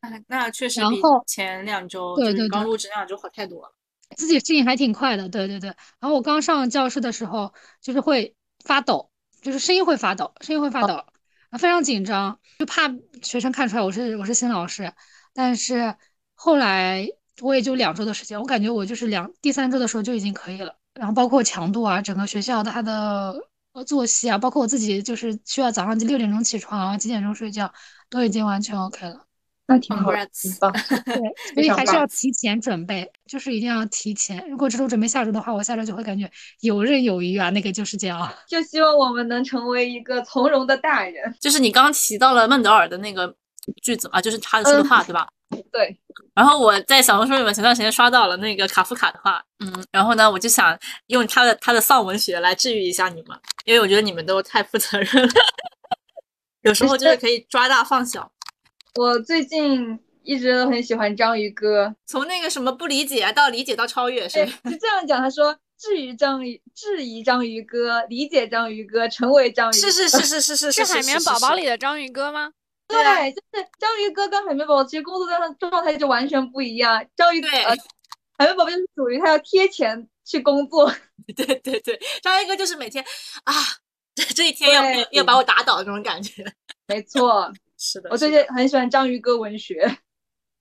[0.00, 3.74] 哎那确实比然后前两周对对对刚入职那两周好太多了。
[4.16, 5.70] 自己适应还挺快的，对对对。
[5.98, 9.10] 然后我刚上教室的时候，就是会发抖，
[9.42, 14.92] 就是声音会发抖，声音会发抖，然后非常紧张，就怕学生看出来我是我是新老师。
[15.32, 15.96] 但是
[16.34, 17.08] 后来
[17.40, 20.74] 我也就两周的时间，我感觉我就是两第三周的时候就已经可以了。
[20.94, 23.34] 然后包括强度啊，整个学校它的
[23.72, 27.72] 呃作息啊，包括我自己就是需要早上六点钟起床，然后几点钟睡觉，
[28.08, 29.20] 都已经完全 OK 了。
[29.66, 30.12] 那挺好。
[30.12, 34.46] 对，所以还是要提前准备，就是一定要提前。
[34.48, 36.30] 如果这周准备下周的话，我下周就会感觉
[36.60, 38.30] 游刃有余啊，那个就是这样。
[38.46, 41.34] 就希望我们能成为一个从容的大人。
[41.40, 43.34] 就是你刚刚提到了孟德尔的那个
[43.82, 45.26] 句子嘛，就是他的说的话，对吧？
[45.70, 45.96] 对，
[46.34, 50.76] 然后我在小红书里面前段时间刷到了那个卡夫卡的话，嗯，然后呢，我就想
[51.06, 55.32] 用他的他的丧文学来治愈一下你们，因为我觉得你们都太负责任了，
[56.62, 58.32] 有时候就是可以抓大放小，
[58.98, 65.20] 我最近一直都很喜欢章鱼哥，从那个什么不理解到理解到超越，是对吧？，就这样讲。
[65.20, 72.50] 他说：“质疑章鱼，质疑章鱼哥，理解章鱼哥，成为章鱼哥。”是是是是是是是海绵宝宝里里的章鱼哥吗？
[72.86, 77.04] 对啊，就是章鱼哥跟海绵宝宝其实工作上状态就完全不一样。
[77.16, 77.74] 章鱼对呃，
[78.38, 80.92] 海绵宝宝就是属于他要贴钱去工作，
[81.34, 83.04] 对 对对，章鱼哥就是每天
[83.44, 83.52] 啊，
[84.14, 86.44] 这这一天要要要把我打倒的那种感觉。
[86.86, 87.52] 没错。
[87.76, 89.98] 是的，我最近很喜欢章鱼哥文学。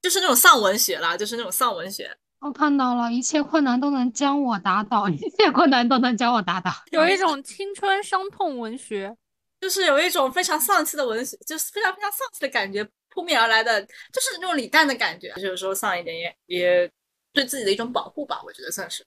[0.02, 2.14] 就是那种丧文学啦，就是那种丧文学。
[2.42, 6.70] 我看到了，一切困难都能将我打倒，一切困难都能将我打倒。
[6.92, 9.16] 有一种青春伤痛文学。
[9.64, 15.30] 就是有一种非常丧气的文学，就是非常非常丧气的感觉扑面而来的，就是那种李诞的感觉。
[15.36, 16.92] 就是有时候丧一点也也
[17.32, 19.06] 对自己的一种保护吧，我觉得算是。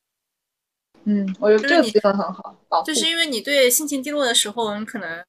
[1.05, 2.87] 嗯，我觉得你这个词很好，保护。
[2.87, 5.23] 就是因为你对心情低落的时候，你可能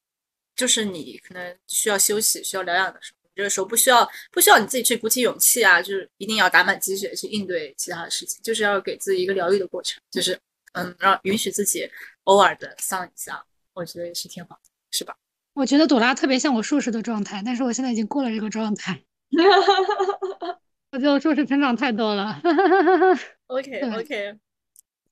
[0.56, 10.40] 就是你可能需要休息、需要疗养的时候，这个时候不需要不需要你自己去鼓起勇气啊，就是一定要打满鸡血去应对其他的事情，就是要给自己一个疗愈的过程，就是
[10.72, 11.88] 嗯，让允许自己
[12.24, 15.16] 偶尔的丧一下，我觉得也是挺好的，是吧？
[15.54, 19.04] 我觉得朵拉特别像我硕士的状态，但是我现在已经过了这个状态。
[20.92, 22.40] 我觉得我硕士成长太多了。
[23.48, 24.38] OK OK，然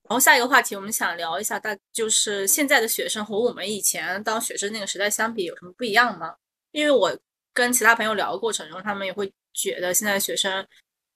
[0.10, 6.35] 后下一个话题，我们想聊一下，大就是现在的学生和我们以前当学生那个时代相比有什么不一样吗？
[6.72, 7.18] 因为我
[7.53, 10.65] 跟其他朋友聊的过程中，他们也会觉得现在学生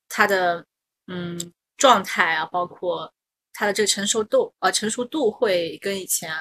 [0.08, 0.66] 他的
[1.08, 3.14] 嗯状态啊，包括
[3.54, 6.34] 他的这个成熟度啊、成熟度会跟以前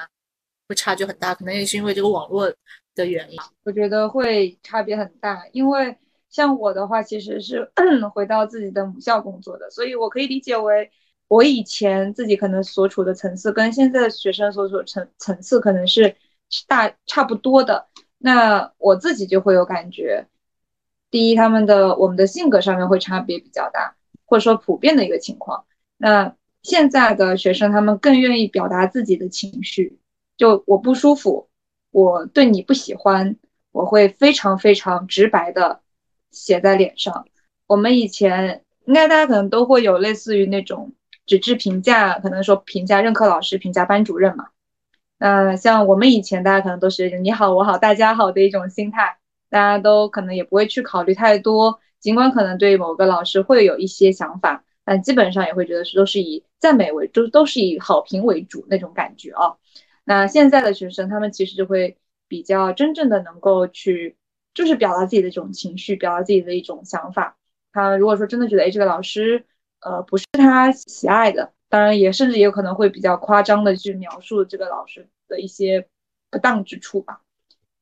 [0.69, 2.53] 会差距很大，可能也是因为这个网络
[2.93, 3.37] 的原因。
[3.65, 5.97] 我觉得会差别很大，因为
[6.29, 7.69] 像我的话，其实是
[8.13, 10.91] 回到自己的母校工作的，所以我可以理解为
[11.27, 16.15] 我以前自己可能所处的层次跟现在的学生所处层层次可能是
[16.67, 17.87] 大差不多的。
[18.19, 20.27] 那我自己就会有感觉，
[21.09, 25.65] 第一，他们的我们的性格上面会差别比较大，或者说普遍的一个情况。
[25.97, 29.97] 那现在的学生他们更愿意表达自己的情绪，
[30.39, 31.49] 就我不舒服，
[31.91, 33.35] 我对你不喜欢，
[33.73, 35.81] 我会非常非常直白的
[36.31, 37.27] 写在脸上。
[37.67, 40.93] 我们以前应该大家可能都会有类似于那种
[41.25, 44.47] 纸质评价，可能说评价任课老师、评价班主任嘛。
[45.17, 49.17] 那像我们以前大家可能都是你好我好大家好的一种心态，
[49.49, 59.57] 大家都可能也不会去考虑太多，尽管可能对某个老师会有一些想法，但基本上也会觉得是都是以赞美为主，都是以好评为主那种感觉啊。
[60.09, 64.17] 那现在的学生他们其实就会比较真正的能够去，
[64.55, 67.37] 就是表达自己的这种情绪，表达自己的一种想法。
[67.71, 69.45] 他如果说真的觉得哎这个老师
[69.81, 71.53] 呃不是他喜爱的。
[71.71, 75.87] 当然，也甚至也有可能会比较夸张的去描述这个老师的一些
[76.31, 77.21] 不当之处吧。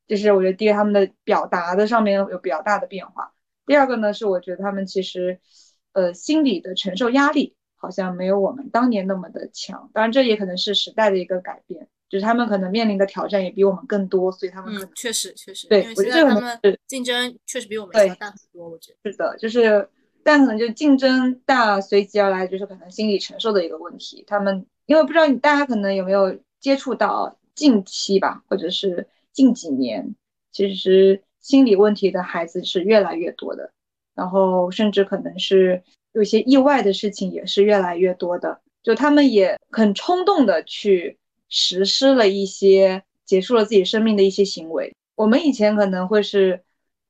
[0.08, 3.34] 这是我觉得第一个，他们的表达的上面有比较大的变化。
[3.66, 5.40] 第二个呢，是我觉得他们其实，
[5.94, 9.90] 呃，心理的承受压力好像没有我们当年那么的强。
[9.94, 18.70] 当然，这也可能是时代的一个改变，就是他们可能面临的挑战也比我们更多，所以他们嗯，确实确实，对，我觉得他们竞争确实比我们要大很多。
[18.70, 19.90] 我觉得是的，就是。
[20.24, 24.26] 但可能就竞争大，随即而来就是可能心理承受的一个问题。
[24.28, 30.16] 他们因为不知道你大家可能有没有接触到近期吧，或者是近几年，
[30.52, 33.72] 其实心理问题的孩子是越来越多的，
[34.16, 35.82] 然后甚至可能是
[36.12, 38.60] 有些意外的事情也是越来越多的。
[38.84, 41.18] 就他们也很冲动的去
[41.50, 44.96] 实施了一些结束了自己生命的一些行为。
[45.16, 46.64] 我们以前可能会是，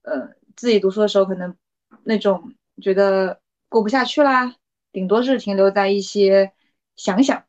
[0.03, 1.55] 呃，自己读书的时候可能
[2.03, 2.53] 那种。
[2.79, 4.55] 觉得过不下去啦，
[4.91, 6.53] 顶多是停留在一些
[6.95, 7.43] 想想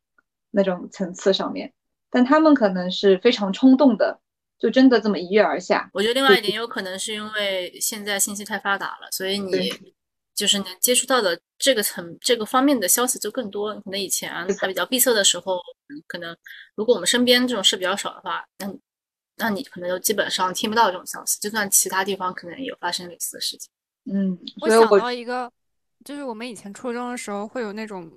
[0.50, 1.70] 那种层次上面，
[2.08, 4.18] 但他们可能是非常冲动的，
[4.58, 5.90] 就真的这么一跃而下。
[5.92, 9.70] 我觉得另外一点有可能是因为现在信息太发达了，所以你
[10.34, 13.74] 就是能接触到的这个层这个方面的消息就更多。
[13.82, 15.60] 可能以前还比较闭塞的时候，
[16.06, 16.36] 可能
[16.74, 18.72] 如果我们身边这种事比较少的话，那
[19.36, 23.70] 那你可能就基本上听不到这种消息，就算其他地方可能也有发生类似的事情。
[24.10, 25.50] 嗯，我想到一个，
[26.04, 28.10] 就是我们以前初中的时候会有那种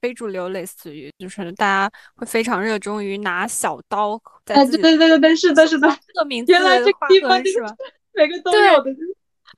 [0.00, 7.74] 非主流，类似于就是大家会非常热衷于拿小刀在对对对对对，是的，是的，这个名字原来这个地方是吧？
[8.12, 8.90] 每个都有的，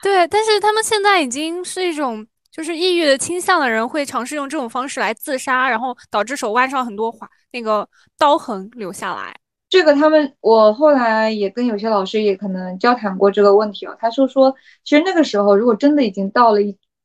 [0.03, 9.35] 对，但是他们现在已经是一种就是抑郁的倾向的人会尝试用这种方式来自杀，然后导致手腕上很多划那个刀痕留下来。
[9.69, 13.95] 这个他们，我后来也跟有些老师也可能交谈过这个问题啊。
[14.01, 14.53] 他说说，
[14.83, 16.61] 其实那个时候如果真的已经到了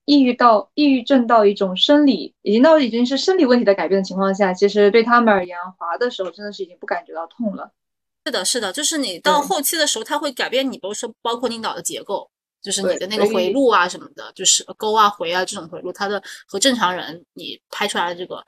[0.06, 7.72] 抑郁到抑郁症到一种生理，已经到已经是生理问题的改变的情况下，其实对他们而言，滑的时候真的是已经不感觉到痛了。
[8.26, 12.28] 是的，是的，就是你到后期的时候，它会改变你，比如说包括你脑的结构，
[12.66, 18.44] 就是你的那个回路啊什么的，就是勾啊回啊这种回路，它的和正常人你拍出来的这个。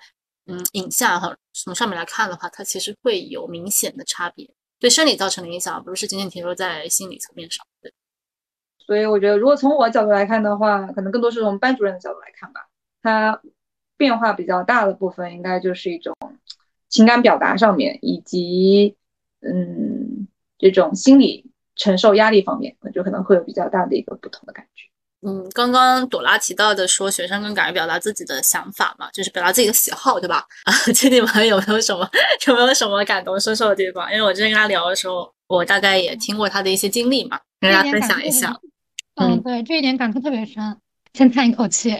[0.49, 4.49] 嗯，影像哈，从上面来看的话，它其实会有明显的差别，
[4.79, 7.65] 对生理造成的影响，不是仅仅停留在心理层面上。
[7.81, 7.91] 对，
[8.77, 12.65] 所以我觉得，如果从我角度来看的话，可能更多是从班主任的角度来看吧。
[13.03, 13.41] 他
[13.97, 16.15] 变化比较大的部分，应该就是一种
[16.87, 18.95] 情感表达上面，以及
[19.41, 24.83] 嗯，这种心理承受压力方面，我觉得可能会有比较大的一个不同的感觉。
[25.27, 30.45] 嗯，刚刚朵拉提到的说，学生更敢于表达自己的想法嘛，就是表达自己的喜好，对吧？
[30.65, 32.07] 啊，这你们有没有什么
[32.47, 34.11] 有没有什么感同身受的地方？
[34.11, 38.55] 因为我之前跟他聊的时候，我大概也听过他的一些经历嘛，跟大家分享一下。
[39.15, 40.77] 嗯，对，这一点感触特别深，
[41.13, 41.97] 先叹一口气。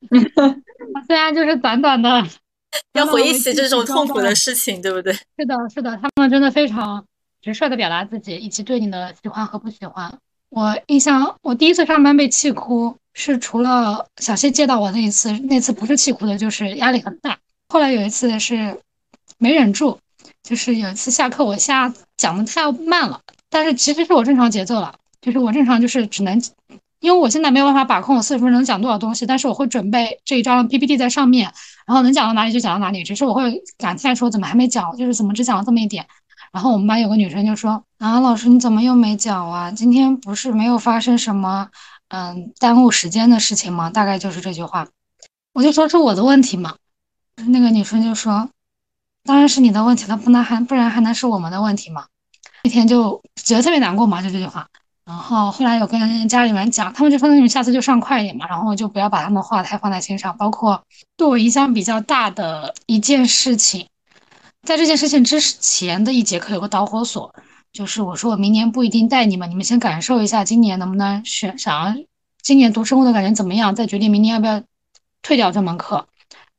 [1.08, 2.08] 虽然就是短短的，
[2.92, 5.12] 要回忆起这种痛苦的事情，对不对？
[5.12, 7.04] 是的，是的，他们真的非常
[7.42, 10.18] 直率的表达自己，以及对你的喜欢和不喜欢。
[10.50, 17.38] 我印象，我第一次上班被气哭，是除了小谢接到我那一次，那次不是气哭的，就是压力很大。
[17.68, 18.80] 后来有一次是
[19.38, 19.98] 没忍住，
[20.42, 26.42] 就是有一次下课我下讲的太慢了，但是其实是我正常节奏了，就是我正常就是只能，
[26.98, 31.52] 因为我现在没有办法把控我四十分钟能讲多少东西，但是我会准备这一张 PPT 在上面，
[31.86, 36.04] 然后能讲到哪里就讲到哪里，只是我会感叹说怎么还没讲，就是怎么只讲了这么一点。
[36.52, 39.70] 然后我们班有个女生就说：“啊，老师你怎么又没讲啊？
[39.70, 41.68] 今天不是没有发生什么，
[42.08, 44.88] 嗯，耽误时间的事情吗？”大概就是这句话。
[45.52, 46.74] 我就说是我的问题嘛。
[47.46, 48.48] 那个女生就说
[49.24, 52.06] ：“当然是你的问题了，不能还不然还能是我们的问题吗？”
[52.64, 54.66] 那天就觉得特别难过嘛，就这句话。
[55.04, 60.82] 然后后来有跟家里面讲，他们就说：“那你们下次就上快一点嘛，然后就不要把他们话太放在心上。”包括
[61.16, 63.86] 对我影响比较大的一件事情。
[64.62, 67.34] 在这件事情之前的一节课有个导火索，
[67.72, 72.02] 就是我说我明年不一定带你们，你们先感受一下今年能不能选，想要
[72.42, 74.62] 今年读生物的感觉怎么样，再决定明年要不要
[75.22, 76.06] 退掉这门课。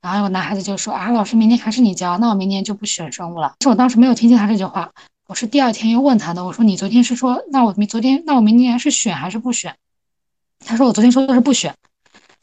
[0.01, 3.53] 然后有个男孩子就说啊，老师明年还是你教，那我明年就不选生物了。
[3.61, 4.91] 是我当时没有听见他这句话，
[5.27, 9.75] 我是第二天又问他的，我说你昨天是说，那我明昨天那我明年是选还是不选？
[10.65, 11.75] 他说我昨天说的是不选。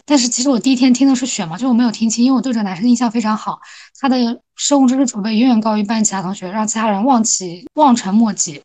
[0.07, 3.61] 但是其实我第一天听的是选嘛，就我没有听清，因为我对这个男生印象非常好，
[4.01, 8.63] 他的生物知识储备远远高于班其他同学，让其他人望其望尘莫及。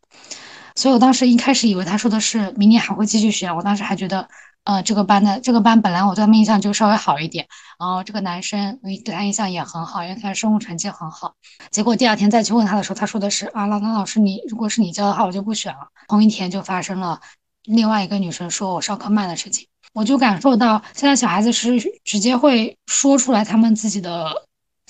[0.75, 4.27] 所以我当时一开始以为他说的是明年还会继续选，我当时还觉得，
[4.63, 7.47] 呃，这个班的这个班本来我对他们印象就稍微好一点，
[7.79, 11.35] 然后这个男生我对他印象也很好，因为他的生物成绩很好。
[11.69, 15.87] 结果第二天再去问他的时候，他说的是啊，老张老师你如果是你教的话，我就不选了。
[16.07, 17.21] 同一天就发生了
[17.65, 19.67] 另外一个女生说我上课慢的事情。
[19.93, 24.27] 我就感受到，现在小孩子是直接会说出来他们自己的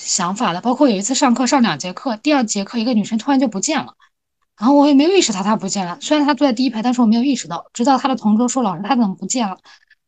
[0.06, 0.62] 想法的。
[0.62, 3.96] 包括有一次上课上两节课，第二节课一个女生突然就不见了，
[4.58, 5.98] 然后我也没有意识到她不见了。
[6.02, 9.58] 虽然她坐在第一排，但是我没有意识到，直到她的同桌说：“老师，她怎么不见了？”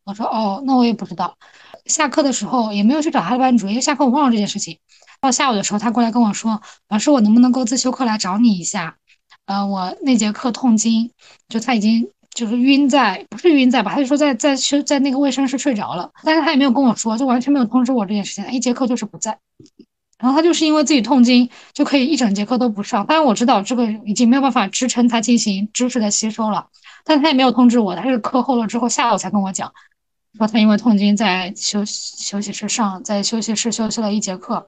[0.06, 1.38] 我说：“哦，那我也不知道。”
[1.86, 4.80] 下课的时候也没有去找她的班主任，因为下课我忘了这件事情。
[5.22, 8.98] 到下午的时候，她过来跟我说：“老师，我能不能够自修课来找你一下？
[9.46, 11.12] 呃，我那节课痛经，
[11.48, 13.94] 就他已经。”就是晕在，不是晕在吧？
[13.94, 18.52] 他就说在在休在那个卫生室睡着了，但是他也没有跟我说，就完全没有通知我这件事情。
[18.52, 19.40] 一节课就是不在，
[20.20, 23.06] 然后他就是因为自己痛经，就可以一整节课都不上。
[23.06, 26.68] 当然我知道这个已经没有办法支撑他进行知识的吸收了，
[27.06, 29.72] 但他也没有通知我，他是课后了之后下午才跟我讲，
[30.38, 34.68] 说他因为痛经在休休息室上，在休息室休息了一节课，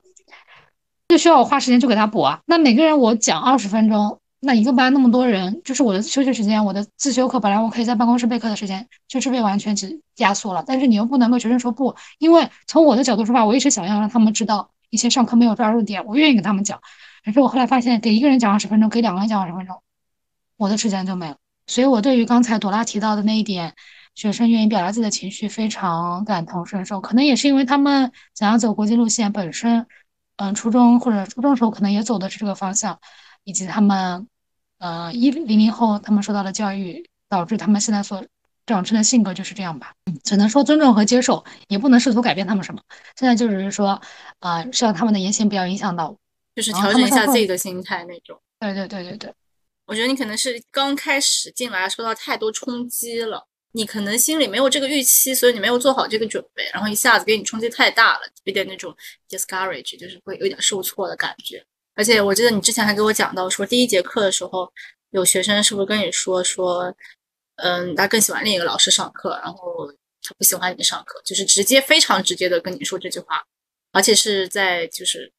[1.10, 2.40] 就需要我花时间去给他补啊。
[2.46, 4.22] 那每个人我讲二十分钟。
[4.40, 10.64] 那一个班那么多人，就是我的休息时间，我的自修课本来我可以在办公室备课的时间，就是被完全只压缩了。
[10.66, 16.80] 但是你又不能跟学生说不，因为从我的角度出发，我一直想要让他们知道一些上课没有抓住点，我愿意跟他们讲。
[17.26, 19.82] 可是我后来发现，给一个人讲二十分钟，给两个人讲二十分钟，
[20.56, 21.38] 我的时间就没了。
[21.66, 23.74] 所以我对于刚才朵拉提到的那一点，
[24.14, 27.02] 学生愿意表达自己的情绪，非常感同身受。
[27.02, 29.86] 可能也是因为他们想要走国际路线，本身，
[30.38, 33.00] 嗯，初中或者初中时候可能也走的是这个方向。
[33.48, 34.28] 以及他们，
[34.80, 38.22] 呃，一零零后他们受到的教育，导致他们现在所
[38.66, 39.94] 长成的性格就是这样吧。
[40.22, 42.82] 只能说尊重和接受，也不能试图改变他们什么。
[43.16, 44.02] 现在就只是说，
[44.40, 46.14] 啊，希望他们的言行不要影响到，
[46.54, 48.38] 就是调整一下自己的心态那种。
[48.60, 49.34] 对对对对对，
[49.86, 58.94] 我觉得你可能是刚开始进来受到太多冲击了，你可能心里没有这个预期，所以你没有做好这个准备，然后一下子给你冲击太大了，有点那种
[59.30, 61.66] discourage，就是会有点受挫的感觉。
[61.98, 64.72] 而且我记得你之前还给我讲到说，第一节课的时候，
[65.10, 66.96] 有学生是不是跟你说说，
[67.56, 69.92] 嗯，他更喜欢另一个老师上课，然后
[70.22, 73.44] 他不喜欢你上课，就是直接非常直接的跟你说这句话，
[73.92, 75.32] 而且是在就是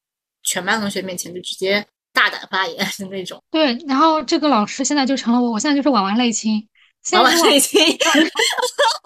[0.43, 3.41] 全班同学面前就直接大胆发言的那种。
[3.53, 6.67] 对，然后这个老师现在就成了我，我现在就是婉婉泪倾，
[7.13, 7.81] 婉婉泪倾，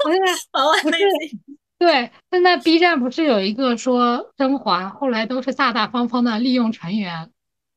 [0.04, 0.98] 我现在婉婉泪
[1.28, 1.38] 倾。
[1.78, 7.30] 对，现在 B 站不是有一个说甄嬛后来都是大大方方的利用成员。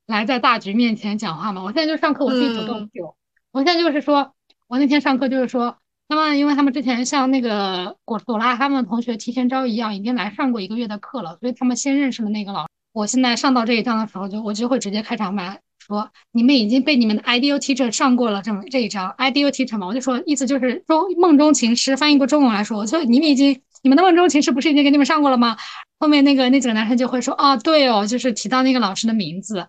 [0.07, 1.63] 来在大局面前讲话嘛？
[1.63, 3.15] 我现在就上课，我自己主动 Q。
[3.51, 4.33] 我现在就是说，
[4.67, 5.77] 我那天上课就是说，
[6.07, 12.65] 他们因为他们之前像那个果朵拉他们同学提前招一样，已经来上过一个月的课了，所以他们先认识了那个老。
[12.93, 25.57] 我现在上到这一章的时候，就我就会直接开场白说，你们已经被你们的 ideal teacher 上过了这么这一章 ideal teacher 嘛，我就说意思就是中梦中情诗翻译过中文来说，我说你们已经你们的梦中情诗不是已经给你们上过了吗？
[25.97, 29.67] 后面那个那几个男生就会说，啊对哦，就是提到那个老师的名字。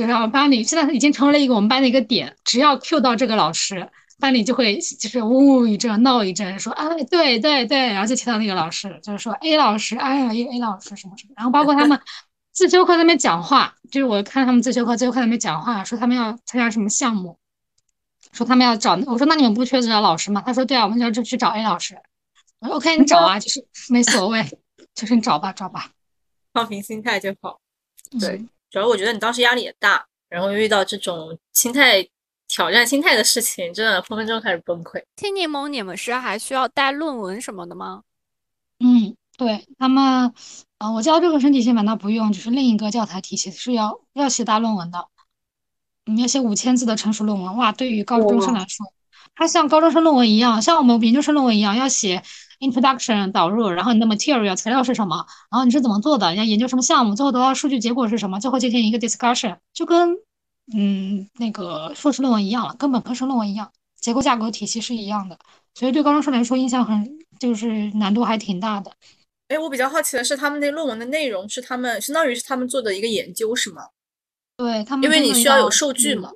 [0.00, 3.86] 就是我们班里现在已经成为了一个我们班的一个点，只要 Q 到这个老师，
[4.18, 12.00] 班里就会就是呜一阵闹一阵，说哎对对对，然后就提到那个老师，就是说 A 老师，哎呀 A 老师什么什么，然后包括他们
[12.52, 17.36] 自修课那边讲话，就是我看他们自修课自修课那边讲话，说他们要参加什么项目，
[18.32, 20.42] 说他们要找，我说那你们不缺找老师吗？
[20.46, 21.98] 他说对啊，我们要就去找 A 老师。
[22.60, 24.42] 我说 OK，你找啊，就是没所谓，
[24.96, 25.90] 就是你找吧找吧，
[26.54, 27.60] 放平心态就好，
[28.18, 28.42] 对。
[28.70, 32.06] 主要我觉得你当时压力也大，然后又遇到这种心态
[32.46, 35.02] 挑战心态的事情，真的分分钟开始崩溃。
[35.16, 38.02] 听柠檬，你们是还需要带论文什么的吗？
[38.78, 40.32] 嗯，对他们，
[40.78, 45.08] 啊，我教这个身体性反倒不用，就是另一个教材体系是要要写大论文的，
[46.04, 47.56] 你要写五千字的成熟论文。
[47.56, 48.86] 哇，对于高中生来说，
[49.34, 52.22] 它像高中生论文一样，像我们研究生论文一样要写。
[52.60, 55.26] Introduction 导入，然后你的 material 材料是什么？
[55.50, 56.30] 然后你是怎么做的？
[56.30, 57.14] 你要研究什么项目？
[57.14, 58.38] 最后得到数据结果是什么？
[58.38, 60.16] 最后进行一个 discussion，就跟
[60.74, 65.38] 嗯那个硕士论文一样了，跟本科生论文一样，结构架构体系是一样的。
[65.74, 68.92] 所以对高中生来说，印象很就是难度还挺大的。
[69.48, 73.84] 哎，我比较好奇的是，他们那论文的内容是他们相当于是他们做的一个研究是吗？
[74.58, 76.30] 对他们，因为你需要有数据嘛。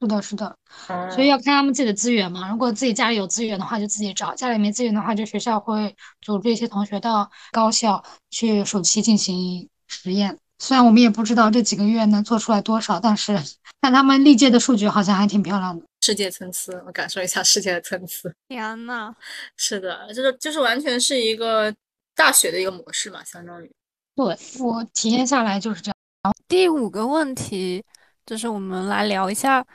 [0.00, 0.56] 是的，是的，
[0.88, 2.50] 嗯所以要看他们自己的资源嘛。
[2.50, 10.38] 如果自己家里有资源的话，就自己找；家里没资源的话，就学校会组织一些同学到高校去暑期进行实验。
[10.58, 13.38] 虽然我们也不知道这几个月能做出来多少，但是
[13.82, 15.84] 看他们历届的数据好像还挺漂亮的。
[16.02, 18.30] 世界参差，我感受一下世界的参差。
[18.48, 19.14] 天呐，
[19.56, 21.74] 是的，就是就是完全是一个
[22.14, 23.70] 大学的一个模式嘛，相当于。
[24.16, 25.94] 对，我体验下来就是这样。
[26.48, 27.82] 第五个问题
[28.26, 29.66] 就是我们来聊一下，呃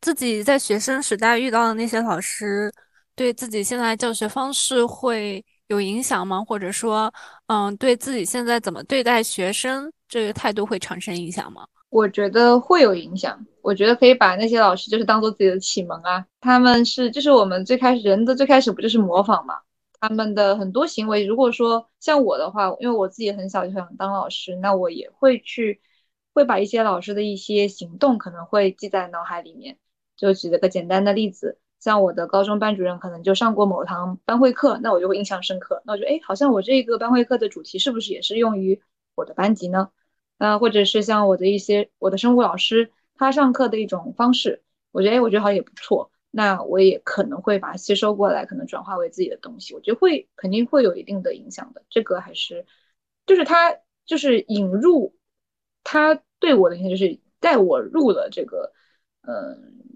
[0.00, 2.72] 自己在学生时代遇到的那些老师，
[3.14, 6.42] 对自己现在教学方式会有影响吗？
[6.44, 7.12] 或者说，
[7.46, 11.66] 嗯，对自己现在怎么对待学生这个态度会产生影响吗？
[11.90, 13.44] 我觉得会有影响。
[13.62, 19.56] 我觉得可以把那些老师就是当做自己的启蒙啊，他们是就是我们最开始人的最开始不就是模仿嘛？
[20.00, 25.82] 他们的很多行为，如果说像我的话，因为我自己很小就想当老师，那我也会去
[26.32, 29.76] 会把一些老师的一些行动可能会记在脑海里面。
[30.20, 35.82] 就举了个简单的例子，像我的高中班主任可能就上过某堂班会课，那我就会印象深刻。
[35.86, 38.82] 那我觉得，哎，好像我这个班会课的主题是不是也是用于
[39.14, 39.90] 我的班级呢？
[40.36, 46.10] 呃，或者是像我的一些我的生物老师，他上课的一种方式，我觉得，哎，我觉得好像也不错。
[46.30, 49.74] 那我也可能会把它吸收过来，可能转化为自己的东西。
[49.74, 51.82] 我觉得会肯定会有一定的影响的。
[51.90, 52.66] 这个还是，
[53.26, 53.76] 就是他
[54.06, 55.16] 就是引入
[55.82, 58.72] 他对我的影响，就是带我入了这个，
[59.22, 59.89] 嗯、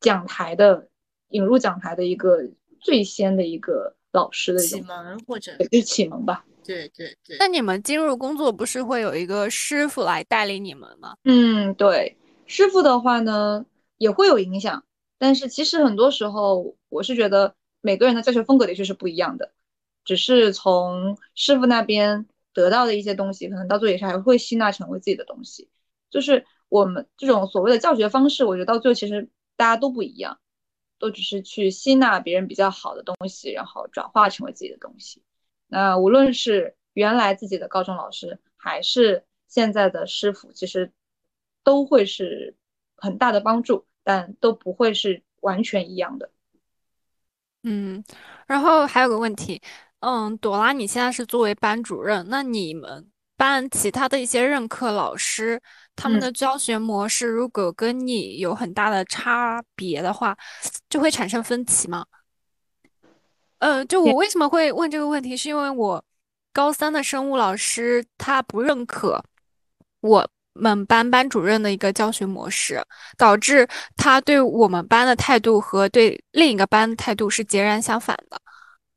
[0.00, 0.88] 讲台的
[1.28, 2.38] 引入讲台的一个
[2.80, 6.44] 最先的一个老师的启，蒙或者就是启蒙吧。
[6.64, 11.14] 对对对，那你们进入工作不是会有一个师傅来带领你们吗？
[11.24, 12.16] 嗯，对，
[12.46, 13.64] 师傅的话呢
[13.96, 14.84] 也会有影响，
[15.18, 19.52] 但是其实很多时候我是觉得每个人的教学风格的确是不一样的，
[20.04, 25.70] 只是从师傅那边得到的一些东西，可能到最后也是还会吸纳成为自己的东西。
[26.10, 30.38] 就是我们这种所谓的教学方式，我觉得到最后其实大家都不一样，
[31.00, 35.22] 都只是去吸纳别人比较好的东西，然后转化成为自己的东西。
[35.66, 40.92] 那无论是原来自己的高中老师，还是现在的师傅，其实
[41.64, 42.56] 都会是
[42.96, 46.30] 很大的帮助，但都不会是完全一样的。
[47.64, 48.04] 嗯，
[48.46, 49.60] 然后还有个问题，
[49.98, 55.58] 嗯，朵拉，你现在是作为班主任，那你们班其他的一些任课老师，
[55.94, 60.36] 他们嗯的教学模式如果跟你有很大的差别的话，
[60.90, 62.04] 就会产生分歧吗？
[63.60, 66.04] 呃，就我为什么会问这个问题，是因为我
[66.52, 69.22] 高三的生物老师他不认可
[70.00, 72.84] 我们班班主任的一个教学模式，
[73.16, 78.40] 导致他对我们班的态度和对另一个班的态度是截然相反的，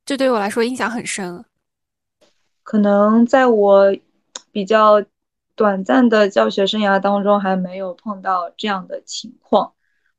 [0.03, 1.45] 这对我来说印象很深。
[2.63, 3.95] 可能在我
[4.51, 5.03] 比较
[5.55, 9.73] 短暂的教学生涯当中，还没有碰到这样的情况，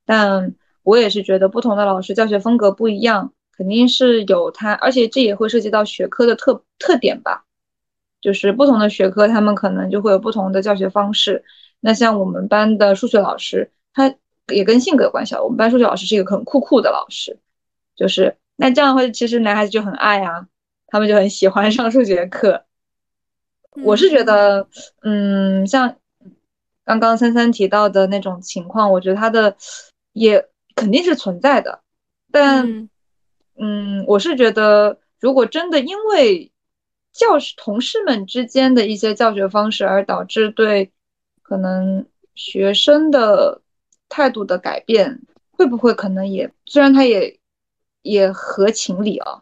[0.04, 7.44] 但我也是觉得不同的老师教学风格不一样，肯定是有他，而且这也会涉及到学科的特特点吧。
[8.20, 11.44] 就是不同的学科，他们可能就会有不同的教学方式。
[11.80, 14.14] 那像我们班的数学老师，他
[14.46, 15.42] 也跟性格有关系啊。
[15.42, 17.36] 我们班数学老师是一个很酷酷的老师，
[17.96, 20.46] 就是那这样的话，其实男孩子就很爱啊，
[20.86, 22.64] 他们就很喜欢上数学课。
[23.84, 24.68] 我是觉得，
[25.02, 25.96] 嗯，像
[26.84, 29.56] 刚刚三三提到的那种情况，我觉得他的
[30.12, 31.80] 也肯定是存在的，
[32.30, 32.88] 但嗯。
[33.54, 36.50] 嗯，我是觉得，如果真的因为
[37.12, 40.90] 教师同事们之间的一些教学方式而导致对
[41.42, 43.60] 可能学生的
[44.08, 45.20] 态度的改变，
[45.50, 47.38] 会不会可能也虽然他也
[48.00, 49.41] 也合情理啊，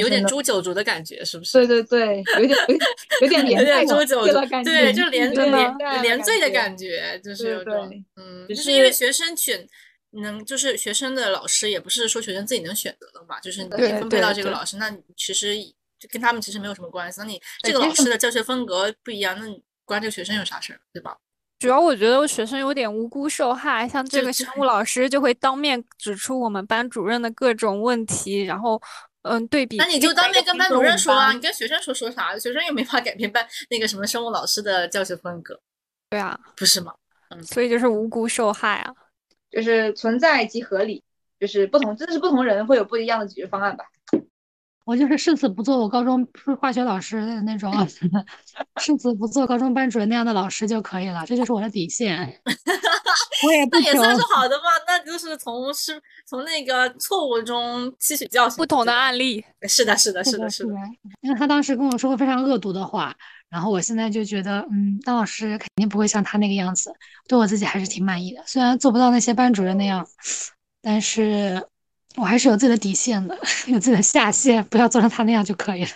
[0.00, 1.52] 有点，诛九族的感觉，是不是？
[1.52, 2.88] 对对对，有点有点
[3.22, 9.64] 有点连有点带诛九族的感，觉，对，就连有点连连罪的感觉，就是有种对，嗯，就是因为学生选
[10.10, 15.54] 能，就是学生的老师也不是说学生自己能选择的嘛，就是你分配到这个老师，那你其实
[15.98, 17.20] 就跟他们其实没有什么关系。
[17.20, 21.16] 那你这个老师的教学风格不一样，那你关这个学生有啥事儿，对吧？
[21.58, 28.78] 主要我觉得学生有点无辜受害，像这个生物老师就会当面指出我们班主任的各种问题，然后
[29.26, 29.76] 嗯对比。
[29.76, 32.38] 那你就当面跟班主任说啊，你跟跟学生说说啥？
[32.38, 35.60] 学生又没法改变班那个什么生物老师的教学风格，
[36.10, 36.92] 对啊，不是吗？
[37.30, 38.94] 嗯所以就是无辜受害啊。
[39.50, 41.02] 就是存在即合理，
[41.40, 43.84] 就是不同，真的是不同人会有不一样的解决方案吧。
[44.84, 47.72] 我就是誓死不做我高中数化学老师的那种，
[48.80, 52.40] 誓死不做高中班主任那样的老师就可以了，这就是我的底线。
[53.44, 58.56] 我也不那也算是好的吧，那就是从是从那个错误中吸取教训。
[58.56, 60.74] 不同的案例，是的，是的，是的，是的，是的。
[61.20, 63.14] 因为他当时跟我说过非常恶毒的话，
[63.48, 66.94] 然后我现在就觉得，嗯，当老师肯定不会像他那个样子，
[67.28, 68.42] 对我自己还是挺满意的。
[68.46, 70.06] 虽然做不到那些班主任那样，
[70.82, 71.66] 但是
[72.16, 73.36] 我还是有自己的底线的，
[73.68, 75.90] 有自己的下限，不要做成他那样就可以了。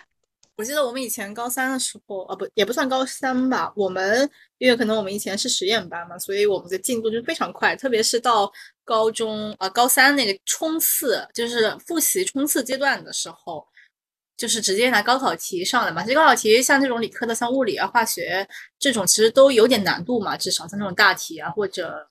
[0.60, 3.72] 我记得我们以前高三的时候，啊不，也不算高三吧。
[3.74, 4.28] 我们
[4.58, 7.74] 因为可能我们以前是实验班嘛，所以我们的进度就非常快。
[7.74, 8.52] 特别是到
[8.84, 13.66] 高中啊高三那个冲刺，就是复习冲刺阶段的时候，
[14.36, 16.02] 就是直接拿高考题上来嘛。
[16.02, 18.46] 其实高考题像这种理科的，像物理啊、化学
[18.78, 20.36] 这种，其实都有点难度嘛。
[20.36, 22.06] 至少像那种大题啊，或者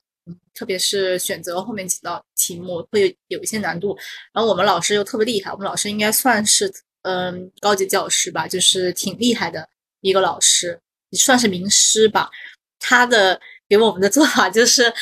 [0.52, 3.96] 特别是选择后面几道题目会有一些难度。
[4.32, 6.68] 然后我们老师又特别厉害，我们老师应该算是。
[7.02, 9.68] 嗯，高级教师吧，就是挺厉害的
[10.00, 12.30] 一个老师，也算是名师吧。
[12.78, 14.92] 他的给我们的做法就是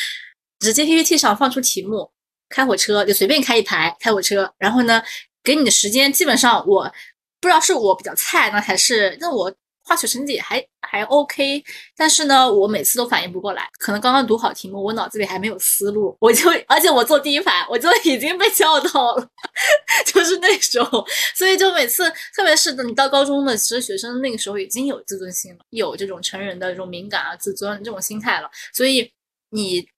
[0.58, 2.10] 直接 PPT 上放出题目，
[2.48, 5.02] 开火车就随便开一排开火车，然后呢，
[5.42, 6.92] 给你的时间基本上我
[7.40, 9.54] 不知道是我比较菜呢，还是那我。
[9.88, 11.64] 化学成绩还还 OK，
[11.96, 13.66] 但是呢，我每次都反应不过来。
[13.78, 19.28] 可能刚刚读好题目，我脑子里还没有思路，我就而且我坐第一排，我就已经被叫到了，
[20.04, 20.84] 就是那种。
[21.34, 28.50] 所以就每次，特别是等你到高中的，其实学生那个时候已经有自尊心了，有这种成人的这种敏感啊、自尊这种心态了。
[28.74, 29.10] 所以
[29.50, 29.88] 你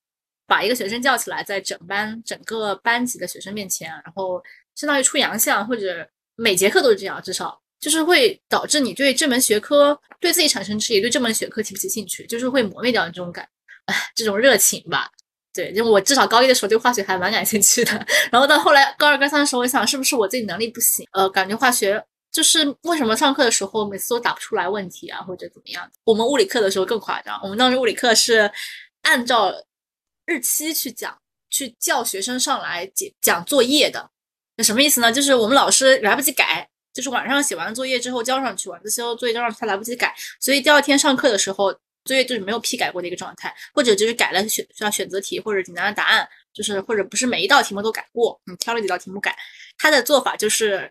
[0.47, 4.41] 把一个学生叫起来，在整班整个班级的学生面前，然后
[4.77, 7.60] 相当于出洋相，或者每节课都是这样，至少。
[7.81, 13.49] 就是会导致你对这门学科对自己产生质疑，对这门学科提不起兴趣，就是会磨灭掉你这种感，
[13.87, 15.11] 哎，这种热情吧。
[15.53, 21.05] 对，就我至少高一的时候对化学还蛮感兴趣的， 然后到后来高二、高三的时候，我想是不是我自己能力不行？
[21.13, 22.01] 呃，感觉化学
[22.31, 25.91] 就是为什么上课的时候每次都答不出来问题啊，或者怎么样？
[26.05, 28.49] 我们物理课的时候更夸张，我们当时物理课是
[29.03, 29.53] 按照
[30.25, 31.19] 日期去讲，
[31.51, 34.09] 去叫学生上来讲讲作业的。
[34.57, 35.11] 那什么意思呢？
[35.11, 36.70] 就是我们老师来不及改。
[36.93, 41.73] 就是晚上写完作业之后交上去，晚自修作业交上去，他来不及改，所以第二天上课的时候，
[42.05, 49.37] 作业就是没有批改过的一个状态，或者就是改了选像选择题或者简单的答案，就是或者不是每一道题目都改过，嗯，挑了几道题目改。
[49.79, 50.91] 他的做法就是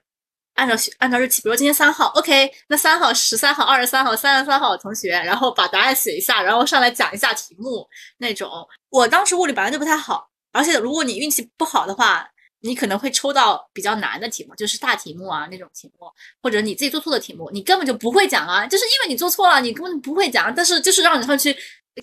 [0.53, 7.85] 按照按照日期，比如今天三号，OK，那三号、十三号、二十三号、三十三号的同学，然后把答案写一下，然后上来讲一下题目
[8.17, 8.49] 那种。
[8.89, 12.29] 我当时物理本来就不太好，而且如果你运气不好的话。
[12.61, 16.07] 你可能会抽到比较难的题目，就是大题目啊那种题目，
[16.41, 21.55] 或者你自己做错的题目，你根本就不会讲啊，就是因为你做错了，你根本不会讲，但是就是让你上去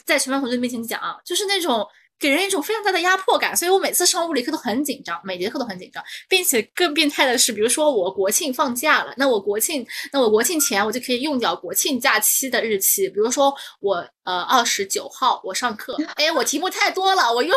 [0.05, 1.87] 在全班同学面前讲，就是那种。
[2.18, 17.55] 给人一种非常大的压迫感，所以我每次上物理课都很紧张，每节课都很紧张，并且更变态的是，比如说我国庆放假了，那我国庆，那我国庆前我就可以用掉国庆假期的日期，比如说我呃二十九号我上课，哎，我题目太多了，我用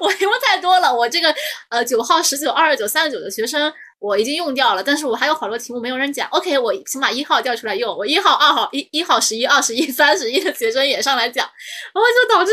[0.00, 1.32] 我题目太多了，我这个
[1.68, 11.48] 呃九号、十九、二十九、三十九的学生我已经用掉了，但是我还有好多题目没有人讲，OK，我先把一号调出来用，我一号、二号、一一号、十一、二十一、三十一的学生也上来讲，
[11.94, 12.50] 然后就导致。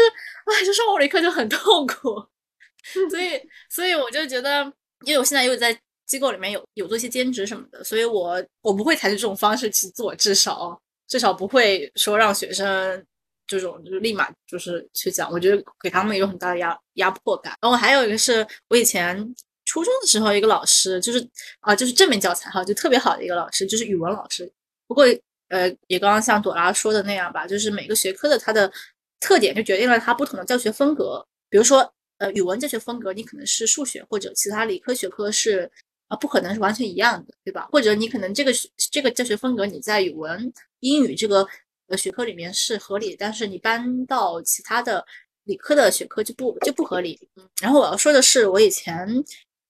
[0.47, 2.15] 哎， 就上物理课就很痛苦，
[3.09, 4.63] 所以，所以我就觉得，
[5.05, 13.05] 因为我现在又在机构里面有有做一些兼职什么的，所以我我不会采取这种方式去做，至少至少不会说让学生
[13.45, 17.53] 这种就是立马就是去讲，我觉得给他们有很大的压压迫感。
[17.61, 19.17] 然后还有一个是我以前
[19.65, 21.19] 初中的时候一个老师，就是
[21.59, 24.49] 啊，就是正面教材哈，就特别好的一个老师，就是语文老师。
[24.87, 25.03] 不过
[25.49, 28.71] 呃，也刚刚像朵拉说的那样吧，就是每个学科的它的。
[29.19, 31.25] 特点就决定了它不同的教学风格。
[31.49, 35.69] 比如说，呃，语文教学风格你可能是数学或者其他理科学科是
[36.07, 37.67] 啊，不可能是完全一样的，对吧？
[37.71, 38.51] 或者你可能这个
[38.91, 41.47] 这个教学风格你在语文、英语这个
[41.87, 45.05] 呃学科里面是合理，但是你搬到其他的
[45.43, 47.19] 理科的学科就不就不合理。
[47.35, 49.07] 嗯，然后我要说的是，我以前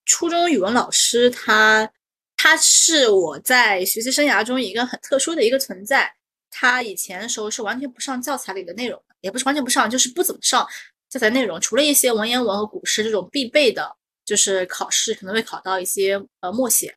[0.05, 1.89] 初中语文老师他
[2.35, 6.11] 他是我在学习生涯中一个很特殊的一个存在。
[6.49, 8.99] 他以前的时候是完全不上教材里的内容。
[9.21, 10.67] 也不是完全不上，就是不怎么上
[11.09, 13.95] 教材内容，除了一些文言文和古诗这种必备的，
[14.25, 16.95] 就是考试可能会考到一些呃默写，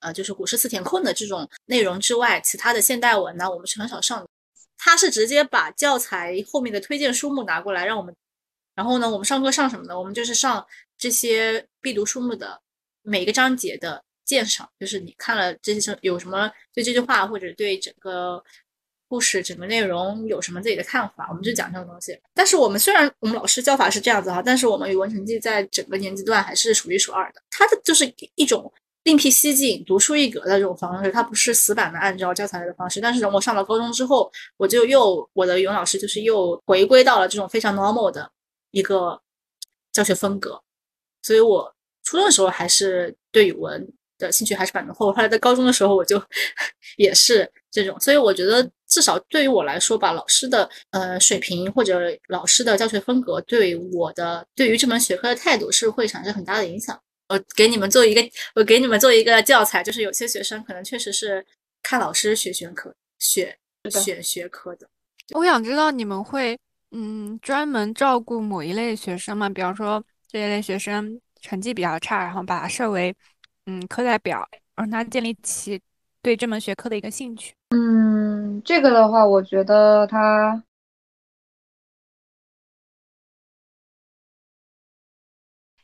[0.00, 4.28] 呃就是古诗词填空的这种内容之外，其他的现代文呢，我们是很少上的。
[4.78, 8.14] 他是直接把教材后面的推荐书目拿过来让我们，
[8.74, 9.98] 然后呢，我们上课上什么呢？
[9.98, 10.64] 我们就是上
[10.96, 12.60] 这些必读书目的
[13.02, 18.42] 每个章节的鉴赏，就是你看了这些有什么对这句话或者对整个。
[19.12, 21.26] 故事整个内容有什么自己的看法？
[21.28, 22.18] 我们就讲这种东西。
[22.32, 27.42] 但是我们虽然我们老师教法是这样子哈，但是我们语文成绩在整个年级段还是数一数二的。
[27.50, 28.72] 它的就是一种
[29.02, 33.02] 另辟蹊径、独树一格的这种方式，它不是死板的按照教材的方式。
[33.02, 38.32] 但是等我上了高中之后，我就又我的语文老师就是又回归到了这种非常 normal 的
[38.70, 39.20] 一个
[39.92, 40.58] 教学风格。
[41.20, 41.70] 所以我
[42.02, 43.86] 初中的时候还是对语文
[44.16, 45.12] 的兴趣还是蛮浓厚。
[45.12, 46.18] 后来在高中的时候，我就
[46.96, 48.00] 也是这种。
[48.00, 48.66] 所以我觉得。
[48.92, 51.98] 至少对于我来说吧，老师的呃水平或者
[52.28, 57.00] 老师的教学风格，对我的对于这门学科的态度是会产生很大的影响。
[57.30, 58.22] 我给你们做一个，
[58.54, 61.44] 我给你们做一个教材，就是有些学生可能确实是
[61.82, 63.56] 看老师学学科、选
[63.90, 64.86] 选学科的。
[65.34, 66.58] 我想知道你们会
[66.90, 69.48] 嗯专门照顾某一类学生吗？
[69.48, 73.14] 比方说这一类学生成绩比较差，然后把他设为
[73.64, 74.46] 嗯课代表，
[74.76, 75.80] 让他建立起
[76.20, 77.54] 对这门学科的一个兴趣。
[77.70, 78.11] 嗯，
[78.42, 80.64] 嗯这个的话，我觉得他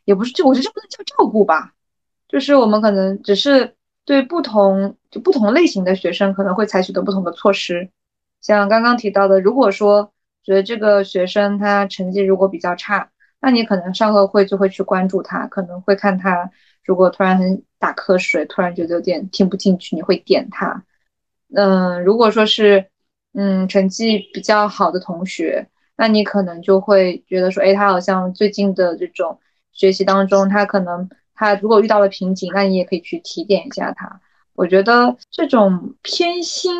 [0.04, 1.74] 也不是，就我觉得这不能叫照顾吧，
[2.26, 7.90] 就是我们可能只是对不同就不同类型的学生可能会采取的不同的措施。
[8.40, 10.12] 像刚刚提到的，如果说
[10.42, 13.10] 觉得这个学生他成绩如果比较差，
[13.40, 16.50] 那你可能上课会就会去关注他，可能会看他
[16.82, 20.84] 如果突然很打瞌睡，突然觉得有点听不进去，你会点他。
[21.54, 22.86] 嗯，如果说是
[23.34, 29.38] 嗯成绩比较好的同学，那你可能就会觉得说，哎，他好像最近的这种
[29.72, 34.20] 学习当中，他可能他如果遇到了瓶颈，那你也可以去提点一下他。
[34.54, 36.72] 我觉得这种偏心，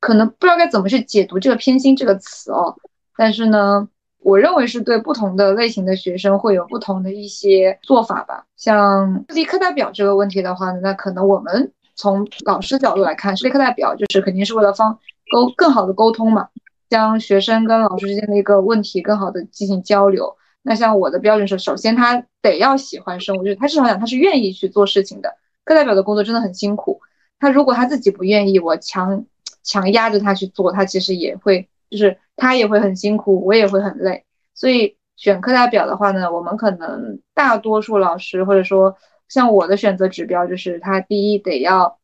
[0.00, 2.74] 可能不知道该怎么去解读这个偏心这个词哦。
[3.14, 3.88] 但是呢，
[4.20, 8.46] 我认为是对不同的类型的学生会有不同的一些做法吧。
[8.56, 14.98] 像立课代表这个问题的话呢，那可能我们从老师角度来看，立课代表就是肯定是为了方
[15.32, 16.48] 沟更好的沟通嘛，
[16.88, 20.36] 将学生跟老师之间的一个问题更好的进行交流。
[20.62, 25.36] 那像我的标准是，首先他得要喜欢生物，就是他至少讲他是愿意去做事情的。
[25.64, 27.00] 课代表的工作真的很辛苦。
[27.38, 29.24] 他如果他自己不愿意，我强
[29.62, 34.24] 强压着他去做，他其实也会，就是他也会很辛苦，我也会很累。
[34.54, 38.96] 所以选课代表的话呢，我们可能大多数老师或者说
[39.28, 41.98] 像我的选择指标就是，他第一得要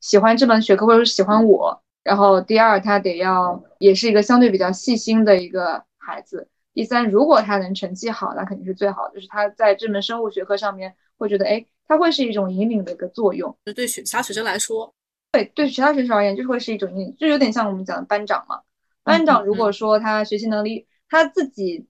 [0.00, 11.66] 喜欢这门学科或者是喜欢我，然后第二他得要也是一个相对比较细心的一个孩子，第三如果他能成绩好，那肯定是最好的，就是他在这门生物学科上面会觉得哎。
[11.90, 14.94] 它会是一种引领的一个作用，就对学其他学生来说，
[15.32, 18.60] 对对其他学生而言，就会是一种引领，就有点像我们讲的班长嘛。
[19.02, 21.88] 班长如果说他学习能力，他自己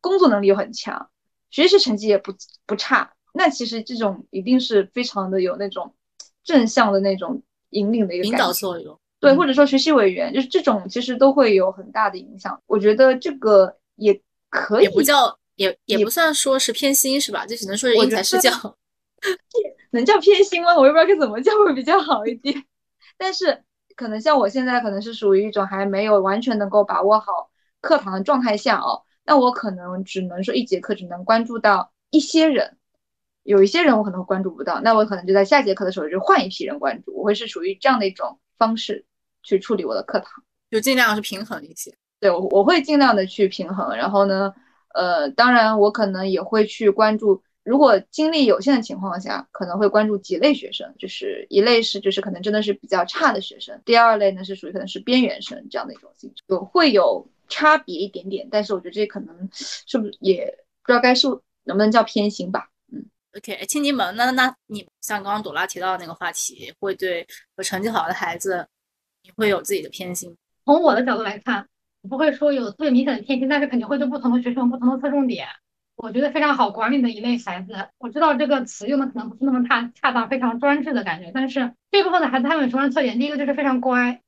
[0.00, 1.08] 工作能力又很强，
[1.50, 2.34] 学习成绩也不
[2.66, 5.94] 不差，那其实这种一定是非常的有那种
[6.42, 7.40] 正向的那种
[7.70, 8.98] 引领的一个引导作用。
[9.20, 12.60] 对，或者说学习委员，就是这种其实都会有很大的影响。
[12.66, 14.20] 我觉得这个也
[14.50, 17.46] 可以，也不叫也也不算说是偏心是吧？
[17.46, 18.50] 就只能说是因材施教。
[19.92, 20.76] 能叫偏心吗？
[20.76, 22.64] 我也不知道该怎么叫会比较好一点。
[23.16, 23.62] 但是
[23.94, 27.50] 可能像我现在可能是属于一种还没有完全能够把握好
[27.80, 32.77] 课堂的状态下哦，那我可能只能说一节课只能关注到一些人，
[33.42, 39.04] 有一些人我可能会关注不到，那我可能就在下节课的时候就换一批人关注，我会是属于这样的一种方式
[39.42, 41.94] 去处理我的课堂，就尽量是平衡一些。
[42.20, 43.96] 对，我我会尽量的去平衡。
[43.96, 44.52] 然后呢，
[44.94, 47.42] 呃，当然我可能也会去关注。
[47.62, 60.46] 如果精力有限的情况下，可能会关注几类学生，就是一类是就是可能真的是比较差的学生，第二类呢是属于可能是边缘生这样的一种性质，有会有差别一点点，但是我觉得这可能是不是也
[60.82, 61.28] 不知道该是
[61.64, 62.70] 能不能叫偏心吧？
[63.36, 67.26] ，OK，亲亲们，那那你像刚刚朵拉提到的那个话题，会对
[67.56, 68.66] 有成绩好的孩子，
[69.22, 70.36] 你会有自己的偏心？
[70.64, 71.66] 从我的角度来看，
[72.08, 75.46] 不会说有特别明显的偏心，但是肯定会对不同的学生有不同的侧重点。
[75.96, 81.32] 我觉得非常好管理的一类孩子，我知道这个词用的可能不是那么恰恰当，非常专制的感觉。
[81.34, 83.18] 但是这部分的孩子他们有什么特点？
[83.18, 84.20] 第一个就是非常乖，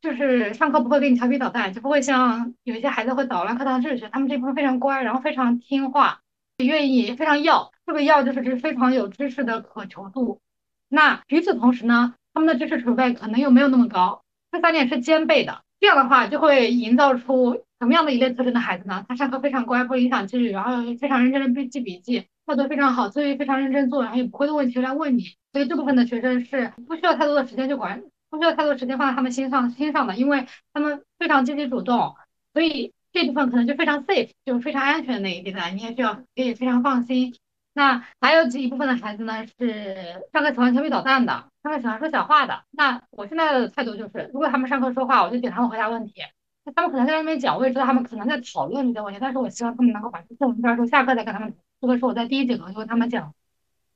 [0.00, 4.08] 就是上课不会给你调皮捣蛋，就不会像有一些孩子会捣乱课堂秩序。
[4.10, 6.22] 他们这部分非常乖，然后非常听话，
[6.58, 7.71] 愿意非常要。
[7.86, 10.40] 这个要就是是非常有知识的渴求度。
[10.88, 15.62] 那与此同时呢，他们的知识储备可能又没有那么高，这三点是兼备的。
[15.80, 17.64] 这样的话就会营造出。
[17.80, 19.04] 什么样的一类特征的孩子呢？
[19.08, 25.24] 他上课非常乖，不影响纪律，然后非常认真的背记笔记，态度非常好，作业非常认真做，然后也不会的问题来问你。
[25.52, 28.00] 所以这部分的学生是不需要太多的时间去管，
[28.30, 32.14] 不需要太多时间放在他们心上心上的，因为他们非常积极主动，
[32.52, 37.34] 所以这部分可能就非常 safe，就非常安全的那一地带，你也需要可以非常放心。
[37.74, 41.32] 那还有几一部分的孩子呢，是上课喜欢调皮捣蛋的，
[41.62, 42.64] 上课喜欢说小话的。
[42.70, 46.22] 那我现在的态度就是，如果他们上课说话，我就点他们回答问题。
[46.64, 51.54] 那他们可能在那边讲，我也知道他们可能在讨论这些问题，但是我希望他们能够把这文章说下课再跟他们。
[51.80, 53.34] 这个是我在第一节课就跟他们讲，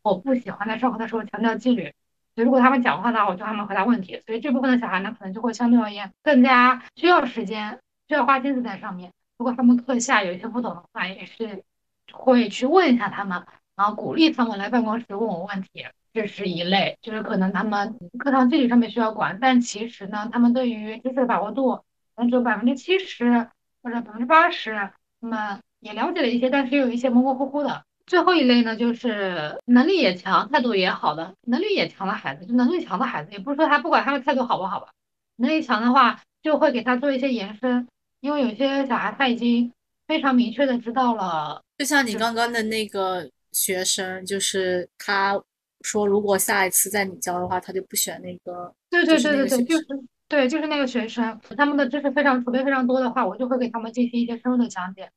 [0.02, 1.92] 我不喜欢在上课的时候强调纪律，
[2.34, 4.20] 所以如果他们讲话的话，我就让他们回答问题。
[4.26, 7.78] 所以这部分的小孩呢，可能就会相对而言更加需要时间，
[8.08, 9.12] 需要花心思在上面。
[9.38, 11.62] 如果他们课下有一些不懂的话，也是
[12.10, 13.46] 会去问一下他们，
[13.76, 15.86] 然后鼓励他们来办公室问我问题。
[16.12, 21.82] 这是一类，就是可能他们课堂纪律上面需要管，但其实呢，他们对于知识的把握度可
[22.22, 23.48] 能只有百分之七十
[23.82, 24.90] 或者百分之八十，
[25.20, 27.84] 那么也了解了一些，但是有一些模模糊糊的。
[28.06, 34.88] 最后一类呢，就是能力也强、态度也好的，能力也强的孩子，就能力强的孩子，也不是说他不管他的态度好不好吧，
[35.36, 37.86] 能力强的话，就会给他做一些延伸，
[38.20, 39.70] 因为有些小孩他已经
[40.06, 45.40] 非常明确的知道了，就像你刚刚的那个学生，就是他
[45.80, 49.84] 说，如果下一次在你教的话，他就不选那个，对对对对对，就是
[50.28, 55.10] 对，就是那个学生，他们的知识非常储备非常多的话，我就会给他们进行一些深入的讲解。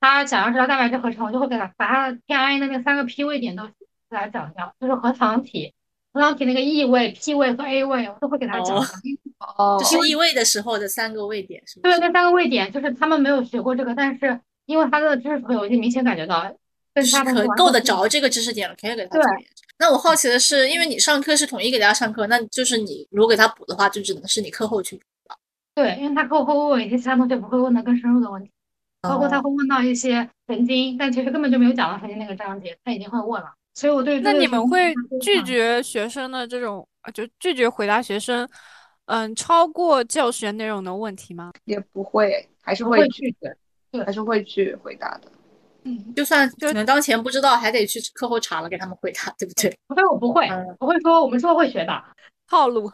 [0.00, 3.72] 他想要知道蛋白质合成，我就会给他把他的 TRA 的那三个 P 位点都给
[4.10, 5.72] 他讲掉，就是核糖体、
[6.12, 8.76] 核糖体那个 E 位、P 位和 A 位，我都会给他讲
[9.56, 12.00] 哦就是异位的时候的三个位点，是不对，是？
[12.00, 16.56] 那三个位点就是他们没有学过这个，但是因为他的知识储备，我已经明显感觉到跟
[17.02, 19.66] 是他可够得着这个知识点了，可以给他对做延伸。
[19.78, 25.36] 那我好奇的是，因为你上课是统一给大家上课，那就是你如果给他补的话，就只能是你课后去补了。
[25.74, 28.50] 对，因为他课后会问我一些其他同学不会问的更深入的问题，
[29.00, 33.52] 包括他哦会问到一些神经，但其实根本就没有讲到神经那个章节，他已经会问了。
[33.74, 38.48] 所以我对那你们会拒绝学生的这种，呃就拒绝回答学生，
[39.06, 41.50] 嗯，超过教学内容的问题吗？
[41.64, 43.56] 也不会，还是会拒绝。
[43.90, 45.28] 对还是会去回答的。
[45.84, 49.70] 嗯，就算可能当前不知道，还得去课后查了给他们回答，对不对？
[49.88, 51.92] 除非我不会，嗯我会说我们说会学的。
[52.48, 52.90] 套路，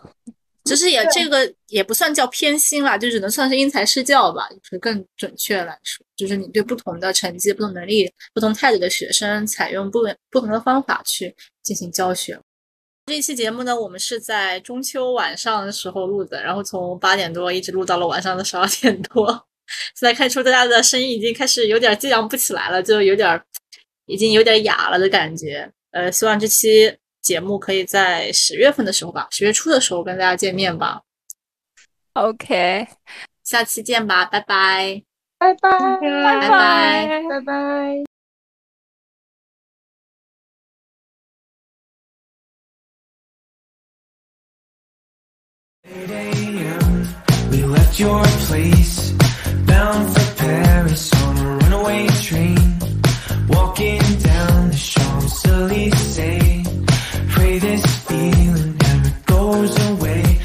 [0.64, 10.00] 其实也 这个也不算叫偏心啦，就只能算是因材施教吧，就是更准确来说，就是你对不同的成绩、不同能力、不同态度的学生，采用不
[10.30, 12.38] 不同的方法去进行教学。
[13.06, 19.46] 这一期节目呢，我们是在中秋晚上的时候录的，然后从八点多一直录到了晚上的十二点多。
[19.94, 23.44] 现在看出大家的声音已经开始有点激昂不起来了，就有点儿
[24.06, 25.70] 已经有点哑了的感觉。
[25.92, 31.00] 呃，希望这期节目可以在十月份的时候吧，十月初的时候跟大家见面吧。
[32.14, 32.86] OK，
[33.44, 35.02] 下期见吧，拜拜。
[35.38, 38.04] 拜拜，拜拜拜拜拜。
[45.82, 47.29] 8 a.m.
[47.50, 49.10] We left your place,
[49.66, 52.78] bound for Paris on a runaway train.
[53.48, 56.68] Walking down the Champs Elysees,
[57.28, 60.39] pray this feeling never goes away.